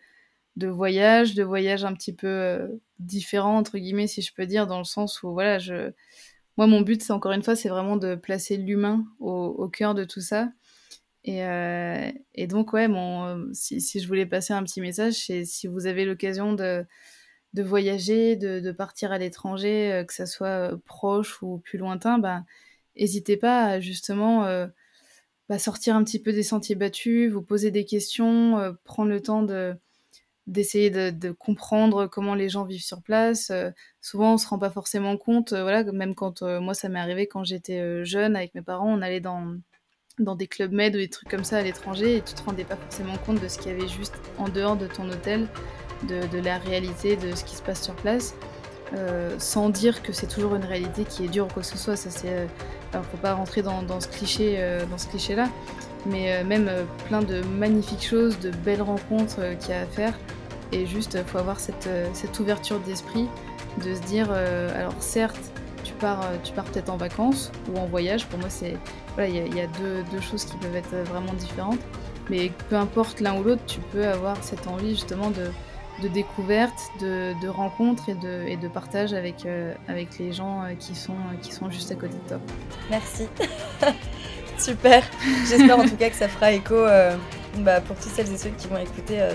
de 0.56 0.68
voyage, 0.68 1.34
de 1.34 1.42
voyage 1.44 1.84
un 1.84 1.94
petit 1.94 2.14
peu, 2.14 2.28
heu, 2.28 2.80
«différents» 3.00 3.58
entre 3.58 3.78
guillemets, 3.78 4.06
si 4.08 4.22
je 4.22 4.32
peux 4.34 4.46
dire, 4.46 4.66
dans 4.66 4.78
le 4.78 4.84
sens 4.84 5.22
où 5.22 5.32
voilà, 5.32 5.58
je 5.58 5.92
moi, 6.58 6.66
mon 6.68 6.82
but, 6.82 7.02
c'est 7.02 7.12
encore 7.14 7.32
une 7.32 7.42
fois, 7.44 7.56
c'est 7.56 7.68
vraiment 7.70 7.96
de 7.96 8.14
placer 8.16 8.56
l'humain 8.58 9.06
au 9.20 9.68
cœur 9.70 9.94
de 9.94 10.04
tout 10.04 10.20
ça. 10.22 10.50
Et 11.24 11.44
heu 11.44 12.12
et 12.34 12.46
donc 12.48 12.72
ouais, 12.74 12.88
si 13.54 13.80
si 13.80 14.00
je 14.00 14.08
voulais 14.08 14.26
passer 14.26 14.52
un 14.54 14.62
petit 14.64 14.80
message, 14.80 15.14
c'est 15.26 15.44
si 15.44 15.66
vous 15.68 15.86
avez 15.86 16.04
l'occasion 16.04 16.54
de 16.54 16.84
de 17.54 17.62
voyager, 17.62 18.36
de 18.36 18.60
de 18.60 18.72
partir 18.72 19.12
à 19.12 19.18
l'étranger, 19.18 19.92
heu, 20.02 20.04
que 20.06 20.14
ça 20.14 20.26
soit, 20.26 20.72
proche 20.86 21.42
ou 21.42 21.58
plus 21.58 21.78
lointain, 21.78 22.18
bah, 22.18 22.44
hésitez 22.96 23.36
pas 23.38 23.64
à 23.66 23.80
justement, 23.80 24.46
heu, 24.48 24.68
bah, 25.48 25.58
sortir 25.58 25.96
un 25.96 26.04
petit 26.04 26.20
peu 26.22 26.32
des 26.32 26.42
sentiers 26.44 26.76
battus, 26.76 27.30
vous 27.32 27.42
poser 27.42 27.70
des 27.72 27.84
questions, 27.86 28.76
prendre 28.84 29.10
le 29.10 29.22
temps 29.22 29.42
de 29.44 29.74
d'essayer 30.46 30.90
de 30.90 31.10
de 31.10 31.30
comprendre 31.32 32.06
comment 32.08 32.34
les 32.34 32.48
gens 32.48 32.64
vivent 32.64 32.82
sur 32.84 33.02
place, 33.02 33.50
heu, 33.50 33.72
souvent 34.00 34.34
on 34.34 34.38
se 34.38 34.46
rend 34.48 34.58
pas 34.58 34.70
forcément 34.70 35.16
compte, 35.16 35.52
heu, 35.52 35.62
voilà, 35.62 35.84
même 35.92 36.14
quand, 36.14 36.42
heu, 36.42 36.60
moi 36.60 36.74
ça 36.74 36.88
m'est 36.88 36.98
arrivé 37.00 37.26
quand 37.28 37.44
j'étais, 37.44 38.04
jeune 38.04 38.36
avec 38.36 38.54
mes 38.54 38.62
parents, 38.62 38.90
on 38.92 39.02
allait 39.02 39.20
dans 39.20 39.54
dans 40.18 40.36
des 40.36 40.46
clubs 40.48 40.72
med 40.72 40.94
ou 40.94 40.98
des 40.98 41.08
trucs 41.08 41.28
comme 41.30 41.44
ça 41.44 41.58
à 41.58 41.62
l'étranger 41.62 42.16
et 42.16 42.22
tu 42.22 42.34
te 42.34 42.42
rendais 42.42 42.64
pas 42.64 42.76
forcément 42.76 43.16
compte 43.26 43.40
de 43.42 43.48
ce 43.48 43.58
qu'il 43.58 43.72
y 43.72 43.74
avait 43.74 43.88
juste 43.88 44.14
en 44.38 44.48
dehors 44.48 44.76
de 44.76 44.86
ton 44.86 45.08
hôtel, 45.10 45.48
de 46.08 46.26
de 46.28 46.38
la 46.44 46.58
réalité 46.58 47.16
de 47.16 47.34
ce 47.36 47.44
qui 47.44 47.56
se 47.56 47.62
passe 47.62 47.82
sur 47.82 47.94
place, 47.96 48.34
sans 49.38 49.70
dire 49.70 50.02
que 50.02 50.12
c'est 50.12 50.26
toujours 50.26 50.54
une 50.56 50.64
réalité 50.64 51.04
qui 51.04 51.24
est 51.24 51.28
dure 51.28 51.46
ou 51.46 51.48
quoi 51.48 51.62
que 51.62 51.68
ce 51.68 51.78
soit. 51.78 51.96
Ça 51.96 52.10
c'est, 52.10 52.46
faut 52.92 53.16
pas 53.18 53.34
rentrer 53.34 53.62
dans 53.62 53.82
dans 53.82 54.00
ce 54.00 54.08
cliché, 54.08 54.58
dans 54.90 54.98
ce 54.98 55.08
cliché-là, 55.08 55.48
mais 56.06 56.40
heu, 56.40 56.44
même, 56.44 56.68
heu, 56.68 56.86
plein 57.06 57.22
de 57.22 57.42
magnifiques 57.42 58.04
choses, 58.04 58.38
de 58.40 58.50
belles 58.50 58.82
rencontres, 58.82 59.40
heu, 59.40 59.54
qu'il 59.54 59.70
y 59.70 59.72
a 59.74 59.82
à 59.82 59.86
faire 59.86 60.14
et 60.72 60.86
juste, 60.86 61.22
faut 61.26 61.38
avoir 61.38 61.60
cette, 61.60 61.88
cette 62.14 62.40
ouverture 62.40 62.80
d'esprit, 62.80 63.28
de 63.84 63.94
se 63.94 64.00
dire, 64.00 64.30
alors 64.30 64.94
certes, 65.00 65.52
tu 65.84 65.92
pars, 65.92 66.24
tu 66.44 66.54
pars 66.54 66.64
peut-être 66.64 66.88
en 66.88 66.96
vacances 66.96 67.52
ou 67.70 67.78
en 67.78 67.84
voyage. 67.84 68.26
Pour 68.26 68.38
moi, 68.38 68.48
c'est 68.48 68.78
voilà, 69.14 69.28
il 69.28 69.36
y 69.36 69.60
a 69.60 69.64
il 69.64 69.68
2- 69.68 70.10
2 70.10 70.20
choses 70.22 70.46
qui 70.46 70.56
peuvent 70.56 70.74
être, 70.74 70.96
vraiment 71.10 71.34
différentes, 71.34 71.80
mais 72.30 72.50
peu 72.70 72.76
importe 72.76 73.20
l'un 73.20 73.36
ou 73.38 73.42
l'autre, 73.42 73.60
tu 73.66 73.80
peux 73.92 74.06
avoir 74.08 74.42
cette 74.42 74.66
envie 74.66 74.90
justement 74.90 75.30
de 75.30 75.50
de 76.02 76.08
découverte, 76.08 76.80
de 77.02 77.34
de 77.42 77.48
rencontre 77.48 78.08
et 78.08 78.14
de 78.14 78.44
et 78.48 78.56
de 78.56 78.68
partage 78.68 79.12
avec, 79.12 79.46
avec 79.88 80.18
les 80.18 80.32
gens, 80.32 80.62
qui 80.78 80.94
sont, 80.94 81.16
qui 81.42 81.52
sont 81.52 81.70
juste 81.70 81.92
à 81.92 81.96
côté 81.96 82.14
de 82.14 82.28
toi. 82.28 82.40
Merci. 82.90 83.28
Super. 84.62 85.02
J'espère 85.48 85.78
en 85.78 85.84
tout 85.88 85.96
cas 85.96 86.08
que 86.10 86.16
ça 86.16 86.28
fera 86.28 86.52
écho, 86.52 86.74
heu, 86.74 87.10
bah, 87.58 87.80
pour 87.80 87.96
toutes 87.96 88.12
celles 88.12 88.32
et 88.32 88.38
ceux 88.38 88.50
qui 88.50 88.68
vont 88.68 88.78
écouter, 88.78 89.20
heu, 89.20 89.28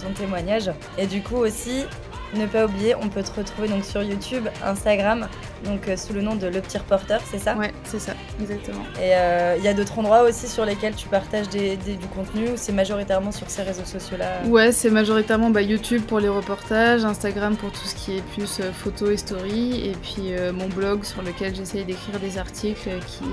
ton 0.00 0.06
ton 0.08 0.12
témoignage 0.14 0.70
et 0.98 1.06
du 1.06 1.22
coup 1.22 1.36
aussi, 1.36 1.84
ne 2.34 2.46
pas 2.46 2.64
oublier, 2.64 2.94
on 2.96 3.08
peut 3.08 3.22
te 3.22 3.30
retrouver 3.38 3.68
donc 3.68 3.84
sur 3.84 4.02
YouTube, 4.02 4.48
Instagram, 4.64 5.28
donc 5.64 5.86
heu, 5.88 5.96
sous 5.96 6.12
le 6.14 6.22
nom 6.22 6.34
de 6.34 6.46
Le 6.46 6.60
Petit 6.60 6.78
Reporter, 6.78 7.20
c'est 7.30 7.38
ça? 7.38 7.54
Ouais, 7.56 7.72
c'est 7.84 8.00
ça, 8.00 8.12
exactement. 8.40 8.82
Et 9.00 9.12
il 9.58 9.64
y 9.64 9.68
a 9.68 9.74
d'autres 9.74 9.98
endroits 9.98 10.22
aussi 10.22 10.48
sur 10.48 10.64
lesquels 10.64 10.94
tu 10.96 11.08
partages 11.08 11.48
des 11.48 11.76
des 11.76 11.94
du 11.96 12.06
contenu 12.08 12.48
ou 12.50 12.52
c'est 12.56 12.72
majoritairement 12.72 13.32
sur 13.32 13.48
ces 13.50 13.62
réseaux 13.62 13.84
sociaux-là? 13.84 14.42
Ouais, 14.48 14.72
c'est 14.72 14.90
majoritairement, 14.90 15.50
bah, 15.50 15.62
YouTube 15.62 16.02
pour 16.02 16.18
les 16.20 16.28
reportages, 16.28 17.04
Instagram 17.04 17.56
pour 17.56 17.70
tout 17.70 17.86
ce 17.86 17.94
qui 17.94 18.16
est 18.16 18.22
plus, 18.34 18.60
heu, 18.60 18.72
photos 18.72 19.10
et 19.10 19.16
stories 19.18 19.88
et 19.90 19.92
puis, 20.02 20.32
mon 20.52 20.68
blog 20.68 21.04
sur 21.04 21.22
lequel 21.22 21.54
j'essaye 21.54 21.84
d'écrire 21.84 22.18
des 22.18 22.38
articles, 22.38 22.90
qui 23.06 23.24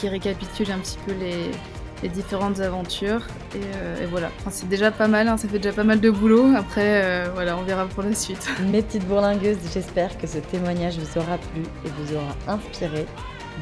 qui 0.00 0.08
récapitulent 0.08 0.72
un 0.72 0.78
petit 0.78 0.96
peu 1.06 1.12
les 1.12 2.08
différentes 2.08 2.60
aventures 2.60 3.26
et 3.54 3.58
heu 3.58 4.02
et 4.02 4.06
voilà. 4.06 4.30
Enfin, 4.40 4.50
c'est 4.50 4.68
déjà 4.68 4.90
pas 4.90 5.08
mal, 5.08 5.28
hein, 5.28 5.36
ça 5.36 5.46
fait 5.46 5.58
déjà 5.58 5.74
pas 5.74 5.84
mal 5.84 6.00
de 6.00 6.10
boulot. 6.10 6.46
Après, 6.56 7.02
heu, 7.26 7.30
voilà, 7.34 7.56
on 7.58 7.62
verra 7.62 7.86
pour 7.86 8.02
la 8.02 8.14
suite. 8.14 8.48
Mes 8.70 8.80
petites 8.80 9.06
bourlingueuses, 9.06 9.58
j'espère 9.72 10.16
que 10.16 10.26
ce 10.26 10.38
témoignage 10.38 10.98
vous 10.98 11.18
aura 11.20 11.36
plu 11.36 11.62
et 11.84 11.88
vous 11.98 12.16
aura 12.16 12.34
inspiré. 12.54 13.04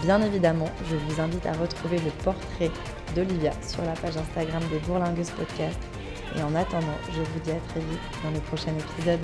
Bien 0.03 0.23
évidemment, 0.23 0.71
je 0.89 0.95
vous 0.95 1.21
invite 1.21 1.45
à 1.47 1.53
retrouver 1.55 1.99
le 1.99 2.11
portrait 2.23 2.71
d'Olivia 3.17 3.51
sur 3.67 3.83
la 3.83 3.93
page 3.93 4.17
Instagram 4.17 4.63
des 4.71 4.79
Bourlingueuses 4.87 5.31
Podcast 5.31 5.81
et 6.37 6.43
en 6.43 6.55
attendant, 6.55 6.87
je 7.13 7.21
vous 7.21 7.41
dis 7.43 7.51
à 7.51 7.61
très 7.69 7.81
vite 7.81 7.99
dans 8.23 8.31
le 8.31 8.39
prochain 8.41 8.73
épisode. 8.79 9.21